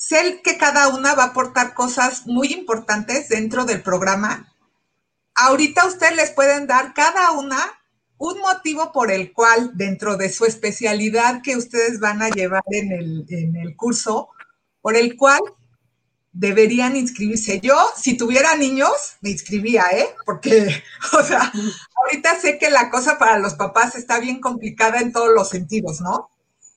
Sé 0.00 0.40
que 0.42 0.56
cada 0.56 0.88
una 0.88 1.14
va 1.14 1.24
a 1.24 1.26
aportar 1.26 1.74
cosas 1.74 2.26
muy 2.26 2.54
importantes 2.54 3.28
dentro 3.28 3.66
del 3.66 3.82
programa. 3.82 4.50
Ahorita 5.34 5.84
ustedes 5.84 6.16
les 6.16 6.30
pueden 6.30 6.66
dar 6.66 6.94
cada 6.94 7.32
una 7.32 7.58
un 8.20 8.38
motivo 8.38 8.92
por 8.92 9.10
el 9.10 9.32
cual 9.32 9.70
dentro 9.74 10.18
de 10.18 10.30
su 10.30 10.44
especialidad 10.44 11.40
que 11.42 11.56
ustedes 11.56 12.00
van 12.00 12.20
a 12.20 12.28
llevar 12.28 12.62
en 12.70 12.92
el, 12.92 13.74
curso, 13.76 14.28
por 14.82 14.94
el 14.94 15.16
cual 15.16 15.40
deberían 16.30 16.96
inscribirse. 16.96 17.60
Yo, 17.60 17.74
si 17.96 18.18
tuviera 18.18 18.54
niños, 18.56 19.16
me 19.22 19.30
inscribía, 19.30 19.84
¿eh? 19.92 20.06
Porque, 20.26 20.82
o 21.18 21.22
sea, 21.22 21.50
ahorita 21.96 22.38
sé 22.38 22.58
que 22.58 22.70
la 22.70 22.90
cosa 22.90 23.18
para 23.18 23.38
los 23.38 23.54
papás 23.54 23.96
está 23.96 24.20
bien 24.20 24.38
complicada 24.38 25.00
en 25.00 25.12
todos 25.12 25.30
los 25.34 25.48
sentidos, 25.48 26.02
¿no? 26.02 26.28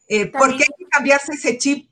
Eh, 0.07 0.27
¿Por 0.27 0.55
qué 0.55 0.63
hay 0.63 0.75
que 0.77 0.89
cambiarse 0.89 1.33
ese 1.33 1.57
chip 1.57 1.89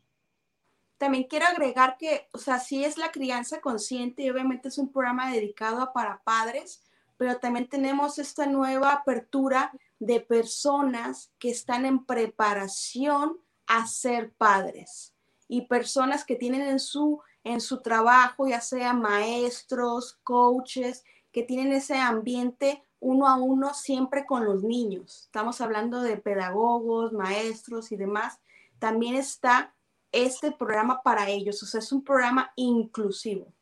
también 0.98 1.24
quiero 1.24 1.48
agregar 1.48 1.98
que, 1.98 2.28
o 2.32 2.38
sea, 2.38 2.60
sí 2.60 2.86
es 2.86 3.00
la 3.00 3.12
crianza 3.12 3.60
consciente 3.60 4.22
y 4.22 4.30
obviamente 4.30 4.68
es 4.68 4.78
un 4.78 4.92
programa 4.92 5.32
dedicado 5.32 5.92
para 5.94 6.22
padres, 6.24 6.81
pero 7.22 7.38
también 7.38 7.68
tenemos 7.68 8.18
esta 8.18 8.48
nueva 8.48 8.94
apertura 8.94 9.72
de 10.00 10.22
personas 10.22 11.32
que 11.38 11.52
están 11.52 11.86
en 11.86 12.04
preparación 12.04 13.38
a 13.68 13.86
ser 13.86 14.34
padres 14.34 15.14
y 15.48 15.68
personas 15.68 16.26
que 16.26 16.36
tienen 16.36 16.64
en 16.64 16.80
su, 16.80 17.22
en 17.44 17.62
su 17.62 17.80
trabajo, 17.84 18.48
ya 18.48 18.60
sea 18.60 18.94
maestros, 18.94 20.18
coaches, 20.24 21.04
que 21.32 21.44
tienen 21.44 21.72
ese 21.74 22.00
ambiente 22.00 22.84
uno 23.00 23.28
a 23.28 23.36
uno 23.36 23.76
siempre 23.76 24.26
con 24.26 24.44
los 24.44 24.64
niños. 24.64 25.26
Estamos 25.26 25.62
hablando 25.62 26.02
de 26.02 26.18
pedagogos, 26.18 27.14
maestros 27.14 27.92
y 27.92 27.98
demás. 27.98 28.40
También 28.80 29.14
está 29.14 29.76
este 30.12 30.52
programa 30.52 31.04
para 31.04 31.30
ellos. 31.30 31.62
O 31.62 31.68
sea, 31.68 31.82
es 31.82 31.92
un 31.92 32.04
programa 32.04 32.52
inclusivo. 32.56 33.54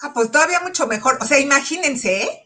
Ah, 0.00 0.12
pues 0.12 0.30
todavía 0.30 0.60
mucho 0.60 0.86
mejor. 0.86 1.18
O 1.20 1.24
sea, 1.26 1.38
imagínense, 1.38 2.22
¿eh? 2.22 2.42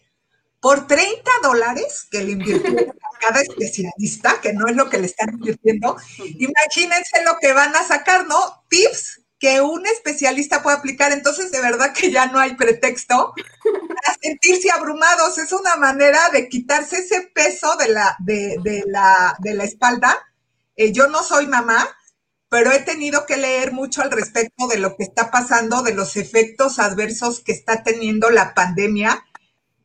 Por 0.60 0.86
30 0.86 1.30
dólares 1.42 2.06
que 2.10 2.22
le 2.22 2.32
invirtieron 2.32 2.90
a 2.90 3.18
cada 3.18 3.40
especialista, 3.40 4.40
que 4.40 4.52
no 4.52 4.66
es 4.66 4.76
lo 4.76 4.90
que 4.90 4.98
le 4.98 5.06
están 5.06 5.30
invirtiendo, 5.32 5.96
imagínense 6.18 7.22
lo 7.24 7.38
que 7.40 7.52
van 7.54 7.74
a 7.74 7.82
sacar, 7.82 8.26
¿no? 8.26 8.64
Tips 8.68 9.20
que 9.40 9.62
un 9.62 9.86
especialista 9.86 10.62
puede 10.62 10.76
aplicar. 10.76 11.12
Entonces, 11.12 11.50
de 11.50 11.62
verdad 11.62 11.94
que 11.94 12.12
ya 12.12 12.26
no 12.26 12.38
hay 12.38 12.54
pretexto 12.54 13.32
para 13.64 14.18
sentirse 14.22 14.70
abrumados. 14.70 15.38
Es 15.38 15.50
una 15.52 15.76
manera 15.76 16.28
de 16.30 16.48
quitarse 16.48 16.98
ese 16.98 17.22
peso 17.34 17.74
de 17.76 17.88
la, 17.88 18.14
de, 18.20 18.84
la, 18.86 19.34
de 19.38 19.54
la 19.54 19.64
espalda. 19.64 20.16
Eh, 20.76 20.92
yo 20.92 21.08
no 21.08 21.22
soy 21.22 21.46
mamá, 21.46 21.88
pero 22.50 22.72
he 22.72 22.80
tenido 22.80 23.26
que 23.26 23.36
leer 23.36 23.72
mucho 23.72 24.02
al 24.02 24.10
respecto 24.10 24.66
de 24.66 24.78
lo 24.78 24.96
que 24.96 25.04
está 25.04 25.30
pasando, 25.30 25.82
de 25.82 25.94
los 25.94 26.16
efectos 26.16 26.80
adversos 26.80 27.40
que 27.40 27.52
está 27.52 27.84
teniendo 27.84 28.28
la 28.28 28.54
pandemia. 28.54 29.24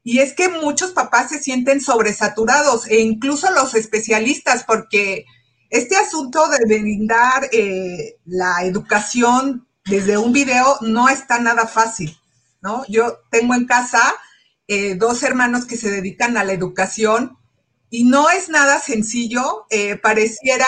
Y 0.03 0.20
es 0.20 0.34
que 0.34 0.49
muchos 0.49 0.91
papás 0.91 1.30
se 1.30 1.41
sienten 1.41 1.80
sobresaturados 1.80 2.88
e 2.88 2.99
incluso 3.01 3.51
los 3.51 3.76
especialistas, 3.76 4.63
porque 4.63 5.26
este 5.70 5.95
asunto 5.95 6.47
de 6.47 6.66
brindar 6.66 7.49
eh, 7.51 8.18
la 8.26 8.63
educación 8.63 9.68
desde 9.86 10.18
un 10.18 10.34
video 10.34 10.78
no 10.82 11.07
está 11.07 11.39
nada 11.39 11.68
fácil, 11.68 12.18
¿no? 12.61 12.84
Yo 12.88 13.20
tengo 13.30 13.53
en 13.53 13.68
casa 13.68 14.01
eh, 14.68 14.95
dos 14.95 15.22
hermanos 15.22 15.66
que 15.66 15.78
se 15.78 15.91
dedican 15.91 16.36
a 16.38 16.43
la 16.43 16.53
educación 16.53 17.38
y 17.91 18.05
no 18.05 18.32
es 18.32 18.49
nada 18.49 18.80
sencillo, 18.80 19.68
eh, 19.70 19.97
pareciera 19.97 20.66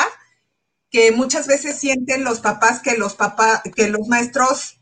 que 0.89 1.11
muchas 1.11 1.47
veces 1.47 1.77
sienten 1.79 2.23
los 2.23 2.39
papás 2.39 2.81
que 2.81 2.97
los 2.97 3.15
papás, 3.15 3.61
que 3.75 3.89
los 3.89 4.07
maestros 4.07 4.79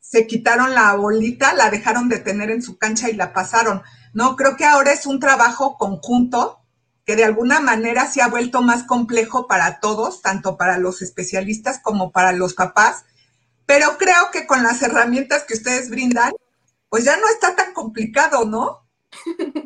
se 0.00 0.26
quitaron 0.26 0.74
la 0.74 0.94
bolita, 0.94 1.52
la 1.54 1.68
dejaron 1.70 2.08
de 2.08 2.18
tener 2.18 2.50
en 2.50 2.62
su 2.62 2.78
cancha 2.78 3.10
y 3.10 3.14
la 3.14 3.32
pasaron. 3.32 3.82
No, 4.12 4.36
creo 4.36 4.56
que 4.56 4.64
ahora 4.64 4.92
es 4.92 5.04
un 5.04 5.18
trabajo 5.18 5.76
conjunto 5.76 6.60
que 7.04 7.16
de 7.16 7.24
alguna 7.24 7.60
manera 7.60 8.10
se 8.10 8.22
ha 8.22 8.28
vuelto 8.28 8.62
más 8.62 8.84
complejo 8.84 9.46
para 9.46 9.80
todos, 9.80 10.22
tanto 10.22 10.56
para 10.56 10.78
los 10.78 11.02
especialistas 11.02 11.80
como 11.80 12.12
para 12.12 12.32
los 12.32 12.54
papás, 12.54 13.04
pero 13.64 13.98
creo 13.98 14.30
que 14.32 14.46
con 14.46 14.62
las 14.62 14.82
herramientas 14.82 15.44
que 15.44 15.54
ustedes 15.54 15.90
brindan, 15.90 16.32
pues 16.88 17.04
ya 17.04 17.16
no 17.16 17.28
está 17.28 17.54
tan 17.54 17.72
complicado, 17.74 18.44
¿no? 18.44 18.88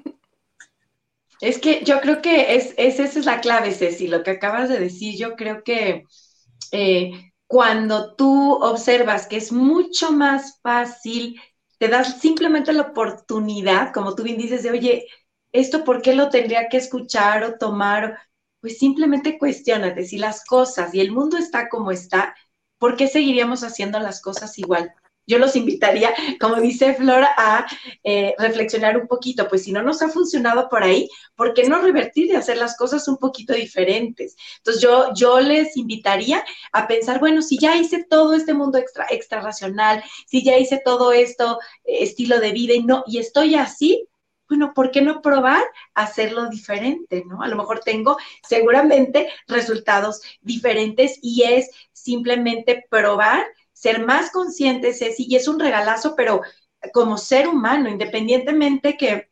Es 1.41 1.59
que 1.59 1.85
yo 1.85 2.01
creo 2.01 2.21
que 2.23 2.55
es, 2.55 2.75
esa 2.77 3.05
es 3.05 3.25
la 3.25 3.41
clave, 3.41 3.73
Ceci, 3.73 4.09
lo 4.09 4.23
que 4.23 4.33
acabas 4.33 4.69
de 4.69 4.79
decir. 4.79 5.17
Yo 5.19 5.37
creo 5.37 5.63
que 5.65 6.05
eh, 6.73 7.33
cuando 7.47 8.15
tú 8.17 8.53
observas 8.55 9.27
que 9.27 9.37
es 9.37 9.53
mucho 9.53 10.13
más 10.13 10.61
fácil, 10.63 11.41
te 11.79 11.89
das 11.89 12.21
simplemente 12.21 12.73
la 12.73 12.83
oportunidad, 12.83 13.93
como 13.93 14.15
tú 14.15 14.23
bien 14.23 14.37
dices, 14.39 14.63
de, 14.63 14.71
oye, 14.71 15.07
¿esto 15.53 15.85
por 15.85 16.03
qué 16.03 16.15
lo 16.15 16.29
tendría 16.31 16.69
que 16.69 16.77
escuchar 16.77 17.43
o 17.45 17.59
tomar? 17.59 18.19
Pues 18.61 18.79
simplemente 18.79 19.39
cuestionate 19.39 20.05
si 20.05 20.19
las 20.19 20.45
cosas 20.45 20.95
y 20.95 21.01
el 21.01 21.13
mundo 21.13 21.39
está 21.39 21.69
como 21.71 21.91
está, 21.91 22.35
¿por 22.79 22.97
qué 22.97 23.09
seguiríamos 23.09 23.65
haciendo 23.65 23.99
las 24.01 24.21
cosas 24.21 24.59
igual? 24.59 24.95
Yo 25.31 25.39
los 25.39 25.57
invitaría, 25.57 26.13
como 26.41 26.57
dice 26.57 26.95
Flora, 26.95 27.31
a 27.37 27.67
eh, 28.03 28.35
reflexionar 28.39 28.99
un 28.99 29.07
poquito, 29.07 29.49
pues 29.49 29.65
si 29.65 29.73
no 29.73 29.83
nos 29.83 30.03
ha 30.03 30.09
funcionado 30.09 30.69
por 30.69 30.83
ahí, 30.83 31.09
¿por 31.37 31.55
qué 31.55 31.69
no 31.69 31.81
revertir 31.81 32.27
y 32.27 32.35
hacer 32.35 32.57
las 32.57 32.77
cosas 32.77 33.07
un 33.09 33.17
poquito 33.17 33.55
diferentes? 33.55 34.37
Entonces 34.59 34.83
yo, 34.83 35.15
yo 35.15 35.41
les 35.41 35.77
invitaría 35.77 36.45
a 36.73 36.89
pensar, 36.89 37.21
bueno, 37.21 37.43
si 37.43 37.59
ya 37.59 37.77
hice 37.77 38.05
todo 38.05 38.35
este 38.35 38.55
mundo 38.55 38.77
extra, 38.79 39.07
extra 39.11 39.41
racional, 39.41 40.03
si 40.27 40.43
ya 40.43 40.59
hice 40.59 40.83
todo 40.85 41.13
esto, 41.13 41.61
eh, 41.85 42.03
estilo 42.03 42.41
de 42.41 42.53
vida 42.53 42.75
y 42.75 42.83
no, 42.83 43.05
y 43.07 43.19
estoy 43.19 43.55
así, 43.55 44.09
bueno, 44.49 44.73
¿por 44.75 44.91
qué 44.91 45.01
no 45.01 45.23
probar 45.23 45.63
hacerlo 45.95 46.49
diferente, 46.49 47.23
no? 47.25 47.41
A 47.41 47.47
lo 47.47 47.55
mejor 47.55 47.81
tengo 47.85 48.17
seguramente 48.43 49.29
resultados 49.47 50.23
diferentes 50.41 51.21
y 51.23 51.45
es 51.45 51.71
simplemente 51.93 52.85
probar 52.91 53.47
ser 53.81 54.05
más 54.05 54.31
conscientes, 54.31 54.99
Ceci, 54.99 55.25
y 55.27 55.37
es 55.37 55.49
un 55.49 55.59
regalazo, 55.59 56.15
pero 56.15 56.43
como 56.93 57.17
ser 57.17 57.49
humano, 57.49 57.89
independientemente 57.89 58.99
que 58.99 59.31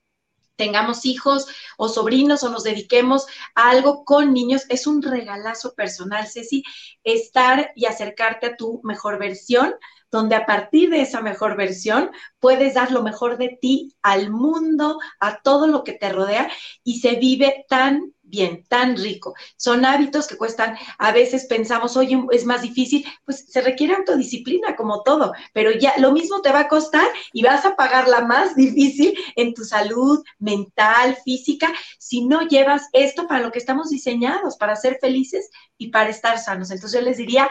tengamos 0.56 1.04
hijos 1.04 1.46
o 1.76 1.90
sobrinos 1.90 2.42
o 2.42 2.48
nos 2.48 2.64
dediquemos 2.64 3.26
a 3.54 3.68
algo 3.68 4.06
con 4.06 4.32
niños, 4.32 4.64
es 4.70 4.86
un 4.86 5.02
regalazo 5.02 5.74
personal, 5.74 6.26
Ceci, 6.26 6.64
estar 7.04 7.72
y 7.76 7.84
acercarte 7.84 8.46
a 8.46 8.56
tu 8.56 8.80
mejor 8.84 9.18
versión, 9.18 9.74
donde 10.10 10.36
a 10.36 10.46
partir 10.46 10.90
de 10.90 11.02
esa 11.02 11.20
mejor 11.20 11.56
versión 11.56 12.10
puedes 12.38 12.74
dar 12.74 12.90
lo 12.92 13.02
mejor 13.02 13.38
de 13.38 13.58
ti 13.60 13.94
al 14.02 14.30
mundo, 14.30 14.98
a 15.20 15.40
todo 15.42 15.66
lo 15.66 15.84
que 15.84 15.92
te 15.92 16.08
rodea 16.10 16.50
y 16.84 17.00
se 17.00 17.16
vive 17.16 17.66
tan 17.68 18.12
bien, 18.28 18.64
tan 18.68 18.96
rico. 18.96 19.34
Son 19.56 19.84
hábitos 19.84 20.26
que 20.26 20.36
cuestan, 20.36 20.76
a 20.98 21.12
veces 21.12 21.46
pensamos, 21.46 21.96
oye, 21.96 22.22
es 22.30 22.44
más 22.44 22.62
difícil, 22.62 23.04
pues 23.24 23.46
se 23.48 23.60
requiere 23.60 23.94
autodisciplina 23.94 24.76
como 24.76 25.02
todo, 25.02 25.32
pero 25.52 25.70
ya 25.72 25.94
lo 25.98 26.12
mismo 26.12 26.40
te 26.42 26.52
va 26.52 26.60
a 26.60 26.68
costar 26.68 27.08
y 27.32 27.42
vas 27.42 27.64
a 27.64 27.76
pagar 27.76 28.08
la 28.08 28.20
más 28.22 28.54
difícil 28.54 29.14
en 29.36 29.54
tu 29.54 29.64
salud 29.64 30.22
mental, 30.38 31.16
física, 31.24 31.72
si 31.98 32.24
no 32.24 32.42
llevas 32.42 32.88
esto 32.92 33.26
para 33.26 33.42
lo 33.42 33.50
que 33.50 33.58
estamos 33.58 33.90
diseñados, 33.90 34.56
para 34.56 34.76
ser 34.76 34.98
felices 35.00 35.50
y 35.76 35.88
para 35.88 36.10
estar 36.10 36.38
sanos. 36.38 36.70
Entonces 36.70 37.00
yo 37.00 37.04
les 37.04 37.16
diría, 37.16 37.48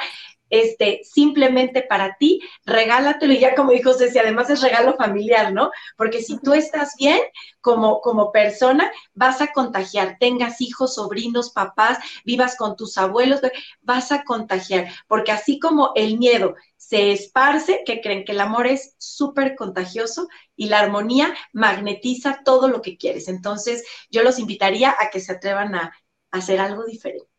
este, 0.50 1.02
simplemente 1.04 1.82
para 1.82 2.16
ti, 2.18 2.42
regálatelo. 2.66 3.34
Y 3.34 3.40
ya 3.40 3.56
como 3.56 3.72
dijo 3.72 3.94
Ceci, 3.94 4.20
además 4.20 4.50
es 4.50 4.62
regalo 4.62 4.96
familiar, 4.96 5.54
¿no? 5.54 5.72
Porque 5.98 6.22
si 6.22 6.40
tú 6.40 6.54
estás 6.54 6.94
bien 6.98 7.20
como, 7.62 8.02
como 8.02 8.32
persona, 8.32 8.92
vas 9.14 9.42
a 9.42 9.52
contagiar, 9.52 10.18
tengas 10.20 10.62
hijos, 10.62 10.96
sobrinos, 10.96 11.52
papás, 11.52 12.00
vivas 12.26 12.56
con 12.56 12.76
tus 12.76 12.98
abuelos, 12.98 13.42
vas 13.82 14.12
a 14.12 14.24
contagiar, 14.24 14.88
porque 15.08 15.32
así 15.32 15.60
como 15.60 15.92
el 15.96 16.18
miedo 16.18 16.56
se 16.78 17.12
esparce, 17.12 17.84
que 17.86 18.02
creen 18.02 18.24
que 18.24 18.32
el 18.32 18.40
amor 18.40 18.68
es 18.68 18.96
súper 18.98 19.56
contagioso 19.56 20.28
y 20.56 20.70
la 20.70 20.80
armonía 20.80 21.36
magnetiza 21.52 22.42
todo 22.46 22.70
lo 22.70 22.82
que 22.82 22.98
quieres. 22.98 23.28
Entonces, 23.28 23.84
yo 24.10 24.24
los 24.24 24.40
invitaría 24.40 24.96
a 24.98 25.10
que 25.10 25.20
se 25.20 25.34
atrevan 25.34 25.76
a 25.76 25.94
hacer 26.32 26.60
algo 26.60 26.86
diferente 26.86 27.37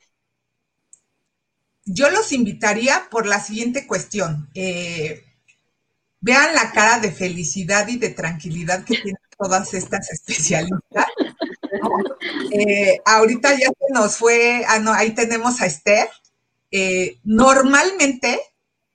yo 1.88 2.10
los 2.10 2.32
invitaría 2.32 3.08
por 3.10 3.26
la 3.26 3.40
siguiente 3.40 3.86
cuestión. 3.86 4.48
Eh, 4.54 5.24
vean 6.20 6.54
la 6.54 6.72
cara 6.72 6.98
de 6.98 7.12
felicidad 7.12 7.88
y 7.88 7.96
de 7.96 8.10
tranquilidad 8.10 8.84
que 8.84 8.96
tienen 8.96 9.22
todas 9.38 9.72
estas 9.74 10.10
especialistas. 10.10 11.06
Eh, 12.50 13.00
ahorita 13.04 13.52
ya 13.52 13.66
se 13.66 13.92
nos 13.92 14.16
fue, 14.16 14.64
ah, 14.68 14.78
no, 14.78 14.92
ahí 14.92 15.14
tenemos 15.14 15.60
a 15.60 15.66
Esther. 15.66 16.08
Eh, 16.70 17.18
normalmente, 17.24 18.40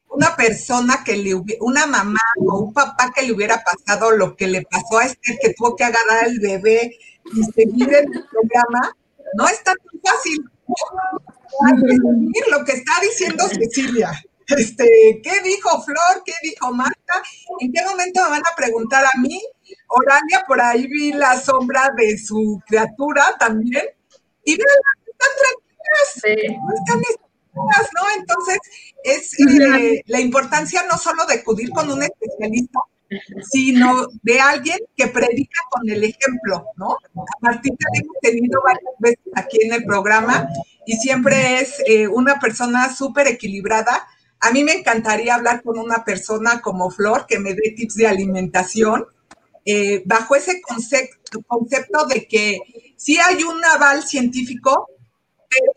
una 0.09 0.35
persona 0.35 1.03
que 1.03 1.15
le 1.17 1.33
hubiera, 1.33 1.63
una 1.63 1.87
mamá 1.87 2.19
o 2.37 2.59
un 2.59 2.73
papá 2.73 3.11
que 3.15 3.23
le 3.23 3.33
hubiera 3.33 3.63
pasado 3.63 4.11
lo 4.11 4.35
que 4.35 4.47
le 4.47 4.63
pasó 4.63 4.99
a 4.99 5.05
Esther, 5.05 5.37
que 5.41 5.53
tuvo 5.53 5.75
que 5.75 5.83
agarrar 5.83 6.25
al 6.25 6.39
bebé 6.39 6.97
y 7.33 7.43
seguir 7.43 7.93
el 7.93 8.05
programa, 8.29 8.95
no 9.35 9.47
es 9.47 9.63
tan 9.63 9.75
fácil 10.03 10.49
lo 12.51 12.66
que 12.66 12.72
está 12.74 12.93
diciendo 13.01 13.47
Cecilia. 13.47 14.11
Este, 14.47 15.22
¿qué 15.24 15.41
dijo 15.41 15.82
Flor? 15.84 16.24
¿Qué 16.26 16.34
dijo 16.43 16.74
Marta? 16.74 17.24
¿En 17.59 17.72
qué 17.72 17.82
momento 17.86 18.22
me 18.24 18.30
van 18.30 18.41
a 18.41 18.55
preguntar 18.55 19.05
a 19.05 19.20
mí? 19.20 19.41
Oralia, 19.88 20.43
por 20.45 20.59
ahí 20.61 20.88
vi 20.88 21.14
la 21.14 21.39
sombra 21.39 21.89
de 21.95 22.18
su 22.18 22.61
criatura 22.68 23.36
también. 23.39 23.86
Y 24.43 24.57
vean, 24.57 24.68
están 25.07 25.30
tranquilas. 25.39 26.57
Están 26.80 27.01
¿no? 27.55 28.01
Entonces, 28.18 28.57
es 29.03 29.39
eh, 29.39 30.03
la 30.07 30.20
importancia 30.20 30.84
no 30.91 30.97
solo 30.97 31.26
de 31.26 31.36
acudir 31.36 31.70
con 31.72 31.89
un 31.89 32.03
especialista, 32.03 32.80
sino 33.49 34.07
de 34.22 34.39
alguien 34.39 34.80
que 34.95 35.07
predica 35.07 35.59
con 35.70 35.89
el 35.89 36.03
ejemplo, 36.03 36.66
¿no? 36.78 36.91
A 36.91 37.38
Martina 37.41 37.78
hemos 37.93 38.18
tenido 38.22 38.61
varias 38.64 38.93
veces 38.99 39.34
aquí 39.36 39.59
en 39.61 39.74
el 39.74 39.84
programa 39.86 40.47
y 40.86 40.97
siempre 40.97 41.59
es 41.59 41.82
eh, 41.88 42.07
una 42.07 42.39
persona 42.39 42.93
súper 42.93 43.28
equilibrada. 43.28 44.07
A 44.39 44.51
mí 44.51 44.64
me 44.64 44.74
encantaría 44.74 45.36
hablar 45.36 45.64
con 45.64 45.78
una 45.78 46.03
persona 46.03 46.61
como 46.61 46.89
Flor 46.91 47.26
que 47.28 47.39
me 47.39 47.53
dé 47.53 47.74
tips 47.76 47.95
de 47.95 48.07
alimentación, 48.07 49.05
eh, 49.66 50.03
bajo 50.05 50.36
ese 50.36 50.61
concepto, 50.61 51.41
concepto 51.47 52.05
de 52.05 52.28
que 52.28 52.59
sí 52.97 53.18
hay 53.18 53.43
un 53.43 53.64
aval 53.64 54.03
científico, 54.03 54.89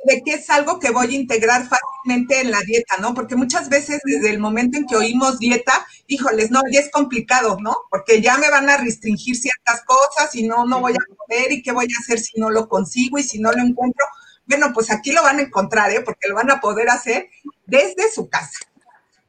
de 0.04 0.22
que 0.22 0.34
es 0.34 0.50
algo 0.50 0.78
que 0.78 0.90
voy 0.90 1.14
a 1.14 1.18
integrar 1.18 1.68
fácilmente 1.68 2.40
en 2.40 2.50
la 2.50 2.60
dieta, 2.60 2.96
¿no? 2.98 3.14
Porque 3.14 3.36
muchas 3.36 3.68
veces 3.68 4.00
desde 4.04 4.30
el 4.30 4.38
momento 4.38 4.78
en 4.78 4.86
que 4.86 4.96
oímos 4.96 5.38
dieta, 5.38 5.86
híjoles, 6.06 6.50
no, 6.50 6.60
ya 6.70 6.80
es 6.80 6.90
complicado, 6.90 7.56
¿no? 7.60 7.76
Porque 7.90 8.20
ya 8.20 8.38
me 8.38 8.50
van 8.50 8.68
a 8.68 8.76
restringir 8.76 9.36
ciertas 9.36 9.82
cosas 9.84 10.34
y 10.34 10.46
no, 10.46 10.66
no 10.66 10.80
voy 10.80 10.92
a 10.92 11.16
poder 11.16 11.52
y 11.52 11.62
qué 11.62 11.72
voy 11.72 11.86
a 11.86 12.00
hacer 12.00 12.18
si 12.18 12.38
no 12.38 12.50
lo 12.50 12.68
consigo 12.68 13.18
y 13.18 13.22
si 13.22 13.38
no 13.38 13.52
lo 13.52 13.62
encuentro. 13.62 14.04
Bueno, 14.46 14.72
pues 14.74 14.90
aquí 14.90 15.12
lo 15.12 15.22
van 15.22 15.38
a 15.38 15.42
encontrar, 15.42 15.90
¿eh? 15.90 16.02
Porque 16.02 16.28
lo 16.28 16.34
van 16.34 16.50
a 16.50 16.60
poder 16.60 16.88
hacer 16.90 17.28
desde 17.66 18.10
su 18.12 18.28
casa. 18.28 18.58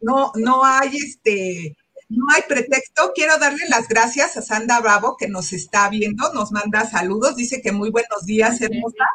No, 0.02 0.32
no 0.36 0.64
hay 0.66 0.98
este, 0.98 1.77
no 2.10 2.26
hay 2.34 2.42
pretexto. 2.48 3.12
Quiero 3.14 3.38
darle 3.38 3.68
las 3.70 3.88
gracias 3.88 4.38
a 4.38 4.42
Sandra 4.42 4.80
Bravo 4.80 5.18
que 5.18 5.28
nos 5.28 5.54
está 5.54 5.90
viendo, 5.90 6.32
nos 6.34 6.52
manda 6.52 6.90
saludos, 6.90 7.36
dice 7.36 7.62
que 7.62 7.72
muy 7.72 7.90
buenos 7.90 8.26
días, 8.26 8.62
hermosa. 8.62 9.06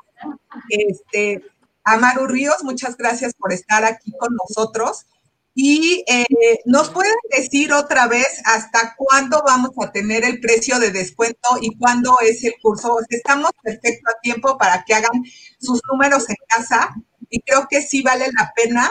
Este, 0.68 1.42
a 1.84 1.96
Maru 1.96 2.26
Ríos, 2.26 2.62
muchas 2.62 2.96
gracias 2.96 3.34
por 3.34 3.52
estar 3.52 3.84
aquí 3.84 4.12
con 4.18 4.36
nosotros. 4.36 5.06
Y 5.54 6.02
eh, 6.08 6.24
nos 6.64 6.88
pueden 6.88 7.14
decir 7.36 7.74
otra 7.74 8.08
vez 8.08 8.40
hasta 8.46 8.94
cuándo 8.96 9.42
vamos 9.46 9.72
a 9.82 9.92
tener 9.92 10.24
el 10.24 10.40
precio 10.40 10.78
de 10.78 10.90
descuento 10.90 11.58
y 11.60 11.76
cuándo 11.76 12.16
es 12.22 12.42
el 12.44 12.54
curso. 12.62 12.96
estamos 13.10 13.50
perfecto 13.62 14.10
a 14.10 14.20
tiempo 14.22 14.56
para 14.56 14.82
que 14.84 14.94
hagan 14.94 15.22
sus 15.60 15.80
números 15.90 16.28
en 16.30 16.36
casa 16.48 16.94
y 17.28 17.40
creo 17.42 17.66
que 17.68 17.82
sí 17.82 18.02
vale 18.02 18.26
la 18.38 18.52
pena 18.56 18.90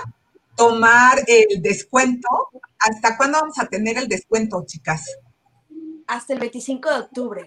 tomar 0.56 1.24
el 1.28 1.62
descuento. 1.62 2.28
¿Hasta 2.80 3.18
cuándo 3.18 3.40
vamos 3.40 3.60
a 3.60 3.68
tener 3.68 3.98
el 3.98 4.08
descuento, 4.08 4.64
chicas? 4.66 5.06
Hasta 6.08 6.34
el 6.34 6.40
25 6.40 6.90
de 6.90 7.00
octubre. 7.00 7.46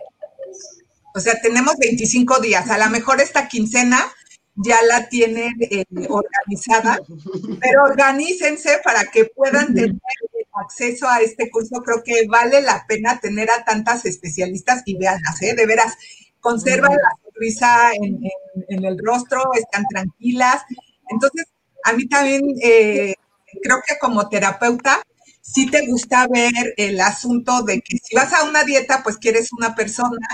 O 1.15 1.21
sea, 1.21 1.41
tenemos 1.41 1.77
25 1.79 2.41
días. 2.41 2.71
A 2.71 2.79
lo 2.79 2.91
mejor 2.91 3.21
esta 3.21 3.49
quincena 3.49 4.05
ya 4.57 4.83
la 4.83 5.09
tienen 5.09 5.53
eh, 5.61 5.85
organizada, 6.09 7.01
pero 7.61 7.85
organícense 7.85 8.81
para 8.85 9.05
que 9.07 9.25
puedan 9.27 9.75
tener 9.75 9.97
acceso 10.55 11.09
a 11.09 11.21
este 11.21 11.51
curso. 11.51 11.83
Creo 11.83 12.03
que 12.05 12.27
vale 12.29 12.61
la 12.63 12.85
pena 12.87 13.21
tener 13.21 13.51
a 13.51 13.65
tantas 13.65 14.05
especialistas 14.05 14.83
y 14.87 14.97
veanlas, 14.97 15.43
¿eh? 15.43 15.55
de 15.55 15.67
veras, 15.67 15.95
conservan 16.41 16.93
la 16.93 17.11
sonrisa 17.23 17.93
en, 17.95 18.85
el 18.85 18.99
rostro, 18.99 19.43
están 19.55 19.85
tranquilas. 19.87 20.63
Entonces, 21.09 21.47
a 21.85 21.93
mí 21.93 22.09
también 22.09 22.43
eh, 22.63 23.15
creo 23.63 23.77
que 23.87 23.99
como 24.01 24.29
terapeuta, 24.29 25.03
sí 25.41 25.71
te 25.71 25.87
gusta 25.87 26.27
ver 26.29 26.75
el 26.77 27.01
asunto 27.01 27.63
de 27.63 27.81
que 27.81 27.99
si 27.99 28.17
vas 28.17 28.33
a 28.33 28.45
una 28.45 28.65
dieta, 28.65 29.03
pues 29.03 29.19
quieres 29.19 29.53
una 29.53 29.75
persona 29.75 30.27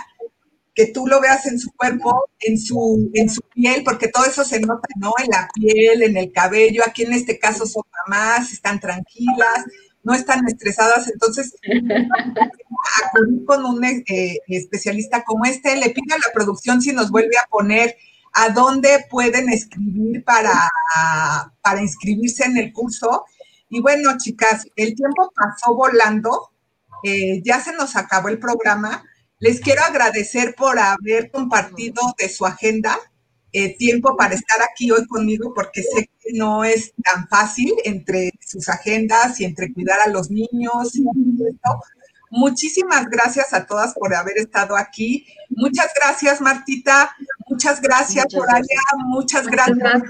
que 0.75 0.87
tú 0.87 1.07
lo 1.07 1.21
veas 1.21 1.47
en 1.47 1.59
su 1.59 1.73
cuerpo, 1.73 2.31
en 2.39 2.59
su, 2.59 3.11
en 3.15 3.29
su 3.29 3.43
piel, 3.53 3.83
porque 3.85 4.09
todo 4.09 4.25
eso 4.25 4.45
se 4.45 4.61
nota, 4.61 4.89
¿no? 4.97 5.13
En 5.23 5.31
la 5.31 5.49
piel, 5.53 6.03
en 6.03 6.17
el 6.17 6.33
cabello, 6.33 6.83
aquí 6.87 7.03
en 7.03 7.13
este 7.13 7.39
caso 7.39 7.67
son 7.67 7.83
mamás, 8.09 8.53
están 8.53 8.79
tranquilas, 8.79 9.65
no 10.05 10.15
están 10.15 10.47
estresadas, 10.47 11.09
entonces 11.09 11.55
acudir 13.05 13.45
con 13.45 13.65
un 13.65 13.85
eh, 13.85 14.39
especialista 14.47 15.25
como 15.25 15.45
este, 15.45 15.77
le 15.77 15.91
pido 15.91 16.15
a 16.15 16.19
la 16.19 16.33
producción 16.33 16.81
si 16.81 16.93
nos 16.93 17.11
vuelve 17.11 17.37
a 17.37 17.49
poner 17.51 17.97
a 18.33 18.51
dónde 18.51 19.07
pueden 19.11 19.49
escribir 19.49 20.25
para, 20.25 20.71
para 21.63 21.81
inscribirse 21.81 22.45
en 22.45 22.57
el 22.57 22.73
curso. 22.73 23.25
Y 23.69 23.81
bueno, 23.81 24.17
chicas, 24.19 24.67
el 24.77 24.95
tiempo 24.95 25.33
pasó 25.35 25.75
volando, 25.75 26.51
eh, 27.05 27.43
ya 27.45 27.61
se 27.61 27.73
nos 27.73 27.97
acabó 27.97 28.29
el 28.29 28.39
programa. 28.39 29.05
Les 29.39 29.61
quiero 29.61 29.83
agradecer 29.83 30.55
por 30.55 30.79
haber 30.79 31.31
compartido 31.31 32.03
de 32.19 32.29
su 32.29 32.45
agenda 32.45 32.99
eh, 33.53 33.77
tiempo 33.77 34.17
para 34.17 34.35
estar 34.35 34.61
aquí 34.63 34.91
hoy 34.93 35.07
conmigo, 35.07 35.53
porque 35.55 35.83
sé 35.83 36.09
que 36.21 36.33
no 36.35 36.63
es 36.63 36.93
tan 37.03 37.27
fácil 37.29 37.75
entre 37.85 38.31
sus 38.41 38.69
agendas 38.69 39.41
y 39.41 39.45
entre 39.45 39.73
cuidar 39.73 39.99
a 40.01 40.09
los 40.09 40.31
niños 40.31 40.95
y 40.95 41.03
todo 41.03 41.81
Muchísimas 42.31 43.11
gracias 43.11 43.53
a 43.53 43.67
todas 43.67 43.93
por 43.95 44.15
haber 44.15 44.39
estado 44.39 44.77
aquí. 44.77 45.27
Muchas 45.51 45.89
gracias, 45.95 46.41
Martita. 46.41 47.15
Muchas 47.49 47.83
gracias, 47.83 48.27
por 48.33 48.49
allá. 48.49 48.81
Muchas 49.07 49.49
gracias. 49.49 50.03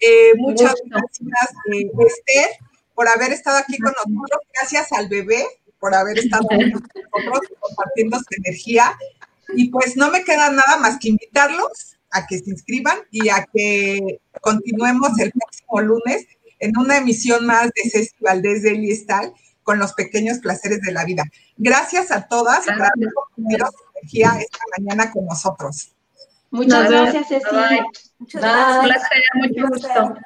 Eh, 0.00 0.32
muchas 0.36 0.74
gracias, 0.84 1.50
eh, 1.72 1.90
Esther, 2.06 2.48
por 2.94 3.08
haber 3.08 3.32
estado 3.32 3.56
aquí 3.56 3.78
con 3.78 3.92
nosotros. 3.92 4.40
Gracias 4.54 4.92
al 4.92 5.08
bebé 5.08 5.44
por 5.80 5.94
haber 5.94 6.18
estado 6.18 6.46
con 6.46 6.58
nosotros 6.58 7.58
compartiendo 7.58 8.18
su 8.18 8.42
energía. 8.44 8.92
Y 9.54 9.70
pues 9.70 9.96
no 9.96 10.10
me 10.10 10.24
queda 10.24 10.50
nada 10.50 10.76
más 10.78 10.98
que 10.98 11.08
invitarlos 11.08 11.96
a 12.10 12.26
que 12.26 12.38
se 12.38 12.50
inscriban 12.50 12.98
y 13.10 13.30
a 13.30 13.46
que 13.50 14.20
continuemos 14.42 15.18
el 15.18 15.32
próximo 15.32 15.80
lunes 15.80 16.26
en 16.58 16.76
una 16.76 16.98
emisión 16.98 17.46
más 17.46 17.70
de 17.74 17.88
Ceci 17.90 18.14
Valdés 18.20 18.62
de 18.62 18.72
Eliestal 18.72 19.32
con 19.68 19.78
los 19.78 19.92
pequeños 19.92 20.38
placeres 20.38 20.80
de 20.80 20.92
la 20.92 21.04
vida. 21.04 21.24
Gracias 21.58 22.10
a 22.10 22.26
todas 22.26 22.64
por 22.64 22.72
haber 22.72 23.12
compartido 23.12 23.66
su 23.66 23.98
energía 23.98 24.40
esta 24.40 24.64
mañana 24.78 25.10
con 25.10 25.26
nosotros. 25.26 25.92
Muchas 26.50 26.88
gracias, 26.88 27.28
Ceci. 27.28 27.46
Muchas 28.18 28.40
gracias. 28.40 28.78
Un 28.78 28.84
placer, 28.84 29.22
mucho 29.34 29.68
gusto. 29.68 30.18